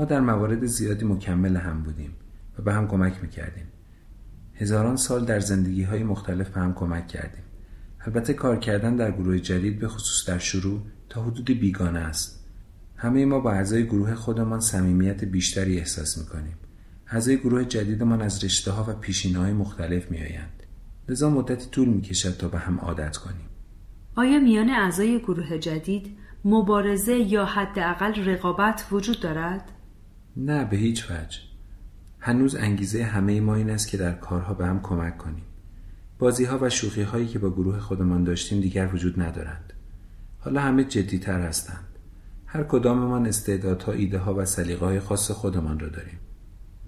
[0.00, 2.10] ما در موارد زیادی مکمل هم بودیم
[2.58, 3.66] و به هم کمک می‌کردیم
[4.54, 7.42] هزاران سال در زندگی های مختلف به هم کمک کردیم
[8.00, 12.44] البته کار کردن در گروه جدید به خصوص در شروع تا حدود بیگانه است
[12.96, 16.56] همه ما با اعضای گروه خودمان صمیمیت بیشتری احساس می‌کنیم
[17.08, 20.62] اعضای گروه جدیدمان از رشته ها و پیشینه های مختلف می آیند.
[21.08, 23.48] لذا مدتی طول می کشد تا به هم عادت کنیم.
[24.16, 29.72] آیا میان اعضای گروه جدید مبارزه یا حداقل رقابت وجود دارد؟
[30.40, 31.38] نه به هیچ وجه.
[32.18, 35.44] هنوز انگیزه همه ما این است که در کارها به هم کمک کنیم.
[36.18, 39.72] بازی ها و شوخی هایی که با گروه خودمان داشتیم دیگر وجود ندارند.
[40.38, 41.86] حالا همه تر هستند.
[42.46, 46.18] هر کداممان استعدادها، ایده ها و سلیقه های خاص خودمان را داریم.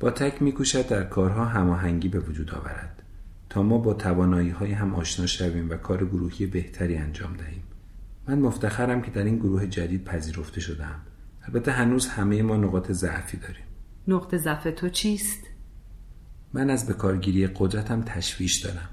[0.00, 3.02] با تک میکوشد در کارها هماهنگی به وجود آورد
[3.50, 7.62] تا ما با توانایی های هم آشنا شویم و کار گروهی بهتری انجام دهیم
[8.28, 11.00] من مفتخرم که در این گروه جدید پذیرفته شدم
[11.44, 13.64] البته هنوز همه ما نقاط ضعفی داریم.
[14.08, 15.40] نقطه ضعف تو چیست؟
[16.52, 18.88] من از به کارگیری قدرتم تشویش دارم.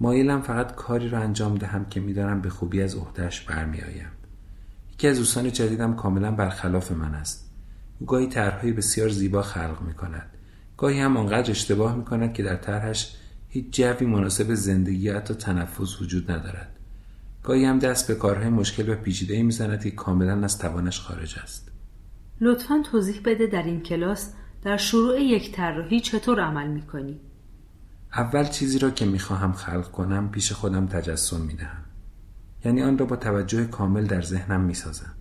[0.00, 4.08] مایلم فقط کاری را انجام دهم که می‌دانم به خوبی از عهدهش برمیآیم.
[4.92, 7.50] یکی از دوستان جدیدم کاملا برخلاف من است.
[7.98, 10.30] او گاهی طرحهای بسیار زیبا خلق می کند
[10.76, 13.16] گاهی هم آنقدر اشتباه می کند که در طرحش
[13.48, 16.76] هیچ جوی مناسب زندگی یا حتی تنفس وجود ندارد.
[17.42, 21.69] گاهی هم دست به کارهای مشکل و پیچیده می‌زند که کاملا از توانش خارج است.
[22.42, 24.32] لطفا توضیح بده در این کلاس
[24.62, 27.20] در شروع یک طراحی چطور عمل می‌کنی؟
[28.14, 31.84] اول چیزی را که می‌خواهم خلق کنم پیش خودم تجسم می‌دهم.
[32.64, 35.14] یعنی آن را با توجه کامل در ذهنم می‌سازم.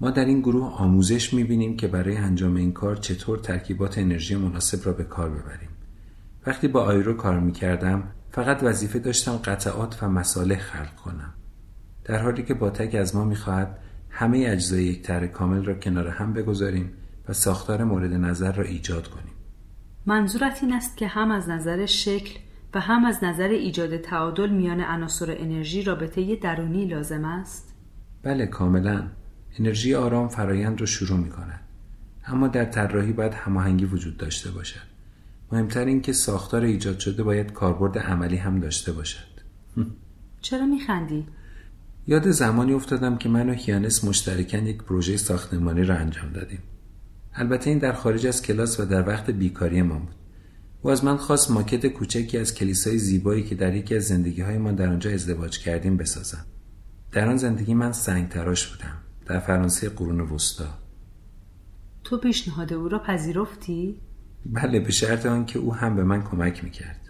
[0.00, 4.86] ما در این گروه آموزش می‌بینیم که برای انجام این کار چطور ترکیبات انرژی مناسب
[4.86, 5.70] را به کار ببریم.
[6.46, 11.34] وقتی با آیرو کار می‌کردم فقط وظیفه داشتم قطعات و مساله خلق کنم.
[12.04, 13.78] در حالی که با تک از ما می‌خواهد
[14.16, 16.92] همه اجزای یک طرح کامل را کنار هم بگذاریم
[17.28, 19.32] و ساختار مورد نظر را ایجاد کنیم.
[20.06, 22.38] منظورت این است که هم از نظر شکل
[22.74, 27.74] و هم از نظر ایجاد تعادل میان عناصر انرژی رابطه درونی لازم است؟
[28.22, 29.02] بله کاملا.
[29.58, 31.60] انرژی آرام فرایند را شروع می کند
[32.26, 34.94] اما در طراحی باید هماهنگی وجود داشته باشد.
[35.52, 39.34] مهمتر این که ساختار ایجاد شده باید کاربرد عملی هم داشته باشد.
[40.40, 41.26] چرا میخندی؟
[42.06, 46.62] یاد زمانی افتادم که من و هیانس مشترکن یک پروژه ساختمانی را انجام دادیم.
[47.34, 50.14] البته این در خارج از کلاس و در وقت بیکاری ما بود.
[50.82, 54.58] او از من خواست ماکت کوچکی از کلیسای زیبایی که در یکی از زندگی های
[54.58, 56.46] ما در آنجا ازدواج کردیم بسازم.
[57.12, 58.96] در آن زندگی من سنگ تراش بودم.
[59.26, 60.68] در فرانسه قرون وسطا.
[62.04, 64.00] تو پیشنهاد او را پذیرفتی؟
[64.46, 67.00] بله به شرط آنکه او هم به من کمک می‌کرد.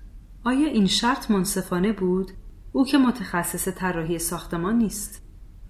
[0.44, 2.30] آیا این شرط منصفانه بود؟
[2.76, 5.22] او که متخصص طراحی ساختمان نیست.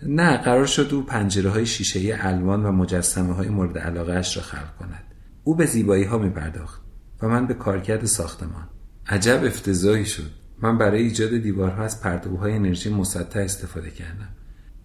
[0.03, 4.43] نه قرار شد او پنجره های شیشه الوان و مجسمه های مورد علاقه اش را
[4.43, 5.05] خلق کند.
[5.45, 6.83] او به زیبایی ها می پرداخت
[7.23, 8.69] و من به کارکرد ساختمان.
[9.07, 10.31] عجب افتضاحی شد.
[10.63, 14.29] من برای ایجاد دیوارها از پرتوهای انرژی مسطح استفاده کردم.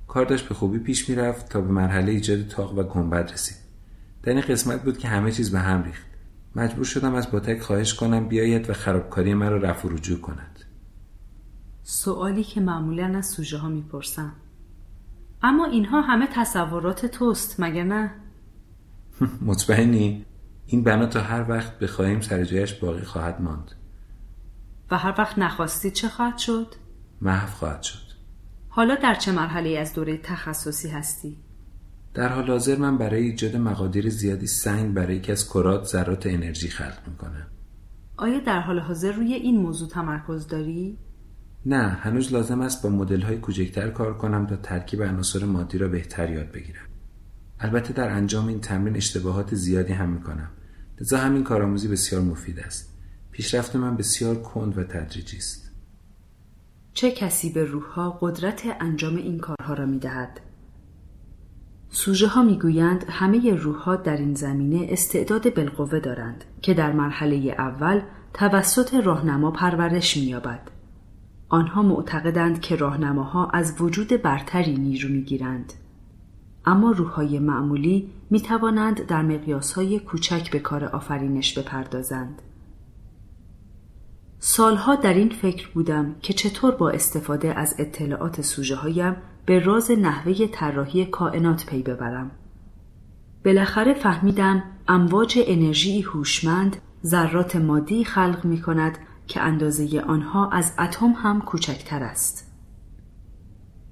[0.08, 3.58] کار داشت به خوبی پیش می‌رفت تا به مرحله ایجاد تاق و گنبد رسید.
[4.24, 6.06] در این قسمت بود که همه چیز به هم ریخت.
[6.56, 10.59] مجبور شدم از باتک خواهش کنم بیاید و خرابکاری مرا رفع و رجوع کند.
[11.92, 14.32] سوالی که معمولا از سوژه ها می‌پرسم
[15.42, 18.12] اما اینها همه تصورات توست مگر نه؟
[19.48, 20.26] مطمئنی؟
[20.66, 23.72] این بنا تا هر وقت بخواهیم سر جایش باقی خواهد ماند
[24.92, 26.68] و هر وقت نخواستید چه خواهد شد؟
[27.22, 28.14] محو خواهد شد
[28.70, 31.38] حالا در چه مرحله از دوره تخصصی هستی؟
[32.14, 36.68] در حال حاضر من برای ایجاد مقادیر زیادی سنگ برای یکی از کرات ذرات انرژی
[36.68, 37.48] خلق می‌کنم
[38.18, 40.98] آیا در حال حاضر روی این موضوع تمرکز داری؟
[41.66, 45.88] نه هنوز لازم است با مدل های کوچکتر کار کنم تا ترکیب عناصر مادی را
[45.88, 46.86] بهتر یاد بگیرم.
[47.60, 50.50] البته در انجام این تمرین اشتباهات زیادی هم می‌کنم.
[51.02, 52.98] لذا همین کارآموزی بسیار مفید است.
[53.32, 55.72] پیشرفت من بسیار کند و تدریجی است.
[56.94, 60.40] چه کسی به روحها قدرت انجام این کارها را می‌دهد؟
[61.90, 68.02] سوژه ها می‌گویند همه روحها در این زمینه استعداد بالقوه دارند که در مرحله اول
[68.34, 70.79] توسط راهنما پرورش مییابد.
[71.50, 75.74] آنها معتقدند که راهنماها از وجود برتری نیرو می‌گیرند
[76.66, 82.42] اما روحهای معمولی می توانند در مقیاسهای کوچک به کار آفرینش بپردازند.
[84.40, 89.92] سالها در این فکر بودم که چطور با استفاده از اطلاعات سوژه هایم به راز
[89.92, 92.32] نحوه طراحی کائنات پی ببرم.
[93.46, 98.98] بالاخره فهمیدم امواج انرژی هوشمند ذرات مادی خلق می کند
[99.30, 102.52] که اندازه آنها از اتم هم کوچکتر است.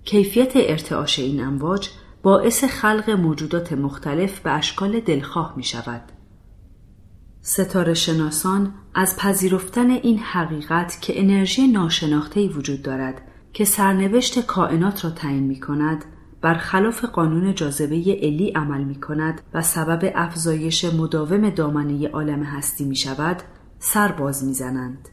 [0.06, 1.90] کیفیت ارتعاش این امواج
[2.24, 6.02] باعث خلق موجودات مختلف به اشکال دلخواه می شود.
[7.42, 13.22] ستاره شناسان از پذیرفتن این حقیقت که انرژی ناشناخته وجود دارد
[13.54, 16.06] که سرنوشت کائنات را تعیین می کند
[16.42, 22.96] برخلاف قانون جاذبه علی عمل می کند و سبب افزایش مداوم دامنه عالم هستی می
[22.96, 23.42] شود
[23.80, 25.10] سر باز می زنند.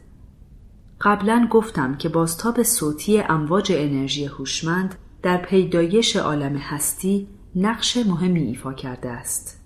[1.05, 8.73] قبلا گفتم که بازتاب صوتی امواج انرژی هوشمند در پیدایش عالم هستی نقش مهمی ایفا
[8.73, 9.61] کرده است.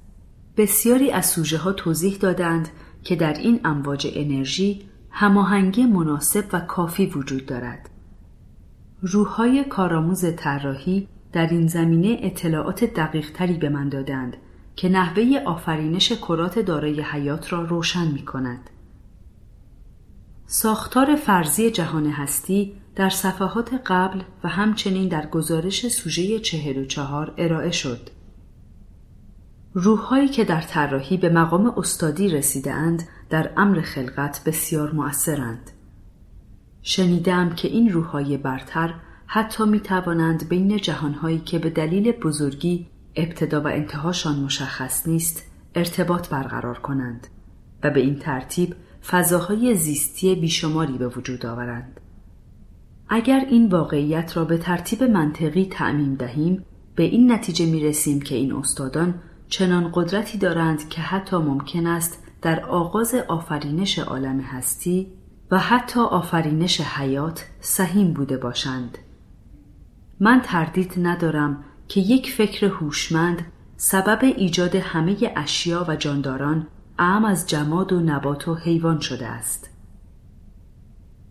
[0.57, 2.69] بسیاری از سوژه ها توضیح دادند
[3.03, 7.89] که در این امواج انرژی هماهنگی مناسب و کافی وجود دارد.
[9.01, 14.37] روحهای کارآموز طراحی در این زمینه اطلاعات دقیق تری به من دادند
[14.75, 18.69] که نحوه آفرینش کرات دارای حیات را روشن می کند.
[20.52, 27.34] ساختار فرضی جهان هستی در صفحات قبل و همچنین در گزارش سوژه چهل و چهار
[27.38, 28.10] ارائه شد.
[29.74, 35.72] روحهایی که در طراحی به مقام استادی رسیدهاند در امر خلقت بسیار مؤثرند.
[36.82, 38.93] شنیدم که این روحهای برتر
[39.26, 45.43] حتی می توانند بین جهانهایی که به دلیل بزرگی ابتدا و انتهاشان مشخص نیست
[45.76, 47.28] ارتباط برقرار کنند
[47.84, 48.76] و به این ترتیب
[49.08, 52.00] فضاهای زیستی بیشماری به وجود آورند.
[53.10, 58.36] اگر این واقعیت را به ترتیب منطقی تعمیم دهیم به این نتیجه می رسیم که
[58.36, 59.14] این استادان
[59.50, 65.08] چنان قدرتی دارند که حتی ممکن است در آغاز آفرینش عالم هستی
[65.52, 68.97] و حتی آفرینش حیات سهیم بوده باشند
[70.20, 73.45] من تردید ندارم که یک فکر هوشمند
[73.78, 76.68] سبب ایجاد همه اشیا و جانداران
[77.00, 79.70] اعم از جماد و نبات و حیوان شده است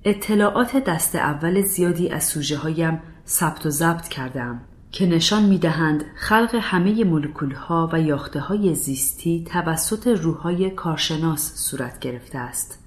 [0.04, 4.60] اطلاعات دست اول زیادی از سوژه هایم ثبت و ضبط کردم
[4.92, 11.52] که نشان می دهند خلق همه مولکول ها و یاخته های زیستی توسط روحهای کارشناس
[11.54, 12.78] صورت گرفته است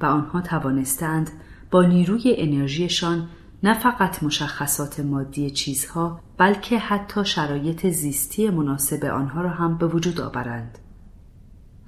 [0.00, 1.30] و آنها توانستند
[1.70, 3.28] با نیروی انرژیشان
[3.62, 10.20] نه فقط مشخصات مادی چیزها بلکه حتی شرایط زیستی مناسب آنها را هم به وجود
[10.20, 10.78] آورند.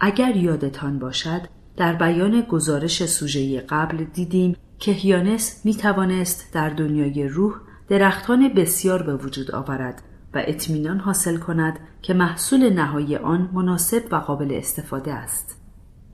[0.00, 1.40] اگر یادتان باشد
[1.76, 7.54] در بیان گزارش سوژه قبل دیدیم که هیانس می توانست در دنیای روح
[7.88, 10.02] درختان بسیار به وجود آورد
[10.34, 15.60] و اطمینان حاصل کند که محصول نهایی آن مناسب و قابل استفاده است.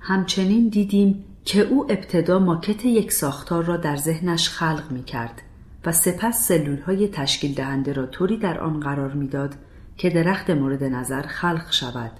[0.00, 5.42] همچنین دیدیم که او ابتدا ماکت یک ساختار را در ذهنش خلق می کرد
[5.86, 9.54] و سپس سلول های تشکیل دهنده را طوری در آن قرار می‌داد
[9.96, 12.10] که درخت مورد نظر خلق شود.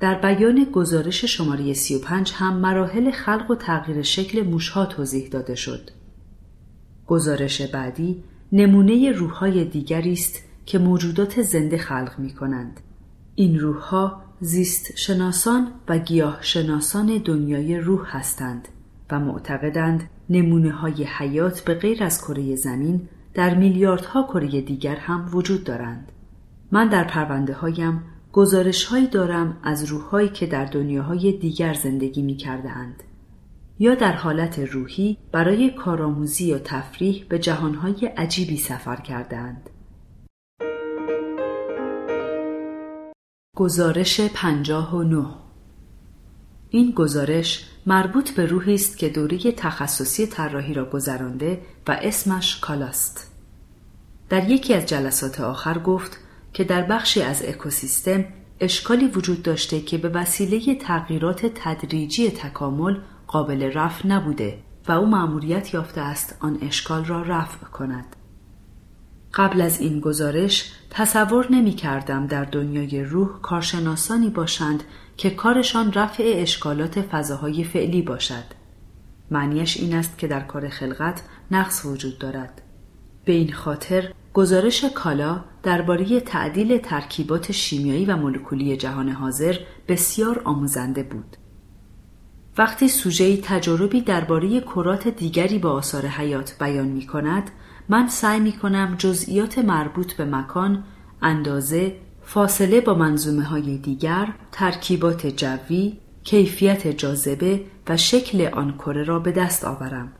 [0.00, 5.90] در بیان گزارش شماره 35 هم مراحل خلق و تغییر شکل موشها توضیح داده شد.
[7.06, 12.80] گزارش بعدی نمونه روحهای دیگری است که موجودات زنده خلق می کنند.
[13.34, 18.68] این روحها زیست شناسان و گیاه شناسان دنیای روح هستند
[19.10, 25.28] و معتقدند نمونه های حیات به غیر از کره زمین در میلیاردها کره دیگر هم
[25.32, 26.12] وجود دارند.
[26.72, 32.36] من در پرونده هایم گزارش هایی دارم از روحهایی که در دنیاهای دیگر زندگی می
[32.36, 33.02] کردهاند.
[33.78, 39.70] یا در حالت روحی برای کارآموزی یا تفریح به جهانهای عجیبی سفر کردند.
[43.56, 45.26] گزارش پنجاه و نه
[46.70, 53.30] این گزارش مربوط به روحی است که دوره تخصصی طراحی را گذرانده و اسمش کالاست.
[54.28, 56.18] در یکی از جلسات آخر گفت
[56.58, 58.24] که در بخشی از اکوسیستم
[58.60, 62.96] اشکالی وجود داشته که به وسیله تغییرات تدریجی تکامل
[63.26, 68.16] قابل رفع نبوده و او مأموریت یافته است آن اشکال را رفع کند.
[69.34, 74.82] قبل از این گزارش تصور نمی کردم در دنیای روح کارشناسانی باشند
[75.16, 78.44] که کارشان رفع اشکالات فضاهای فعلی باشد.
[79.30, 82.62] معنیش این است که در کار خلقت نقص وجود دارد.
[83.24, 89.56] به این خاطر گزارش کالا درباره تعدیل ترکیبات شیمیایی و مولکولی جهان حاضر
[89.88, 91.36] بسیار آموزنده بود.
[92.58, 97.50] وقتی سوژه تجربی درباره کرات دیگری با آثار حیات بیان می کند،
[97.88, 100.84] من سعی می کنم جزئیات مربوط به مکان،
[101.22, 109.18] اندازه، فاصله با منظومه های دیگر، ترکیبات جوی، کیفیت جاذبه و شکل آن کره را
[109.18, 110.12] به دست آورم.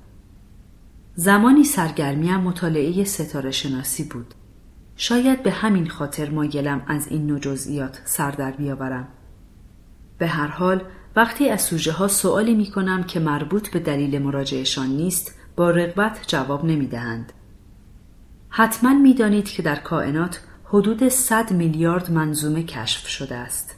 [1.20, 4.34] زمانی سرگرمیم مطالعه ستاره شناسی بود.
[4.96, 9.08] شاید به همین خاطر مایلم از این نوع جزئیات سر در بیاورم.
[10.18, 10.82] به هر حال
[11.16, 16.24] وقتی از سوژه ها سوالی می کنم که مربوط به دلیل مراجعشان نیست با رغبت
[16.26, 17.32] جواب نمی دهند.
[18.48, 23.74] حتما می دانید که در کائنات حدود 100 میلیارد منظومه کشف شده است.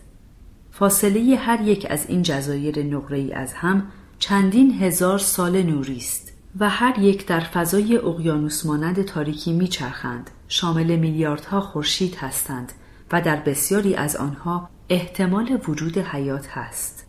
[0.71, 3.87] فاصله هر یک از این جزایر نقره از هم
[4.19, 10.97] چندین هزار سال نوری است و هر یک در فضای اقیانوس مانند تاریکی میچرخند شامل
[10.97, 12.73] میلیاردها خورشید هستند
[13.13, 17.07] و در بسیاری از آنها احتمال وجود حیات هست.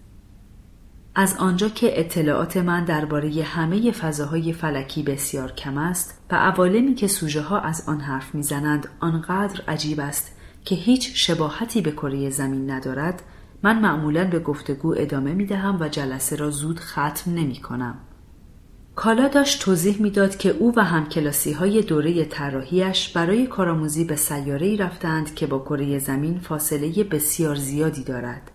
[1.15, 7.07] از آنجا که اطلاعات من درباره همه فضاهای فلکی بسیار کم است و عوالمی که
[7.07, 12.72] سوژه ها از آن حرف می‌زنند آنقدر عجیب است که هیچ شباهتی به کره زمین
[12.72, 13.23] ندارد
[13.63, 17.95] من معمولا به گفتگو ادامه می دهم و جلسه را زود ختم نمی کنم.
[18.95, 24.76] کالا داشت توضیح می‌داد که او و همکلاسی های دوره طراحیش برای کارآموزی به سیاره
[24.77, 28.51] رفتند که با کره زمین فاصله بسیار زیادی دارد.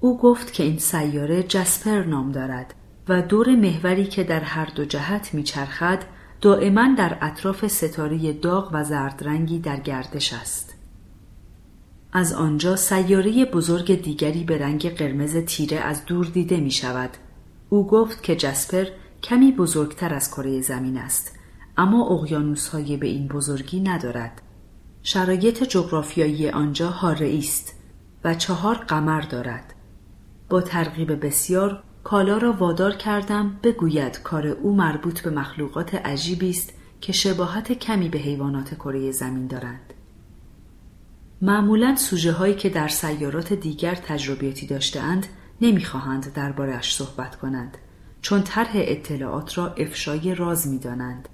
[0.00, 2.74] او گفت که این سیاره جسپر نام دارد
[3.08, 5.98] و دور محوری که در هر دو جهت میچرخد
[6.40, 10.74] دائما در اطراف ستاره داغ و زردرنگی در گردش است.
[12.12, 17.10] از آنجا سیاره بزرگ دیگری به رنگ قرمز تیره از دور دیده می شود.
[17.68, 18.86] او گفت که جسپر
[19.22, 21.38] کمی بزرگتر از کره زمین است
[21.76, 24.42] اما اقیانوس های به این بزرگی ندارد.
[25.02, 27.74] شرایط جغرافیایی آنجا هاره است
[28.24, 29.74] و چهار قمر دارد.
[30.48, 36.72] با ترغیب بسیار کالا را وادار کردم بگوید کار او مربوط به مخلوقات عجیبی است
[37.00, 39.94] که شباهت کمی به حیوانات کره زمین دارند.
[41.42, 45.26] معمولا سوژه هایی که در سیارات دیگر تجربیاتی داشتهاند
[45.60, 47.78] نمی‌خواهند دربارهاش صحبت کنند
[48.22, 51.28] چون طرح اطلاعات را افشای راز می‌دانند.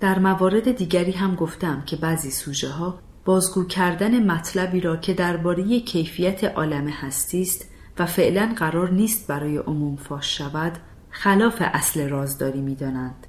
[0.00, 5.80] در موارد دیگری هم گفتم که بعضی سوژه ها بازگو کردن مطلبی را که درباره
[5.80, 10.78] کیفیت عالم هستی است و فعلا قرار نیست برای عموم فاش شود
[11.10, 13.26] خلاف اصل رازداری می دانند.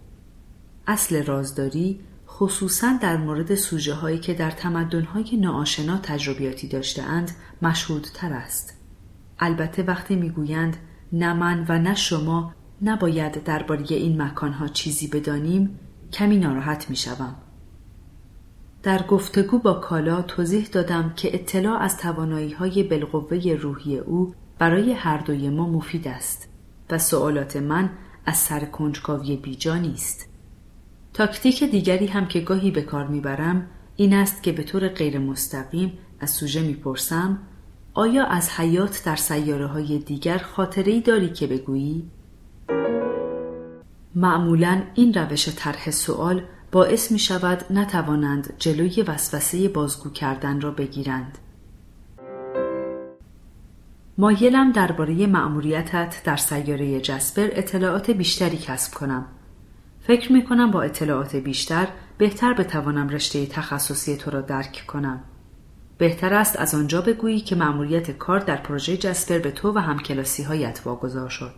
[0.88, 8.34] اصل رازداری خصوصا در مورد سوژه هایی که در تمدن های ناآشنا تجربیاتی داشتهاند مشهودتر
[8.34, 8.74] است.
[9.40, 10.78] البته وقتی می‌گویند
[11.12, 15.80] نه من و نه شما نباید درباره این مکانها چیزی بدانیم
[16.14, 17.36] کمی ناراحت می شوم.
[18.84, 24.94] در گفتگو با کالا توضیح دادم که اطلاع از توانایی های بالقوه روحی او برای
[24.94, 26.50] هر دوی ما مفید است
[26.90, 27.90] و سوالات من
[28.26, 30.30] از سر کنجکاوی بیجا نیست.
[31.14, 35.94] تاکتیک دیگری هم که گاهی به کار می‌برم این است که به طور غیر مستقیم
[36.20, 37.40] از سوژه می‌پرسم
[37.98, 42.10] آیا از حیات در سیاره های دیگر خاطره داری که بگویی؟
[44.16, 46.42] معمولا این روش طرح سوال
[46.72, 51.38] باعث می شود نتوانند جلوی وسوسه بازگو کردن را بگیرند.
[54.18, 59.26] مایلم درباره مأموریتت در سیاره جسپر اطلاعات بیشتری کسب کنم.
[60.02, 61.88] فکر می کنم با اطلاعات بیشتر
[62.18, 65.24] بهتر بتوانم رشته تخصصی تو را درک کنم.
[65.98, 70.44] بهتر است از آنجا بگویی که مأموریت کار در پروژه جسپر به تو و همکلاسی
[70.44, 71.54] هایت واگذار شد.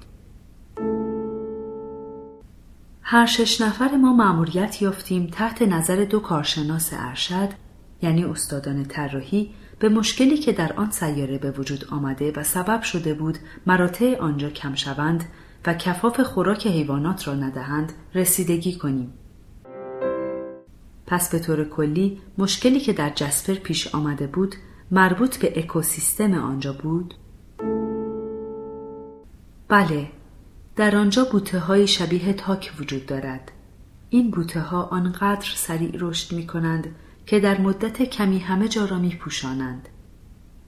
[3.02, 7.50] هر شش نفر ما مأموریت یافتیم تحت نظر دو کارشناس ارشد
[8.02, 13.14] یعنی استادان طراحی به مشکلی که در آن سیاره به وجود آمده و سبب شده
[13.14, 13.38] بود
[13.68, 15.24] مراتع آنجا کم شوند
[15.66, 19.14] و کفاف خوراک حیوانات را ندهند رسیدگی کنیم.
[21.10, 24.56] پس به طور کلی مشکلی که در جسپر پیش آمده بود
[24.92, 27.14] مربوط به اکوسیستم آنجا بود؟
[29.68, 30.08] بله،
[30.76, 33.52] در آنجا بوته های شبیه تاک وجود دارد.
[34.10, 36.96] این بوته ها آنقدر سریع رشد می کنند
[37.26, 39.90] که در مدت کمی همه جا را می پوشانند.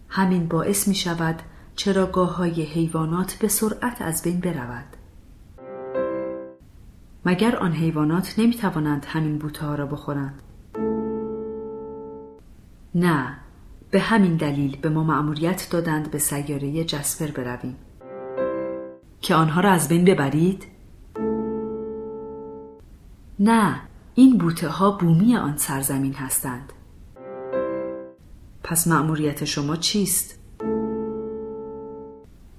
[0.09, 1.41] همین باعث می شود
[1.75, 4.85] چراگاه های حیوانات به سرعت از بین برود.
[7.25, 10.41] مگر آن حیوانات نمی توانند همین بوته ها را بخورند؟
[12.95, 13.37] نه،
[13.91, 17.75] به همین دلیل به ما مأموریت دادند به سیاره جسپر برویم.
[19.21, 20.65] که آنها را از بین ببرید؟
[23.39, 23.81] نه،
[24.15, 26.73] این بوته ها بومی آن سرزمین هستند.
[28.63, 30.39] پس مأموریت شما چیست؟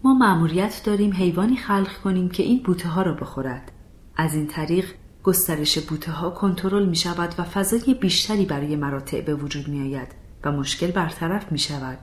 [0.04, 3.72] ما مأموریت داریم حیوانی خلق کنیم که این بوته ها را بخورد.
[4.16, 4.84] از این طریق
[5.22, 10.08] گسترش بوته ها کنترل می شود و فضای بیشتری برای مراتع به وجود می آید
[10.44, 11.98] و مشکل برطرف می شود.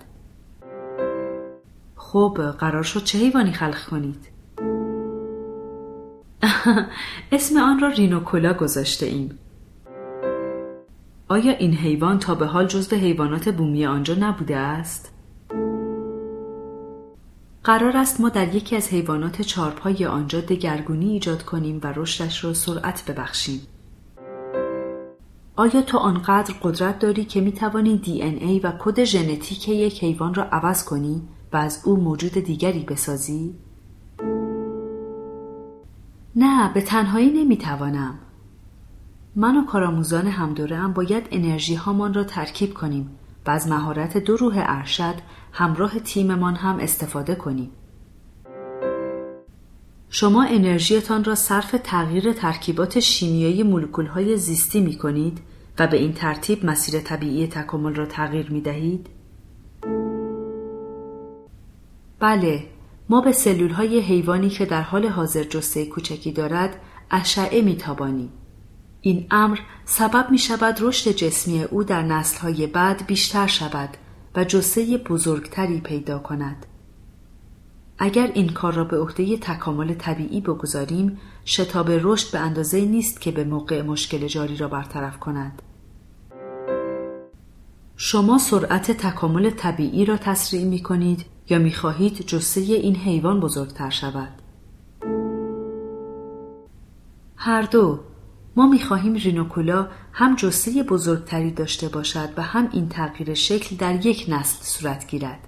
[1.95, 4.29] خب قرار شد چه حیوانی خلق کنید؟
[7.31, 9.39] اسم آن را رینوکولا گذاشته ایم.
[11.27, 15.18] آیا این حیوان تا به حال جزو حیوانات بومی آنجا نبوده است؟
[17.63, 22.53] قرار است ما در یکی از حیوانات چارپای آنجا دگرگونی ایجاد کنیم و رشدش را
[22.53, 23.61] سرعت ببخشیم.
[25.55, 30.03] آیا تو آنقدر قدرت داری که می توانی دی این ای و کد ژنتیک یک
[30.03, 31.21] حیوان را عوض کنی
[31.53, 33.55] و از او موجود دیگری بسازی؟
[36.35, 38.19] نه به تنهایی نمی توانم.
[39.35, 43.09] من و کارآموزان همدوره هم باید انرژی هامان را ترکیب کنیم
[43.45, 45.15] و از مهارت دو روح ارشد
[45.51, 47.71] همراه تیممان هم استفاده کنیم.
[50.09, 55.41] شما انرژیتان را صرف تغییر ترکیبات شیمیایی مولکول های زیستی می کنید
[55.79, 59.07] و به این ترتیب مسیر طبیعی تکامل را تغییر می دهید؟
[62.19, 62.65] بله،
[63.09, 66.75] ما به سلول های حیوانی که در حال حاضر جسته کوچکی دارد
[67.11, 68.29] اشعه می تابانیم.
[69.01, 73.89] این امر سبب می شود رشد جسمی او در نسل های بعد بیشتر شود
[74.35, 76.65] و جسه بزرگتری پیدا کند.
[77.97, 83.31] اگر این کار را به عهده تکامل طبیعی بگذاریم شتاب رشد به اندازه نیست که
[83.31, 85.61] به موقع مشکل جاری را برطرف کند.
[87.95, 93.89] شما سرعت تکامل طبیعی را تسریع می کنید یا می خواهید جسه این حیوان بزرگتر
[93.89, 94.41] شود؟
[97.35, 97.99] هر دو
[98.55, 104.05] ما می خواهیم رینوکولا هم جسه بزرگتری داشته باشد و هم این تغییر شکل در
[104.05, 105.39] یک نسل صورت گیرد.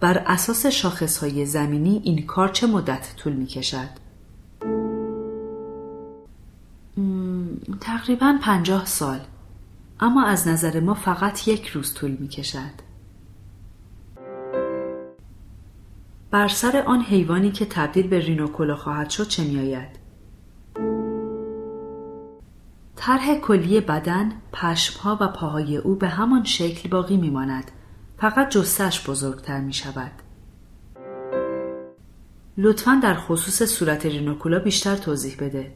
[0.00, 3.88] بر اساس شاخص های زمینی این کار چه مدت طول می کشد؟
[7.80, 9.20] تقریبا پنجاه سال
[10.00, 12.84] اما از نظر ما فقط یک روز طول می کشد.
[16.30, 20.03] بر سر آن حیوانی که تبدیل به رینوکولا خواهد شد چه میآید
[23.06, 27.70] طرح کلی بدن پشمها و پاهای او به همان شکل باقی میماند.
[28.18, 30.12] فقط جستش بزرگتر می شود
[32.58, 35.72] لطفا در خصوص صورت رینوکولا بیشتر توضیح بده.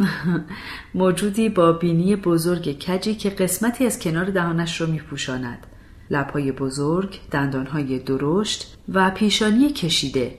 [0.94, 5.66] موجودی با بینی بزرگ کجی که قسمتی از کنار دهانش را می پوشاند
[6.10, 10.38] لبهای بزرگ، دندانهای درشت و پیشانی کشیده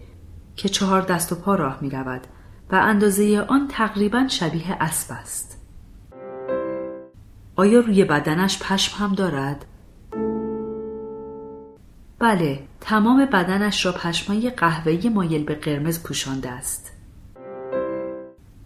[0.55, 2.27] که چهار دست و پا راه می رود
[2.71, 5.57] و اندازه آن تقریبا شبیه اسب است.
[7.55, 9.65] آیا روی بدنش پشم هم دارد؟
[12.19, 16.91] بله، تمام بدنش را پشمای قهوه‌ای مایل به قرمز پوشانده است.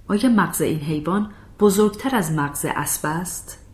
[0.07, 3.65] آیا مغز این حیوان بزرگتر از مغز اسب است؟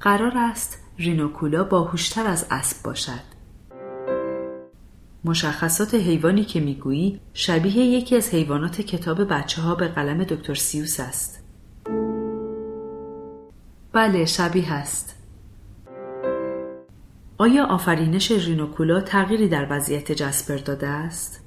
[0.00, 3.33] قرار است رینوکولا باهوشتر از اسب باشد
[5.24, 11.00] مشخصات حیوانی که می‌گویی شبیه یکی از حیوانات کتاب بچه ها به قلم دکتر سیوس
[11.00, 11.44] است.
[13.92, 15.14] بله شبیه است.
[17.38, 21.40] آیا آفرینش رینوکولا تغییری در وضعیت جسپر داده است؟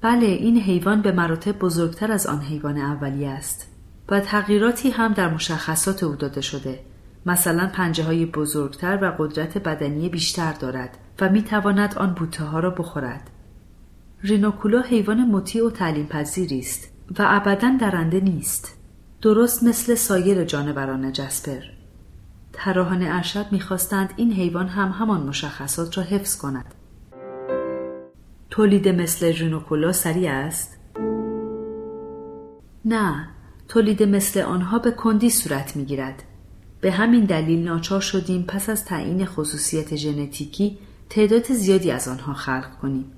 [0.00, 3.68] بله این حیوان به مراتب بزرگتر از آن حیوان اولیه است
[4.08, 6.80] و تغییراتی هم در مشخصات او داده شده.
[7.26, 10.98] مثلا پنجه های بزرگتر و قدرت بدنی بیشتر دارد.
[11.22, 13.30] و می تواند آن بوته ها را بخورد.
[14.22, 16.88] رینوکولا حیوان مطیع و تعلیم پذیری است
[17.18, 18.78] و ابدا درنده نیست.
[19.20, 21.60] درست مثل سایر جانوران جسپر.
[22.52, 26.74] تراهان ارشد می‌خواستند این حیوان هم همان مشخصات را حفظ کند.
[28.50, 30.78] تولید مثل رینوکولا سریع است؟
[32.84, 33.28] نه،
[33.68, 36.22] تولید مثل آنها به کندی صورت می‌گیرد
[36.80, 40.78] به همین دلیل ناچار شدیم پس از تعیین خصوصیت ژنتیکی
[41.12, 43.12] تعداد زیادی از آنها خلق کنیم.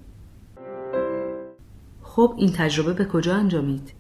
[2.02, 3.92] خب این تجربه به کجا انجامید؟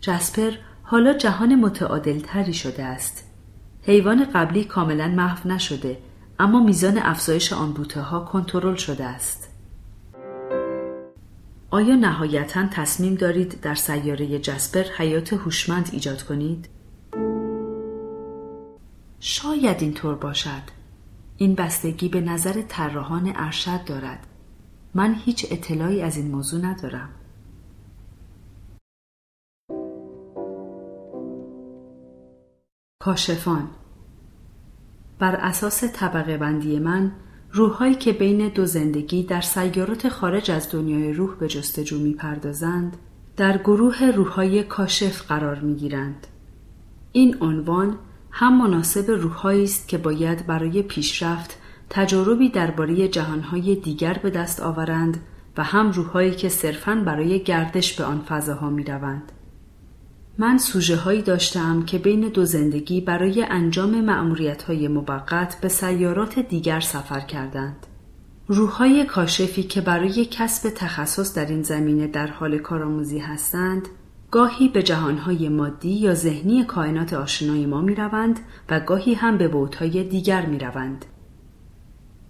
[0.00, 0.50] جسپر
[0.82, 3.30] حالا جهان متعادل تری شده است.
[3.82, 5.98] حیوان قبلی کاملا محو نشده
[6.38, 9.48] اما میزان افزایش آن بوته ها کنترل شده است.
[11.70, 16.68] آیا نهایتا تصمیم دارید در سیاره جسپر حیات هوشمند ایجاد کنید؟
[19.20, 20.79] شاید اینطور باشد
[21.42, 24.26] این بستگی به نظر طراحان ارشد دارد
[24.94, 27.08] من هیچ اطلاعی از این موضوع ندارم
[32.98, 33.70] کاشفان
[35.18, 37.12] بر اساس طبقه بندی من
[37.52, 42.96] روحهایی که بین دو زندگی در سیارات خارج از دنیای روح به جستجو می پردازند
[43.36, 46.26] در گروه روحهای کاشف قرار می گیرند.
[47.12, 47.98] این عنوان
[48.30, 51.58] هم مناسب روحهایی است که باید برای پیشرفت
[51.90, 55.20] تجاربی درباره جهانهای دیگر به دست آورند
[55.56, 59.32] و هم روحهایی که صرفاً برای گردش به آن فضاها می روند.
[60.38, 66.38] من سوژه هایی داشتم که بین دو زندگی برای انجام معمولیت های موقت به سیارات
[66.38, 67.86] دیگر سفر کردند.
[68.48, 73.88] روحهای کاشفی که برای کسب تخصص در این زمینه در حال کارآموزی هستند
[74.30, 79.48] گاهی به جهانهای مادی یا ذهنی کائنات آشنای ما می روند و گاهی هم به
[79.48, 81.04] بوتهای دیگر می روند.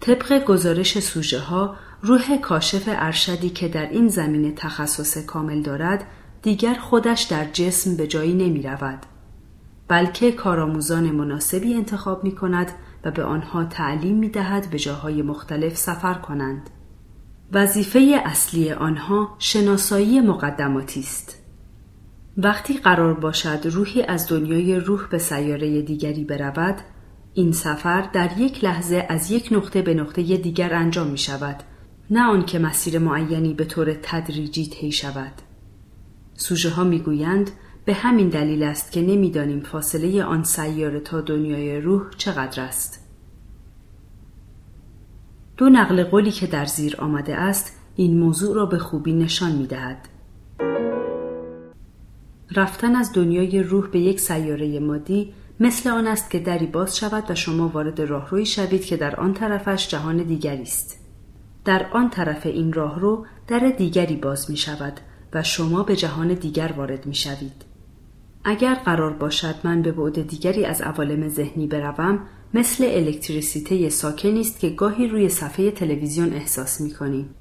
[0.00, 6.04] طبق گزارش سوژه ها روح کاشف ارشدی که در این زمینه تخصص کامل دارد
[6.42, 8.98] دیگر خودش در جسم به جایی نمی رود
[9.88, 12.72] بلکه کارآموزان مناسبی انتخاب می کند
[13.04, 16.70] و به آنها تعلیم می دهد به جاهای مختلف سفر کنند.
[17.52, 21.39] وظیفه اصلی آنها شناسایی مقدماتی است.
[22.42, 26.76] وقتی قرار باشد روحی از دنیای روح به سیاره دیگری برود
[27.34, 31.56] این سفر در یک لحظه از یک نقطه به نقطه دیگر انجام می شود.
[32.10, 35.32] نه آنکه مسیر معینی به طور تدریجی طی شود.
[36.34, 37.50] سوژه ها می گویند
[37.84, 43.06] به همین دلیل است که نمی‌دانیم فاصله آن سیاره تا دنیای روح چقدر است.
[45.56, 49.66] دو نقل قولی که در زیر آمده است این موضوع را به خوبی نشان می
[49.66, 50.08] دهد.
[52.56, 57.30] رفتن از دنیای روح به یک سیاره مادی مثل آن است که دری باز شود
[57.30, 61.00] و شما وارد راهروی شوید که در آن طرفش جهان دیگری است.
[61.64, 65.00] در آن طرف این راهرو در دیگری باز می شود
[65.32, 67.64] و شما به جهان دیگر وارد می شوید.
[68.44, 72.18] اگر قرار باشد من به بعد دیگری از عوالم ذهنی بروم
[72.54, 77.34] مثل الکتریسیته ساکنی است که گاهی روی صفحه تلویزیون احساس می کنیم.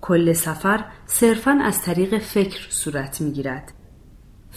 [0.00, 3.72] کل سفر صرفا از طریق فکر صورت می گیرد.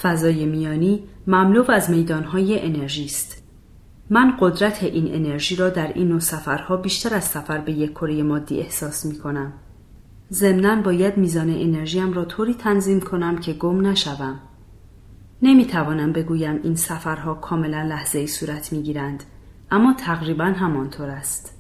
[0.02, 3.44] فضای میانی مملو از میدانهای انرژی است.
[4.10, 8.24] من قدرت این انرژی را در این نوع سفرها بیشتر از سفر به یک کره
[8.24, 9.54] مادی احساس می کنم.
[10.32, 14.40] ضمنا باید میزان انرژیم را طوری تنظیم کنم که گم نشوم.
[15.42, 19.24] نمی توانم بگویم این سفرها کاملا لحظه ای صورت می گیرند
[19.72, 21.54] اما تقریبا همانطور است.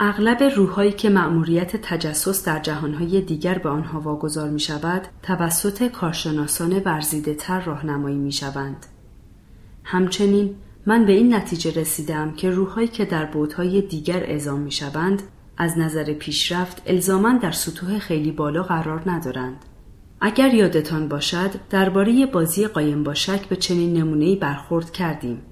[0.00, 6.82] اغلب روحهایی که مأموریت تجسس در جهانهای دیگر به آنها واگذار می شود توسط کارشناسان
[6.84, 8.86] ورزیده تر راهنمایی می شوند.
[9.84, 10.54] همچنین
[10.86, 15.22] من به این نتیجه رسیدم که روحهایی که در بودهای دیگر اعزام می شوند
[15.56, 19.64] از نظر پیشرفت الزاما در سطوح خیلی بالا قرار ندارند.
[20.20, 25.42] اگر یادتان باشد درباره بازی قایم باشک به چنین نمونه‌ای برخورد کردیم.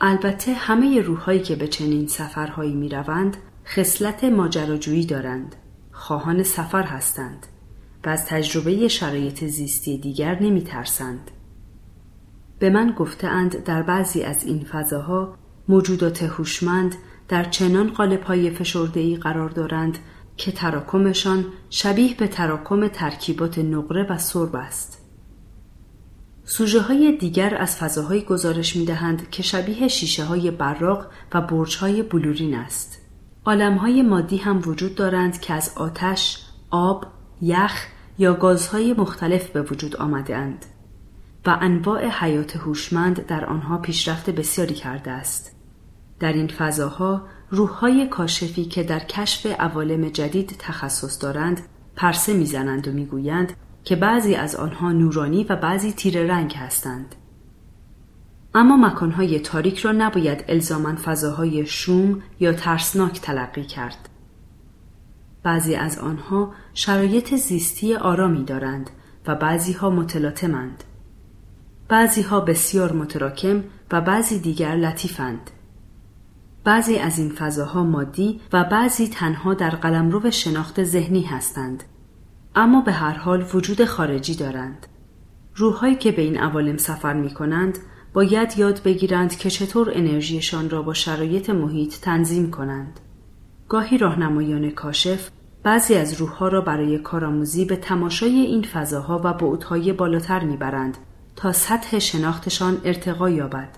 [0.00, 5.56] البته همه روحهایی که به چنین سفرهایی می روند خصلت ماجراجویی دارند.
[5.92, 7.46] خواهان سفر هستند
[8.04, 11.30] و از تجربه شرایط زیستی دیگر نمی ترسند.
[12.58, 15.34] به من گفتهاند در بعضی از این فضاها
[15.68, 16.94] موجودات هوشمند
[17.28, 19.98] در چنان قالب های فشرده ای قرار دارند
[20.36, 24.97] که تراکمشان شبیه به تراکم ترکیبات نقره و سرب است.
[26.50, 31.76] سوژه های دیگر از فضاهایی گزارش می دهند که شبیه شیشه های براق و برج
[31.76, 33.02] های بلورین است.
[33.44, 37.06] عالم های مادی هم وجود دارند که از آتش، آب،
[37.42, 37.86] یخ
[38.18, 40.64] یا گازهای مختلف به وجود آمده اند
[41.46, 45.56] و انواع حیات هوشمند در آنها پیشرفت بسیاری کرده است.
[46.20, 51.60] در این فضاها روحهای کاشفی که در کشف عوالم جدید تخصص دارند
[51.96, 53.52] پرسه می‌زنند و می‌گویند
[53.88, 57.14] که بعضی از آنها نورانی و بعضی تیر رنگ هستند.
[58.54, 64.08] اما مکانهای تاریک را نباید الزاما فضاهای شوم یا ترسناک تلقی کرد.
[65.42, 68.90] بعضی از آنها شرایط زیستی آرامی دارند
[69.26, 70.84] و بعضی ها متلاطمند.
[71.88, 75.50] بعضی ها بسیار متراکم و بعضی دیگر لطیفند.
[76.64, 81.84] بعضی از این فضاها مادی و بعضی تنها در قلمرو شناخت ذهنی هستند
[82.58, 84.86] اما به هر حال وجود خارجی دارند.
[85.54, 87.78] روحهایی که به این عوالم سفر می کنند
[88.12, 93.00] باید یاد بگیرند که چطور انرژیشان را با شرایط محیط تنظیم کنند.
[93.68, 95.30] گاهی راهنمایان کاشف
[95.62, 100.98] بعضی از روحها را برای کارآموزی به تماشای این فضاها و بعدهای بالاتر می‌برند
[101.36, 103.68] تا سطح شناختشان ارتقا یابد.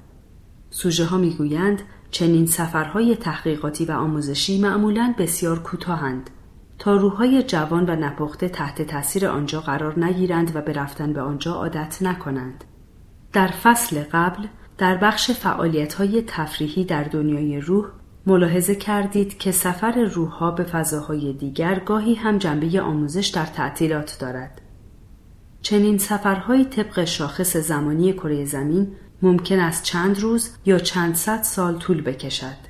[0.70, 6.30] سوژه ها می‌گویند چنین سفرهای تحقیقاتی و آموزشی معمولا بسیار کوتاهند
[6.80, 11.52] تا روحهای جوان و نپخته تحت تاثیر آنجا قرار نگیرند و به رفتن به آنجا
[11.52, 12.64] عادت نکنند.
[13.32, 14.46] در فصل قبل
[14.78, 17.86] در بخش فعالیت های تفریحی در دنیای روح
[18.26, 24.60] ملاحظه کردید که سفر روحها به فضاهای دیگر گاهی هم جنبه آموزش در تعطیلات دارد.
[25.62, 28.92] چنین سفرهای طبق شاخص زمانی کره زمین
[29.22, 32.69] ممکن است چند روز یا چند صد سال طول بکشد.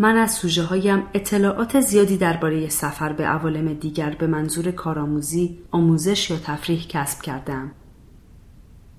[0.00, 6.30] من از سوژه هایم اطلاعات زیادی درباره سفر به عوالم دیگر به منظور کارآموزی، آموزش
[6.30, 7.70] یا تفریح کسب کردم.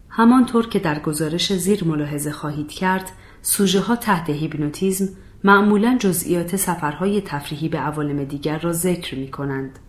[0.10, 3.11] همانطور که در گزارش زیر ملاحظه خواهید کرد،
[3.41, 5.10] سوژه ها تحت هیپنوتیزم
[5.44, 9.80] معمولا جزئیات سفرهای تفریحی به عوالم دیگر را ذکر می کنند.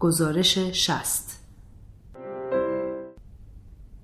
[0.00, 1.46] گزارش شست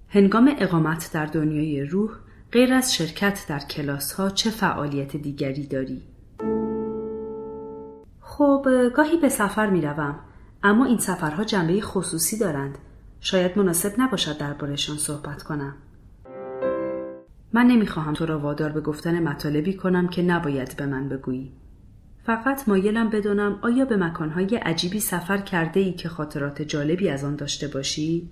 [0.09, 2.11] هنگام اقامت در دنیای روح
[2.53, 6.03] غیر از شرکت در کلاس ها چه فعالیت دیگری داری؟
[8.21, 10.19] خب گاهی به سفر می روم
[10.63, 12.79] اما این سفرها جنبه خصوصی دارند
[13.21, 15.75] شاید مناسب نباشد دربارهشان صحبت کنم
[17.53, 21.53] من نمی‌خواهم تو را وادار به گفتن مطالبی کنم که نباید به من بگویی
[22.25, 27.37] فقط مایلم بدونم آیا به مکانهای عجیبی سفر کرده ای که خاطرات جالبی از آن
[27.37, 28.31] داشته باشی؟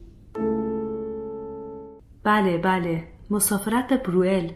[2.24, 4.51] بله بله مسافرت به بروئل.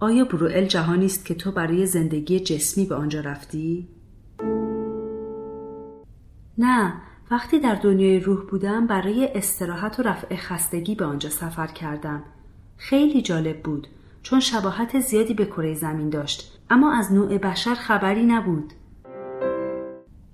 [0.00, 3.88] آیا بروئل جهانی است که تو برای زندگی جسمی به آنجا رفتی؟
[6.58, 6.92] نه.
[7.30, 12.22] وقتی در دنیای روح بودم برای استراحت و رفع خستگی به آنجا سفر کردم.
[12.76, 13.88] خیلی جالب بود
[14.22, 18.72] چون شباهت زیادی به کره زمین داشت اما از نوع بشر خبری نبود.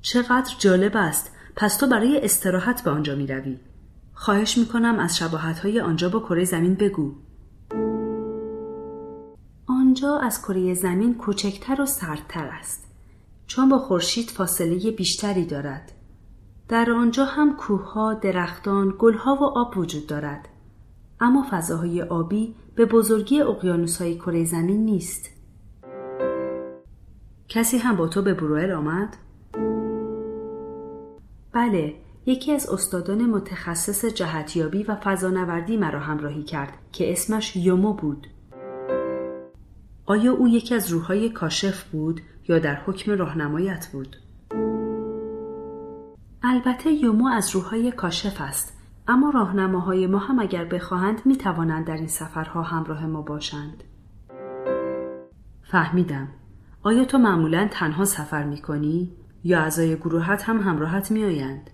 [0.02, 1.36] چقدر جالب است.
[1.56, 3.56] پس تو برای استراحت به آنجا می روی.
[4.20, 7.12] خواهش می کنم از شباهت های آنجا با کره زمین بگو.
[9.66, 12.84] آنجا از کره زمین کوچکتر و سردتر است.
[13.46, 15.92] چون با خورشید فاصله بیشتری دارد.
[16.68, 20.48] در آنجا هم کوهها، درختان، گلها و آب وجود دارد.
[21.20, 25.30] اما فضاهای آبی به بزرگی اقیانوسهای کره زمین نیست.
[27.48, 29.16] کسی هم با تو به بروئل آمد؟
[31.52, 38.26] بله یکی از استادان متخصص جهتیابی و فضانوردی مرا همراهی کرد که اسمش یومو بود
[40.06, 44.16] آیا او یکی از روحهای کاشف بود یا در حکم راهنمایت بود؟
[46.42, 48.76] البته یومو از روحهای کاشف است
[49.08, 53.84] اما راهنماهای ما هم اگر بخواهند می توانند در این سفرها همراه ما باشند.
[55.62, 56.28] فهمیدم.
[56.82, 59.12] آیا تو معمولا تنها سفر می کنی
[59.44, 61.70] یا اعضای گروهت هم همراهت می آیند؟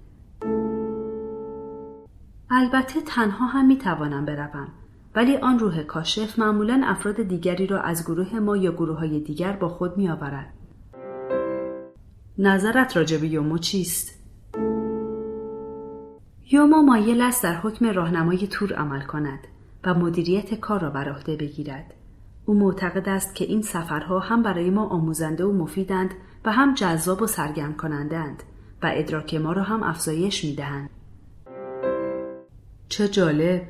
[2.51, 4.69] البته تنها هم می توانم بروم
[5.15, 9.53] ولی آن روح کاشف معمولا افراد دیگری را از گروه ما یا گروه های دیگر
[9.53, 10.53] با خود می آورد.
[12.39, 14.21] نظرت راجع به یومو چیست؟
[16.53, 19.39] یوما مایل است در حکم راهنمای تور عمل کند
[19.85, 21.95] و مدیریت کار را بر عهده بگیرد.
[22.45, 26.15] او معتقد است که این سفرها هم برای ما آموزنده و مفیدند
[26.45, 28.43] و هم جذاب و سرگرم کنندند
[28.83, 30.91] و ادراک ما را هم افزایش می دهند.
[32.89, 33.63] چه جالب!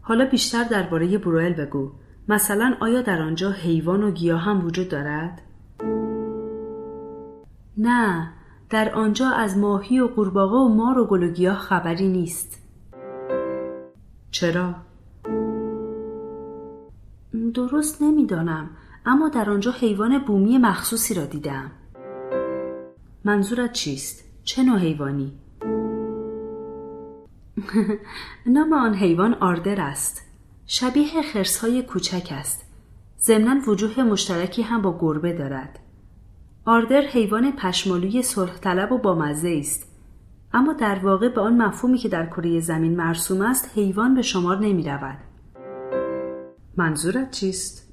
[0.00, 1.92] حالا بیشتر درباره بروئل بگو.
[2.28, 5.42] مثلا آیا در آنجا حیوان و گیاه هم وجود دارد؟
[7.78, 8.32] نه،
[8.70, 12.62] در آنجا از ماهی و قورباغه و مار و گل و گیاه خبری نیست.
[14.30, 14.74] چرا؟
[17.54, 18.70] درست نمی‌دانم
[19.06, 21.70] اما در آنجا حیوان بومی مخصوصی را دیدم.
[23.24, 25.32] منظورت چیست؟ چه نوع حیوانی؟
[28.46, 30.22] نام آن حیوان آردر است.
[30.66, 32.64] شبیه خرسهای کوچک است.
[33.20, 35.78] ضمنا وجوه مشترکی هم با گربه دارد.
[36.64, 39.88] آردر حیوان پشمالوی صلح طلب و بامزه است.
[40.52, 44.58] اما در واقع به آن مفهومی که در کره زمین مرسوم است حیوان به شمار
[44.58, 45.18] نمی رود.
[46.76, 47.88] منظورت چیست؟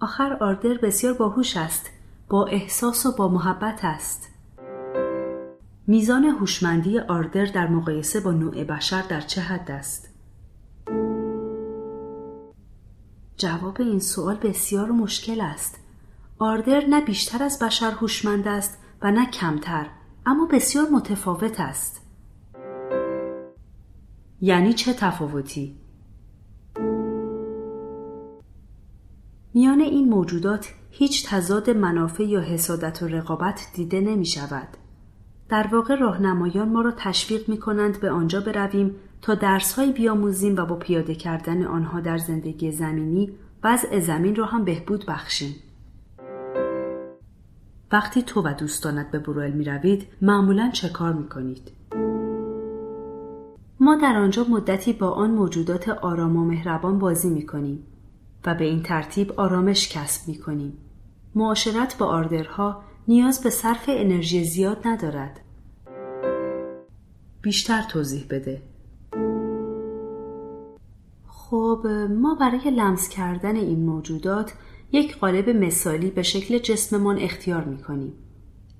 [0.00, 1.90] آخر آردر بسیار باهوش است.
[2.28, 4.35] با احساس و با محبت است.
[5.88, 10.08] میزان هوشمندی آردر در مقایسه با نوع بشر در چه حد است؟
[13.36, 15.78] جواب این سوال بسیار مشکل است.
[16.38, 19.86] آردر نه بیشتر از بشر هوشمند است و نه کمتر
[20.26, 22.00] اما بسیار متفاوت است.
[24.40, 25.76] یعنی چه تفاوتی؟
[29.54, 34.68] میان این موجودات هیچ تضاد منافع یا حسادت و رقابت دیده نمی شود.
[35.48, 40.66] در واقع راهنمایان ما را تشویق می کنند به آنجا برویم تا درسهایی بیاموزیم و
[40.66, 43.32] با پیاده کردن آنها در زندگی زمینی
[43.64, 45.54] وضع زمین را هم بهبود بخشیم.
[47.92, 51.72] وقتی تو و دوستانت به بروئل می روید معمولا چه کار می کنید؟
[53.80, 57.86] ما در آنجا مدتی با آن موجودات آرام و مهربان بازی می کنیم
[58.46, 60.72] و به این ترتیب آرامش کسب می کنیم.
[61.34, 65.40] معاشرت با آردرها نیاز به صرف انرژی زیاد ندارد.
[67.42, 68.62] بیشتر توضیح بده.
[71.26, 74.52] خب ما برای لمس کردن این موجودات
[74.92, 78.12] یک قالب مثالی به شکل جسممان اختیار می کنیم.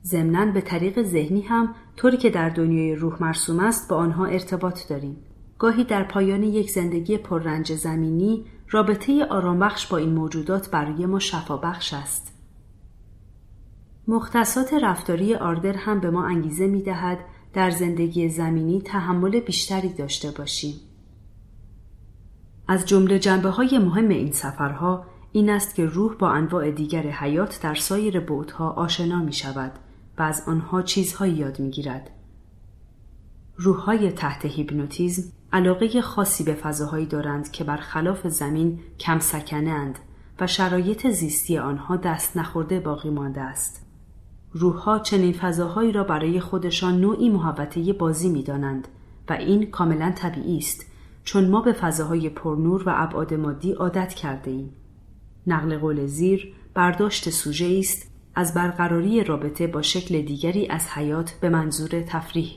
[0.05, 4.89] ضمنا به طریق ذهنی هم طوری که در دنیای روح مرسوم است با آنها ارتباط
[4.89, 5.17] داریم.
[5.59, 11.95] گاهی در پایان یک زندگی پررنج زمینی رابطه آرامبخش با این موجودات برای ما شفابخش
[11.95, 12.36] است.
[14.09, 17.19] مختصات رفتاری آردر هم به ما انگیزه می دهد
[17.53, 20.75] در زندگی زمینی تحمل بیشتری داشته باشیم.
[22.69, 27.63] از جمله جنبه های مهم این سفرها این است که روح با انواع دیگر حیات
[27.63, 29.73] در سایر بودها آشنا می شود
[30.19, 32.11] و از آنها چیزهایی یاد می گیرد.
[33.57, 39.99] روحهای تحت هیپنوتیزم علاقه خاصی به فضاهایی دارند که برخلاف زمین کم سکنه اند
[40.41, 43.86] و شرایط زیستی آنها دست نخورده باقی مانده است.
[44.59, 48.89] روحها چنین فضاهایی را برای خودشان نوعی محوطه بازی می دانند
[49.29, 50.87] و این کاملا طبیعی است
[51.25, 54.73] چون ما به فضاهای پرنور و ابعاد مادی عادت کرده ایم.
[55.47, 61.49] نقل قول زیر برداشت سوژه است از برقراری رابطه با شکل دیگری از حیات به
[61.49, 62.51] منظور تفریح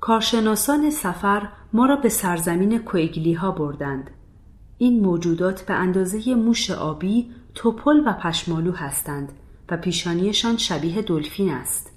[0.00, 4.10] کارشناسان سفر ما را به سرزمین کویگلی ها بردند.
[4.78, 7.30] این موجودات به اندازه موش آبی
[7.60, 9.32] توپل و پشمالو هستند
[9.70, 11.92] و پیشانیشان شبیه دلفین است.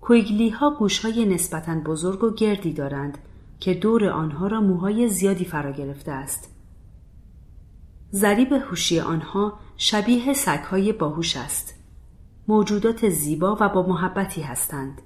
[0.00, 3.18] کویگلی ها گوش های نسبتا بزرگ و گردی دارند
[3.60, 6.54] که دور آنها را موهای زیادی فرا گرفته است.
[8.12, 11.74] ضریب هوشی آنها شبیه سگهای باهوش است.
[12.48, 15.02] موجودات زیبا و با محبتی هستند.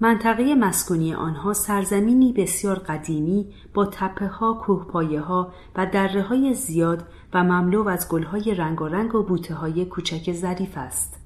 [0.00, 7.06] منطقه مسکونی آنها سرزمینی بسیار قدیمی با تپه ها، کوهپایه ها و دره های زیاد
[7.36, 11.20] و مملو از گلهای رنگارنگ و بوته های کوچک ظریف است.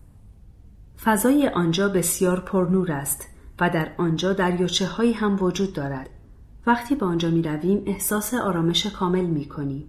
[1.05, 3.29] فضای آنجا بسیار پرنور است
[3.61, 6.11] و در آنجا دریاچه هایی هم وجود دارد.
[6.67, 9.85] وقتی به آنجا می رویم احساس آرامش کامل می کنیم.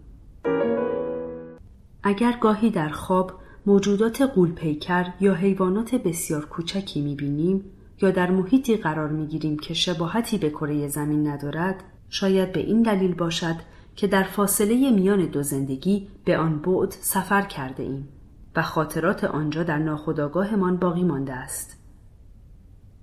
[2.03, 3.31] اگر گاهی در خواب
[3.65, 7.63] موجودات قولپیکر یا حیوانات بسیار کوچکی می بینیم
[8.01, 12.81] یا در محیطی قرار می گیریم که شباهتی به کره زمین ندارد شاید به این
[12.81, 13.55] دلیل باشد
[13.95, 18.07] که در فاصله میان دو زندگی به آن بعد سفر کرده ایم
[18.55, 21.77] و خاطرات آنجا در ناخودآگاهمان باقی مانده است.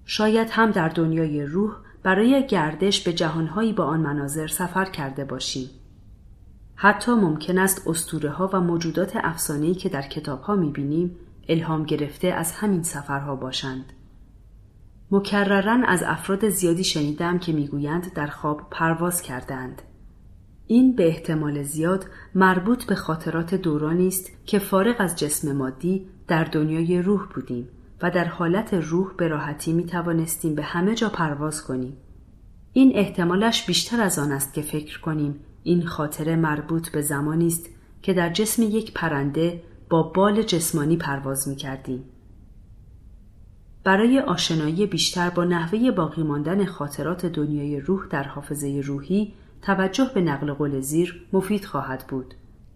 [0.05, 5.71] شاید هم در دنیای روح برای گردش به جهانهایی با آن مناظر سفر کرده باشیم.
[6.75, 11.17] حتی ممکن است استوره ها و موجودات افسانه‌ای که در کتاب ها می بینیم
[11.49, 13.93] الهام گرفته از همین سفرها باشند.
[15.11, 19.83] مکررن از افراد زیادی شنیدم که می‌گویند در خواب پرواز کردند.
[20.71, 26.45] این به احتمال زیاد مربوط به خاطرات دورانی است که فارغ از جسم مادی در
[26.45, 27.69] دنیای روح بودیم
[28.03, 31.97] و در حالت روح به راحتی می توانستیم به همه جا پرواز کنیم.
[32.73, 37.67] این احتمالش بیشتر از آن است که فکر کنیم این خاطره مربوط به زمانی است
[38.03, 42.05] که در جسم یک پرنده با بال جسمانی پرواز می کردیم.
[43.85, 49.33] برای آشنایی بیشتر با نحوه باقی ماندن خاطرات دنیای روح در حافظه روحی
[49.63, 52.35] توجه به نقل قول زیر مفید خواهد بود.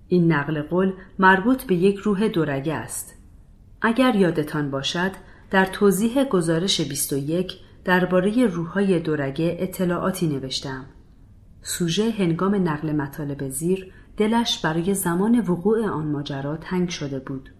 [0.08, 3.14] این نقل قول مربوط به یک روح دورگه است.
[3.82, 5.10] اگر یادتان باشد
[5.50, 7.52] در توضیح گزارش 21
[7.84, 10.84] درباره روحهای دورگه اطلاعاتی نوشتم.
[11.62, 17.50] سوژه هنگام نقل مطالب زیر دلش برای زمان وقوع آن ماجرا تنگ شده بود.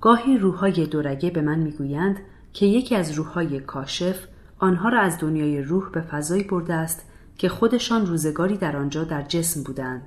[0.00, 2.20] گاهی روحهای دورگه به من می‌گویند
[2.52, 4.26] که یکی از روحهای کاشف
[4.58, 7.07] آنها را از دنیای روح به فضایی برده است
[7.38, 10.02] که خودشان روزگاری در آنجا در جسم بودند.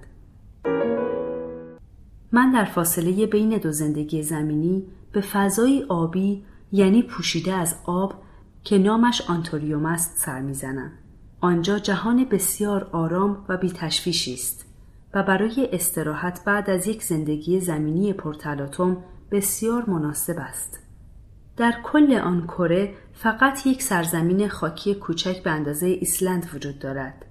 [2.32, 8.14] من در فاصله بین دو زندگی زمینی به فضای آبی یعنی پوشیده از آب
[8.64, 10.92] که نامش آنتوریوم است سر می‌زنم.
[11.42, 13.74] آنجا جهان بسیار آرام و بی
[14.34, 14.66] است
[15.14, 18.98] و برای استراحت بعد از یک زندگی زمینی پرتلاتوم
[19.32, 20.81] بسیار مناسب است.
[21.58, 27.26] در کل آن کره فقط یک سرزمین خاکی کوچک به اندازه ایسلند وجود دارد.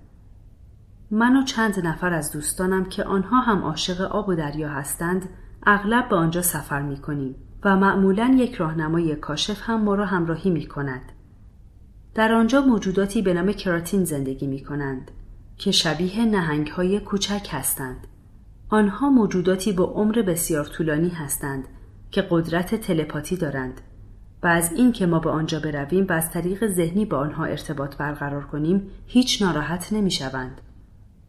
[1.11, 5.29] من و چند نفر از دوستانم که آنها هم عاشق آب و دریا هستند
[5.67, 7.35] اغلب به آنجا سفر می کنیم
[7.65, 11.13] و معمولا یک راهنمای کاشف هم ما را همراهی می کند.
[12.15, 15.11] در آنجا موجوداتی به نام کراتین زندگی می کنند
[15.57, 18.07] که شبیه نهنگ های کوچک هستند.
[18.69, 21.65] آنها موجوداتی با عمر بسیار طولانی هستند
[22.11, 23.81] که قدرت تلپاتی دارند
[24.43, 27.97] و از این که ما به آنجا برویم و از طریق ذهنی با آنها ارتباط
[27.97, 30.61] برقرار کنیم هیچ ناراحت نمی شوند.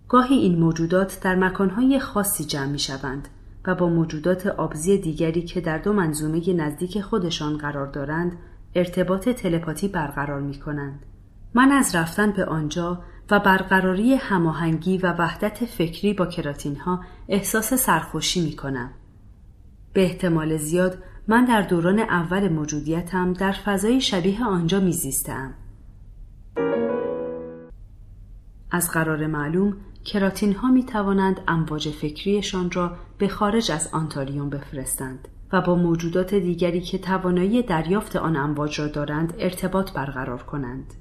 [0.07, 3.27] گاهی این موجودات در مکانهای خاصی جمع می شوند
[3.67, 8.37] و با موجودات آبزی دیگری که در دو منظومه نزدیک خودشان قرار دارند
[8.75, 11.05] ارتباط تلپاتی برقرار می کنند.
[11.53, 17.73] من از رفتن به آنجا و برقراری هماهنگی و وحدت فکری با کراتین ها احساس
[17.73, 18.89] سرخوشی می کنم.
[19.93, 20.97] به احتمال زیاد
[21.27, 25.53] من در دوران اول موجودیتم در فضای شبیه آنجا میزیستم.
[28.71, 35.27] از قرار معلوم کراتین ها می توانند امواج فکریشان را به خارج از آنتاریوم بفرستند
[35.51, 40.93] و با موجودات دیگری که توانایی دریافت آن امواج را دارند ارتباط برقرار کنند.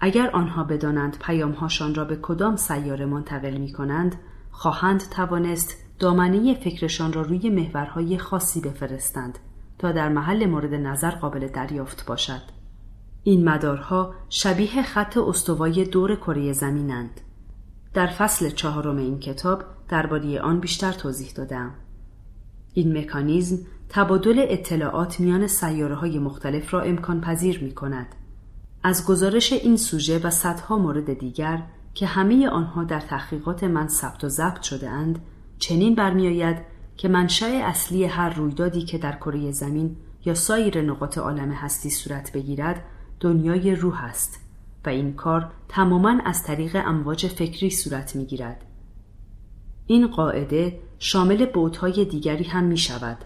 [0.00, 4.16] اگر آنها بدانند پیامهاشان را به کدام سیاره منتقل می کنند،
[4.50, 9.38] خواهند توانست دامنه فکرشان را روی محورهای خاصی بفرستند
[9.78, 12.40] تا در محل مورد نظر قابل دریافت باشد.
[13.22, 17.20] این مدارها شبیه خط استوای دور کره زمینند.
[17.94, 21.70] در فصل چهارم این کتاب درباره آن بیشتر توضیح دادم.
[22.74, 23.58] این مکانیزم
[23.88, 28.14] تبادل اطلاعات میان سیاره های مختلف را امکان پذیر می کند.
[28.82, 31.62] از گزارش این سوژه و صدها مورد دیگر
[31.94, 35.18] که همه آنها در تحقیقات من ثبت و ضبط شده اند
[35.64, 36.56] چنین برمیآید
[36.96, 42.32] که منشأ اصلی هر رویدادی که در کره زمین یا سایر نقاط عالم هستی صورت
[42.32, 42.84] بگیرد
[43.20, 44.40] دنیای روح است
[44.86, 48.64] و این کار تماما از طریق امواج فکری صورت می‌گیرد
[49.86, 53.18] این قاعده شامل بودهای دیگری هم می شود.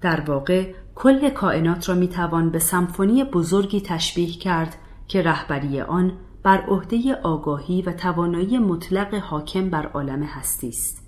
[0.00, 4.76] در واقع کل کائنات را می توان به سمفونی بزرگی تشبیه کرد
[5.08, 11.03] که رهبری آن بر عهده آگاهی و توانایی مطلق حاکم بر عالم هستی است.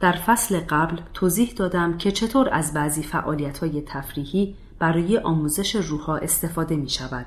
[0.00, 6.16] در فصل قبل توضیح دادم که چطور از بعضی فعالیت های تفریحی برای آموزش روحها
[6.16, 7.26] استفاده می شود.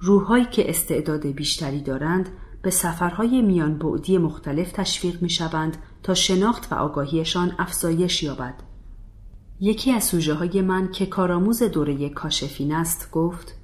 [0.00, 2.28] روحهایی که استعداد بیشتری دارند
[2.62, 8.54] به سفرهای میان بعدی مختلف تشویق می شوند تا شناخت و آگاهیشان افزایش یابد.
[9.60, 13.54] یکی از سوژه های من که کارآموز دوره کاشفین است گفت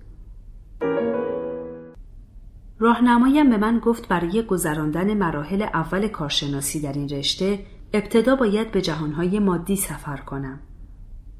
[2.78, 8.82] راهنمایم به من گفت برای گذراندن مراحل اول کارشناسی در این رشته ابتدا باید به
[8.82, 10.60] جهانهای مادی سفر کنم.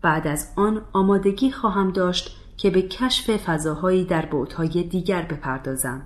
[0.02, 6.02] بعد از آن آمادگی خواهم داشت که به کشف فضاهایی در بعدهای دیگر بپردازم.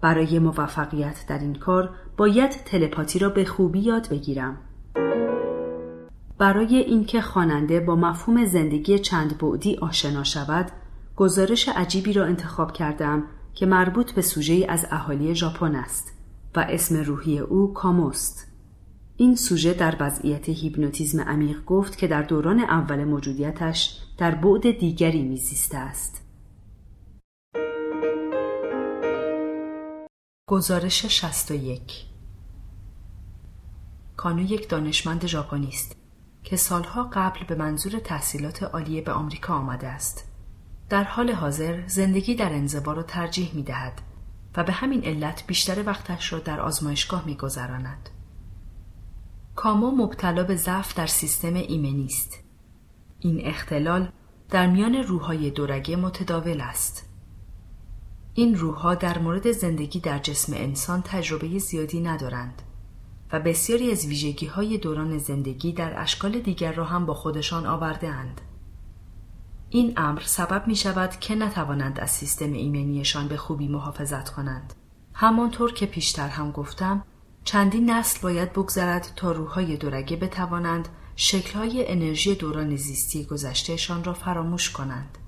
[0.00, 4.58] برای موفقیت در این کار باید تلپاتی را به خوبی یاد بگیرم.
[6.38, 10.70] برای اینکه خواننده با مفهوم زندگی چند بعدی آشنا شود،
[11.16, 13.24] گزارش عجیبی را انتخاب کردم
[13.54, 16.12] که مربوط به سوژه از اهالی ژاپن است
[16.56, 18.46] و اسم روحی او کاموست.
[19.16, 25.22] این سوژه در وضعیت هیپنوتیزم عمیق گفت که در دوران اول موجودیتش در بعد دیگری
[25.22, 26.22] میزیسته است.
[30.48, 32.06] گزارش 61
[34.16, 35.96] کانو یک دانشمند ژاپنی است
[36.42, 40.29] که سالها قبل به منظور تحصیلات عالیه به آمریکا آمده است.
[40.90, 44.02] در حال حاضر زندگی در انزوا را ترجیح می دهد
[44.56, 48.10] و به همین علت بیشتر وقتش را در آزمایشگاه می گذراند.
[49.56, 52.38] کامو مبتلا به ضعف در سیستم ایمنی است.
[53.20, 54.08] این اختلال
[54.50, 57.08] در میان روحهای دورگه متداول است.
[58.34, 62.62] این روحها در مورد زندگی در جسم انسان تجربه زیادی ندارند
[63.32, 68.08] و بسیاری از ویژگی های دوران زندگی در اشکال دیگر را هم با خودشان آورده
[68.08, 68.40] اند.
[69.72, 74.74] این امر سبب می شود که نتوانند از سیستم ایمنیشان به خوبی محافظت کنند.
[75.14, 77.04] همانطور که پیشتر هم گفتم
[77.44, 84.70] چندین نسل باید بگذرد تا روحهای دورگه بتوانند شکلهای انرژی دوران زیستی گذشتهشان را فراموش
[84.70, 85.18] کنند.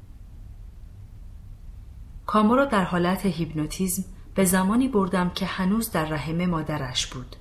[2.27, 4.05] کامو را در حالت هیپنوتیزم
[4.35, 7.37] به زمانی بردم که هنوز در رحم مادرش بود.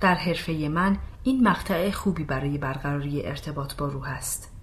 [0.00, 4.59] در حرفه من این مقطع خوبی برای برقراری ارتباط با روح است.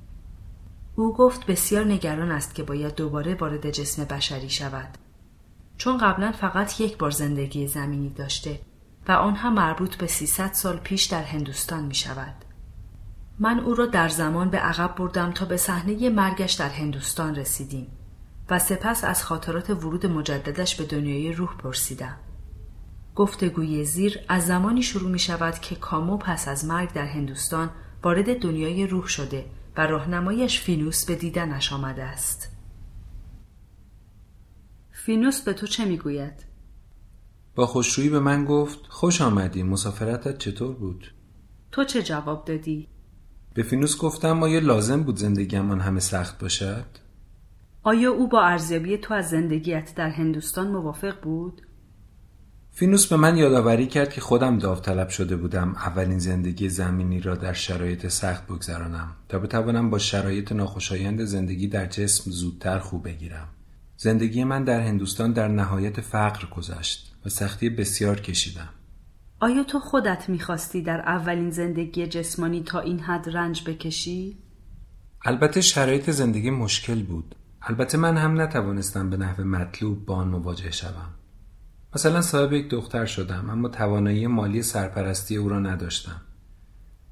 [0.99, 4.97] او گفت بسیار نگران است که باید دوباره وارد جسم بشری شود.
[5.77, 8.59] چون قبلا فقط یک بار زندگی زمینی داشته
[9.07, 12.35] و آن هم مربوط به 300 سال پیش در هندوستان می شود.
[13.39, 17.87] من او را در زمان به عقب بردم تا به صحنه مرگش در هندوستان رسیدیم
[18.49, 22.15] و سپس از خاطرات ورود مجددش به دنیای روح پرسیدم.
[23.15, 27.69] گفتگوی زیر از زمانی شروع می شود که کامو پس از مرگ در هندوستان
[28.03, 29.45] وارد دنیای روح شده
[29.77, 32.51] و راهنمایش فینوس به دیدنش آمده است.
[34.91, 36.45] فینوس به تو چه می‌گوید؟
[37.55, 41.13] با خوشرویی به من گفت خوش آمدی مسافرتت چطور بود؟
[41.71, 42.87] تو چه جواب دادی؟
[43.53, 46.85] به فینوس گفتم آیا لازم بود زندگیمان همه سخت باشد؟
[47.83, 51.66] آیا او با ارزیابی تو از زندگیت در هندوستان موافق بود؟
[52.79, 57.53] فینوس به من یادآوری کرد که خودم داوطلب شده بودم اولین زندگی زمینی را در
[57.53, 63.47] شرایط سخت بگذرانم تا بتوانم با شرایط ناخوشایند زندگی در جسم زودتر خوب بگیرم.
[63.95, 68.69] زندگی من در هندوستان در نهایت فقر گذشت و سختی بسیار کشیدم.
[69.39, 74.37] آیا تو خودت می‌خواستی در اولین زندگی جسمانی تا این حد رنج بکشی؟
[75.25, 77.35] البته شرایط زندگی مشکل بود.
[77.61, 81.13] البته من هم نتوانستم به نحو مطلوب با آن مواجه شوم.
[81.95, 86.21] مثلا صاحب یک دختر شدم اما توانایی مالی سرپرستی او را نداشتم.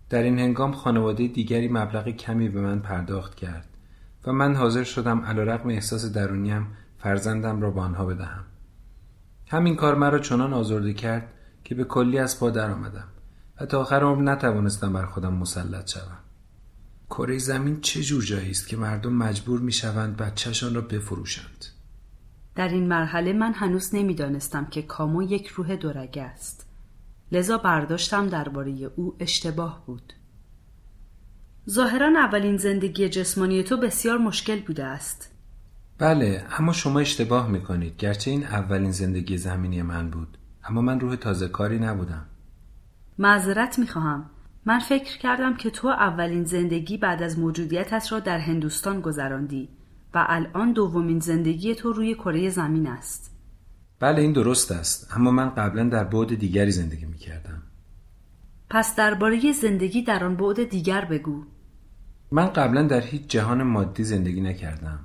[0.10, 3.68] در این هنگام خانواده دیگری مبلغ کمی به من پرداخت کرد
[4.26, 8.44] و من حاضر شدم علیرغم احساس درونیم فرزندم را به آنها بدهم.
[9.48, 11.34] همین کار مرا چنان آزرده کرد
[11.64, 13.08] که به کلی از پا آمدم
[13.62, 16.18] و تا آخر عمر نتوانستم بر خودم مسلط شوم.
[17.10, 21.55] کره زمین چه جور جایی است که مردم مجبور می شوند بچهشان را بفروشند؟
[22.56, 26.70] در این مرحله من هنوز نمی‌دانستم که کامو یک روح دورگه است.
[27.32, 30.14] لذا برداشتم درباره او اشتباه بود.
[31.70, 35.32] ظاهرا اولین زندگی جسمانی تو بسیار مشکل بوده است.
[35.98, 41.16] بله اما شما اشتباه می‌کنید گرچه این اولین زندگی زمینی من بود اما من روح
[41.16, 42.26] تازه کاری نبودم
[43.18, 44.30] معذرت می‌خواهم
[44.66, 49.70] من فکر کردم که تو اولین زندگی بعد از موجودیتت را در هندوستان گذراندی
[50.16, 53.32] و الان دومین زندگی تو روی کره زمین است.
[54.00, 55.12] بله این درست است.
[55.16, 57.62] اما من قبلا در بعد دیگری زندگی می کردم
[58.70, 61.44] پس درباره زندگی در آن بعد دیگر بگو.
[62.32, 65.00] من قبلا در هیچ جهان مادی زندگی نکردم.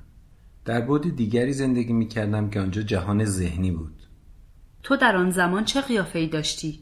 [0.64, 3.94] در بعد دیگری زندگی می کردم که آنجا جهان ذهنی بود.
[4.82, 6.80] تو در آن زمان چه قیافه داشتی؟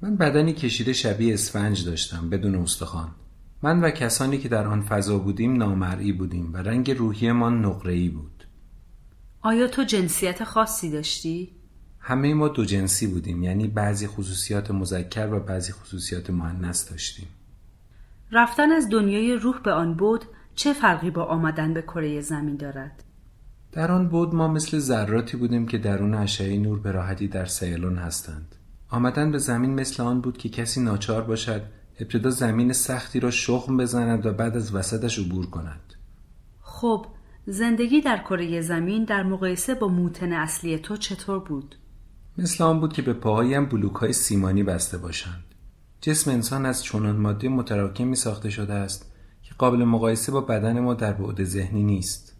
[0.00, 3.10] من بدنی کشیده شبیه اسفنج داشتم بدون استخوان.
[3.62, 8.44] من و کسانی که در آن فضا بودیم نامرئی بودیم و رنگ روحیمان نقره‌ای بود
[9.42, 11.50] آیا تو جنسیت خاصی داشتی؟
[11.98, 17.28] همه ما دو جنسی بودیم یعنی بعضی خصوصیات مذکر و بعضی خصوصیات مؤنث داشتیم
[18.32, 20.24] رفتن از دنیای روح به آن بود
[20.54, 23.04] چه فرقی با آمدن به کره زمین دارد؟
[23.72, 27.98] در آن بود ما مثل ذراتی بودیم که درون اشعه نور به راحتی در سیلون
[27.98, 28.54] هستند
[28.90, 31.62] آمدن به زمین مثل آن بود که کسی ناچار باشد
[32.00, 35.94] ابتدا زمین سختی را شخم بزند و بعد از وسطش عبور کند.
[36.60, 37.06] خب
[37.46, 41.74] زندگی در کره زمین در مقایسه با موتن اصلی تو چطور بود؟
[42.38, 45.44] مثل آن بود که به پاهایم بلوک های سیمانی بسته باشند.
[46.00, 49.12] جسم انسان از چنان ماده متراکمی ساخته شده است
[49.42, 52.36] که قابل مقایسه با بدن ما در بعد ذهنی نیست.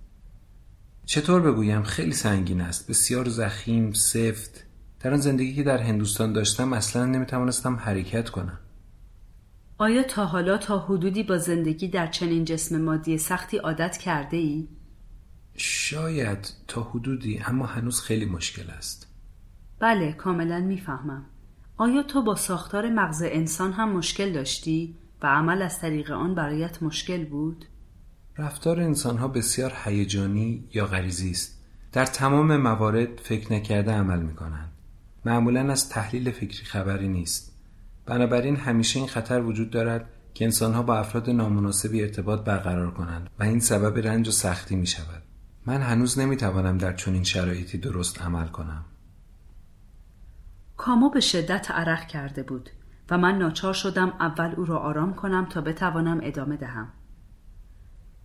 [1.06, 4.64] چطور بگویم؟ خیلی سنگین است بسیار زخیم سفت.
[5.00, 8.58] در آن زندگی که در هندوستان داشتم اصلا نمی‌توانستم حرکت کنم.
[9.80, 14.68] آیا تا حالا تا حدودی با زندگی در چنین جسم مادی سختی عادت کرده ای؟
[15.56, 19.06] شاید تا حدودی اما هنوز خیلی مشکل است.
[19.78, 21.24] بله کاملا می‌فهمم.
[21.76, 26.82] آیا تو با ساختار مغز انسان هم مشکل داشتی و عمل از طریق آن برایت
[26.82, 27.64] مشکل بود؟
[28.38, 31.58] رفتار انسان ها بسیار هیجانی یا غریزی است.
[31.92, 34.72] در تمام موارد فکر نکرده عمل می کنند
[35.24, 37.57] معمولا از تحلیل فکری خبری نیست.
[38.08, 43.42] بنابراین همیشه این خطر وجود دارد که انسانها با افراد نامناسبی ارتباط برقرار کنند و
[43.42, 45.22] این سبب رنج و سختی می شود.
[45.66, 48.84] من هنوز نمی توانم در چنین شرایطی درست عمل کنم.
[50.76, 52.70] کامو به شدت عرق کرده بود
[53.10, 56.92] و من ناچار شدم اول او را آرام کنم تا بتوانم ادامه دهم.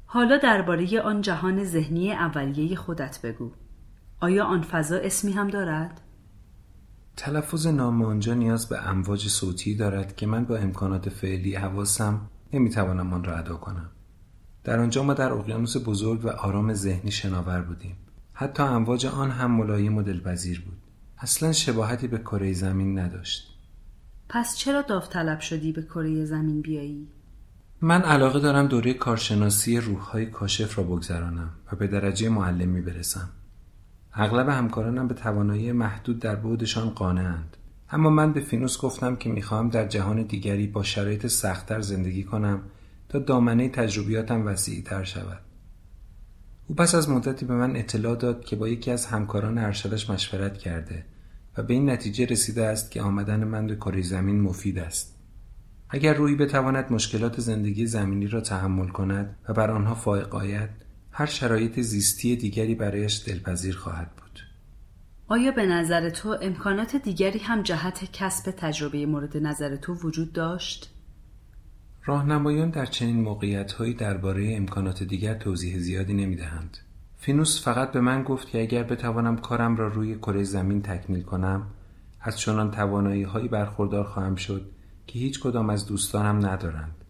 [0.05, 3.51] حالا درباره آن جهان ذهنی اولیه خودت بگو.
[4.19, 6.01] آیا آن فضا اسمی هم دارد؟
[7.17, 12.21] تلفظ نام آنجا نیاز به امواج صوتی دارد که من با امکانات فعلی حواسم
[12.53, 13.89] نمی‌توانم آن را ادا کنم.
[14.63, 17.95] در آنجا ما در اقیانوس بزرگ و آرام ذهنی شناور بودیم.
[18.33, 20.77] حتی امواج آن هم ملایم و دلپذیر بود.
[21.17, 23.53] اصلا شباهتی به کره زمین نداشت.
[24.29, 27.07] پس چرا داوطلب شدی به کره زمین بیایی؟
[27.81, 33.29] من علاقه دارم دوره کارشناسی روحهای کاشف را بگذرانم و به درجه معلمی برسم.
[34.15, 37.57] اغلب همکارانم به توانایی محدود در بعدشان قانعند
[37.89, 42.61] اما من به فینوس گفتم که می‌خواهم در جهان دیگری با شرایط سختتر زندگی کنم
[43.09, 45.39] تا دامنه تجربیاتم وسیعتر شود.
[46.67, 50.57] او پس از مدتی به من اطلاع داد که با یکی از همکاران ارشدش مشورت
[50.57, 51.05] کرده
[51.57, 55.19] و به این نتیجه رسیده است که آمدن من به کره زمین مفید است.
[55.89, 60.69] اگر روی بتواند مشکلات زندگی زمینی را تحمل کند و بر آنها فائق آید
[61.15, 64.39] هر شرایط زیستی دیگری برایش دلپذیر خواهد بود
[65.27, 70.89] آیا به نظر تو امکانات دیگری هم جهت کسب تجربه مورد نظر تو وجود داشت؟
[72.05, 76.77] راهنمایان در چنین موقعیتهایی درباره امکانات دیگر توضیح زیادی نمی‌دهند.
[77.17, 81.67] فینوس فقط به من گفت که اگر بتوانم کارم را روی کره زمین تکمیل کنم
[82.21, 84.71] از چنان توانایی هایی برخوردار خواهم شد
[85.07, 87.02] که هیچ کدام از دوستانم ندارند.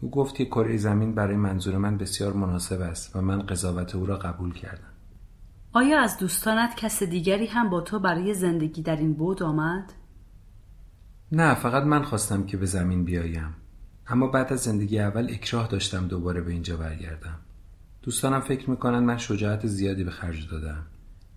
[0.00, 4.06] او گفت که کره زمین برای منظور من بسیار مناسب است و من قضاوت او
[4.06, 4.92] را قبول کردم.
[5.72, 9.92] آیا از دوستانت کس دیگری هم با تو برای زندگی در این بود آمد؟
[11.32, 13.54] نه فقط من خواستم که به زمین بیایم
[14.06, 17.38] اما بعد از زندگی اول اکراه داشتم دوباره به اینجا برگردم
[18.02, 20.86] دوستانم فکر می‌کنند من شجاعت زیادی به خرج دادم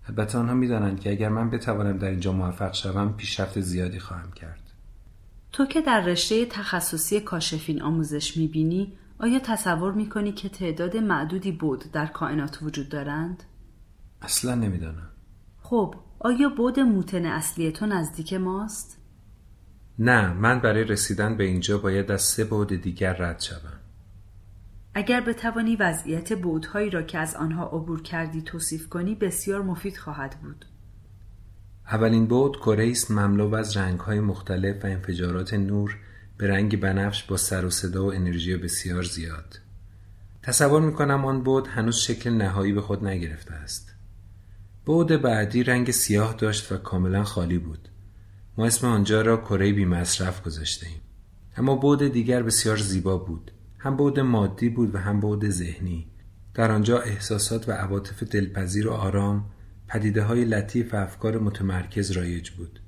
[0.08, 4.69] البته آنها می‌دانند که اگر من بتوانم در اینجا موفق شوم پیشرفت زیادی خواهم کرد
[5.52, 11.84] تو که در رشته تخصصی کاشفین آموزش می‌بینی آیا تصور می‌کنی که تعداد معدودی بود
[11.92, 13.42] در کائنات وجود دارند؟
[14.22, 15.10] اصلا نمی‌دانم
[15.62, 18.98] خب آیا بود موتن اصلی تو نزدیک ماست؟
[19.98, 23.80] نه من برای رسیدن به اینجا باید از سه بود دیگر رد شوم
[24.94, 30.36] اگر بتوانی وضعیت بودهایی را که از آنها عبور کردی توصیف کنی بسیار مفید خواهد
[30.42, 30.64] بود
[31.90, 35.96] اولین بود کره است مملو از رنگهای مختلف و انفجارات نور
[36.36, 39.60] به رنگ بنفش با سر و صدا و انرژی بسیار زیاد.
[40.42, 43.94] تصور می‌کنم آن بود هنوز شکل نهایی به خود نگرفته است.
[44.84, 47.88] بود بعدی رنگ سیاه داشت و کاملا خالی بود.
[48.58, 51.00] ما اسم آنجا را کره بی مصرف گذاشته ایم.
[51.56, 53.50] اما بود دیگر بسیار زیبا بود.
[53.78, 56.06] هم بود مادی بود و هم بود ذهنی.
[56.54, 59.44] در آنجا احساسات و عواطف دلپذیر و آرام
[59.90, 62.80] پدیده های لطیف و افکار متمرکز رایج بود.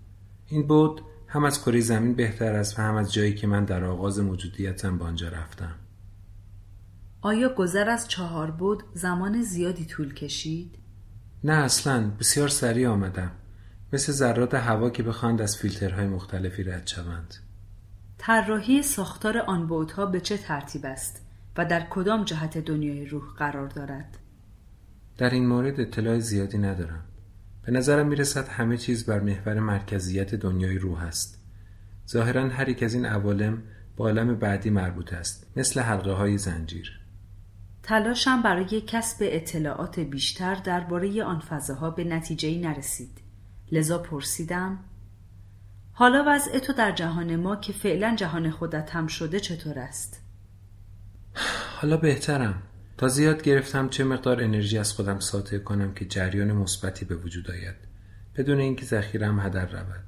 [0.47, 3.85] این بود هم از کره زمین بهتر است و هم از جایی که من در
[3.85, 5.75] آغاز موجودیتم به آنجا رفتم.
[7.21, 10.79] آیا گذر از چهار بود زمان زیادی طول کشید؟
[11.45, 13.31] نه اصلا بسیار سریع آمدم.
[13.93, 17.35] مثل ذرات هوا که بخواند از فیلترهای مختلفی رد شوند.
[18.19, 21.27] طراحی ساختار آن بودها به چه ترتیب است
[21.57, 24.19] و در کدام جهت دنیای روح قرار دارد؟
[25.23, 27.05] در این مورد اطلاع زیادی ندارم.
[27.67, 31.45] به نظرم می‌رسد همه چیز بر محور مرکزیت دنیای روح است.
[32.09, 33.63] ظاهرا هر یک از این عوالم
[33.97, 37.01] با عالم بعدی مربوط است مثل حلقه های زنجیر
[37.83, 43.21] تلاشم برای کسب اطلاعات بیشتر درباره آن فضاها به نتیجه نرسید.
[43.73, 44.79] لذا پرسیدم
[45.93, 50.23] حالا وضع تو در جهان ما که فعلا جهان خودت هم شده چطور است؟
[51.81, 52.63] حالا بهترم.
[53.03, 57.51] تا زیاد گرفتم چه مقدار انرژی از خودم ساطع کنم که جریان مثبتی به وجود
[57.51, 57.75] آید.
[58.37, 60.05] بدون اینکه ذخیرم هدر رود.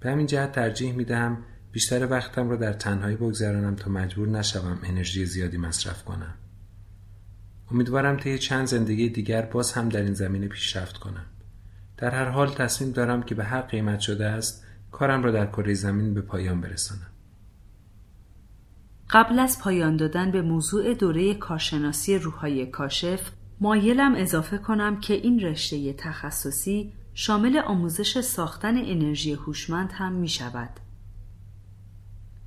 [0.00, 4.78] به همین جهت ترجیح می دهم بیشتر وقتم را در تنهایی بگذرانم تا مجبور نشوم
[4.82, 6.34] انرژی زیادی مصرف کنم.
[7.70, 11.26] امیدوارم طی چند زندگی دیگر باز هم در این زمینه پیشرفت کنم.
[11.96, 15.74] در هر حال تصمیم دارم که به هر قیمت شده است کارم را در کره
[15.74, 17.11] زمین به پایان برسانم.
[19.12, 23.30] قبل از پایان دادن به موضوع دوره کارشناسی روحای کاشف
[23.60, 30.70] مایلم اضافه کنم که این رشته تخصصی شامل آموزش ساختن انرژی هوشمند هم می شود.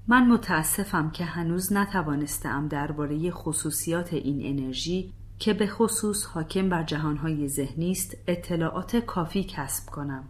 [0.07, 7.47] من متاسفم که هنوز نتوانستم درباره خصوصیات این انرژی که به خصوص حاکم بر جهانهای
[7.47, 10.23] ذهنی است اطلاعات کافی کسب کنم.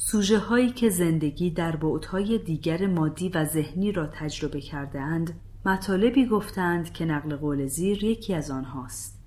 [0.00, 6.26] سوژه هایی که زندگی در بعدهای دیگر مادی و ذهنی را تجربه کرده اند مطالبی
[6.26, 9.18] گفتند که نقل قول زیر یکی از آنهاست.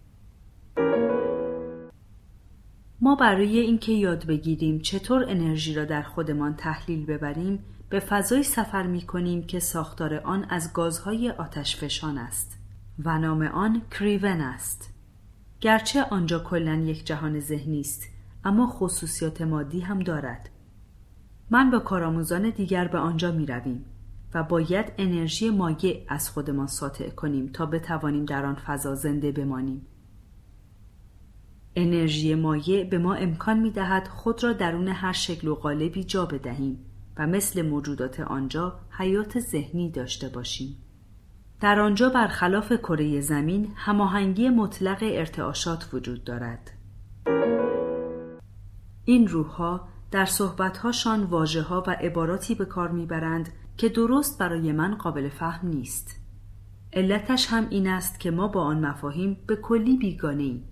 [3.01, 8.87] ما برای اینکه یاد بگیریم چطور انرژی را در خودمان تحلیل ببریم به فضای سفر
[8.87, 12.57] می کنیم که ساختار آن از گازهای آتش فشان است
[13.05, 14.93] و نام آن کریون است.
[15.61, 18.03] گرچه آنجا کلا یک جهان ذهنی است
[18.43, 20.49] اما خصوصیات مادی هم دارد.
[21.51, 23.85] من با کارآموزان دیگر به آنجا می رویم
[24.33, 29.87] و باید انرژی مایع از خودمان ساطع کنیم تا بتوانیم در آن فضا زنده بمانیم.
[31.75, 36.25] انرژی مایع به ما امکان می دهد خود را درون هر شکل و قالبی جا
[36.25, 36.85] بدهیم
[37.17, 40.77] و مثل موجودات آنجا حیات ذهنی داشته باشیم.
[41.61, 46.71] در آنجا برخلاف کره زمین هماهنگی مطلق ارتعاشات وجود دارد.
[49.05, 54.95] این روحها در صحبتهاشان واجه ها و عباراتی به کار می‌برند که درست برای من
[54.95, 56.19] قابل فهم نیست.
[56.93, 60.63] علتش هم این است که ما با آن مفاهیم به کلی بیگانه ایم.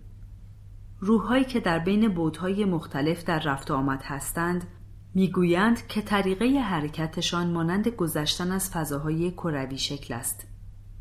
[1.00, 4.68] روحهایی که در بین بودهای مختلف در رفت آمد هستند
[5.16, 10.48] می‌گویند که طریقه حرکتشان مانند گذشتن از فضاهای کروی شکل است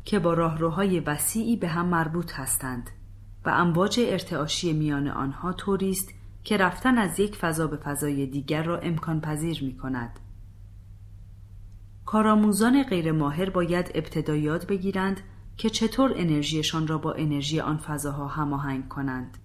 [0.05, 2.89] که با راهروهای وسیعی به هم مربوط هستند
[3.45, 8.63] و امواج ارتعاشی میان آنها طوری است که رفتن از یک فضا به فضای دیگر
[8.63, 10.19] را امکان پذیر می کند.
[12.05, 15.21] کارآموزان غیر ماهر باید ابتدا یاد بگیرند
[15.57, 19.37] که چطور انرژیشان را با انرژی آن فضاها هماهنگ کنند.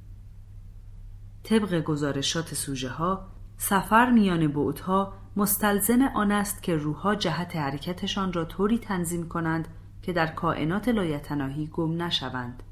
[1.43, 8.45] طبق گزارشات سوژه ها سفر میان بعدها مستلزم آن است که روحها جهت حرکتشان را
[8.45, 9.69] طوری تنظیم کنند
[10.03, 12.63] که در کائنات لایتناهی گم نشوند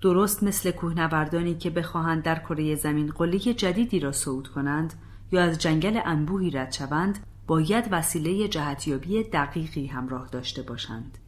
[0.00, 4.94] درست مثل کوهنوردانی که بخواهند در کره زمین قله جدیدی را صعود کنند
[5.32, 11.18] یا از جنگل انبوهی رد شوند باید وسیله جهتیابی دقیقی همراه داشته باشند.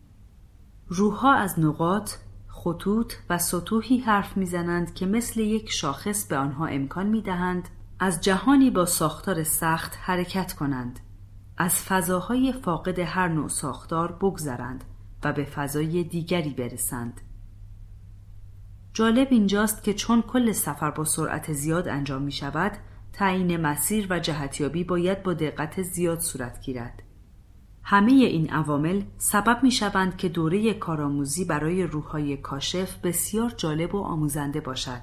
[0.89, 2.11] روحها از نقاط
[2.49, 7.69] خطوط و سطوحی حرف می‌زنند که مثل یک شاخص به آنها امکان می‌دهند
[7.99, 11.01] از جهانی با ساختار سخت حرکت کنند
[11.59, 14.85] از فضاهای فاقد هر نوع ساختار بگذرند
[15.25, 17.21] و به فضای دیگری برسند.
[18.95, 22.73] جالب اینجاست که چون کل سفر با سرعت زیاد انجام می شود
[23.13, 27.03] تعیین مسیر و جهتیابی باید با دقت زیاد صورت گیرد
[27.83, 34.03] همه این عوامل سبب می شوند که دوره کارآموزی برای روحهای کاشف بسیار جالب و
[34.03, 35.03] آموزنده باشد.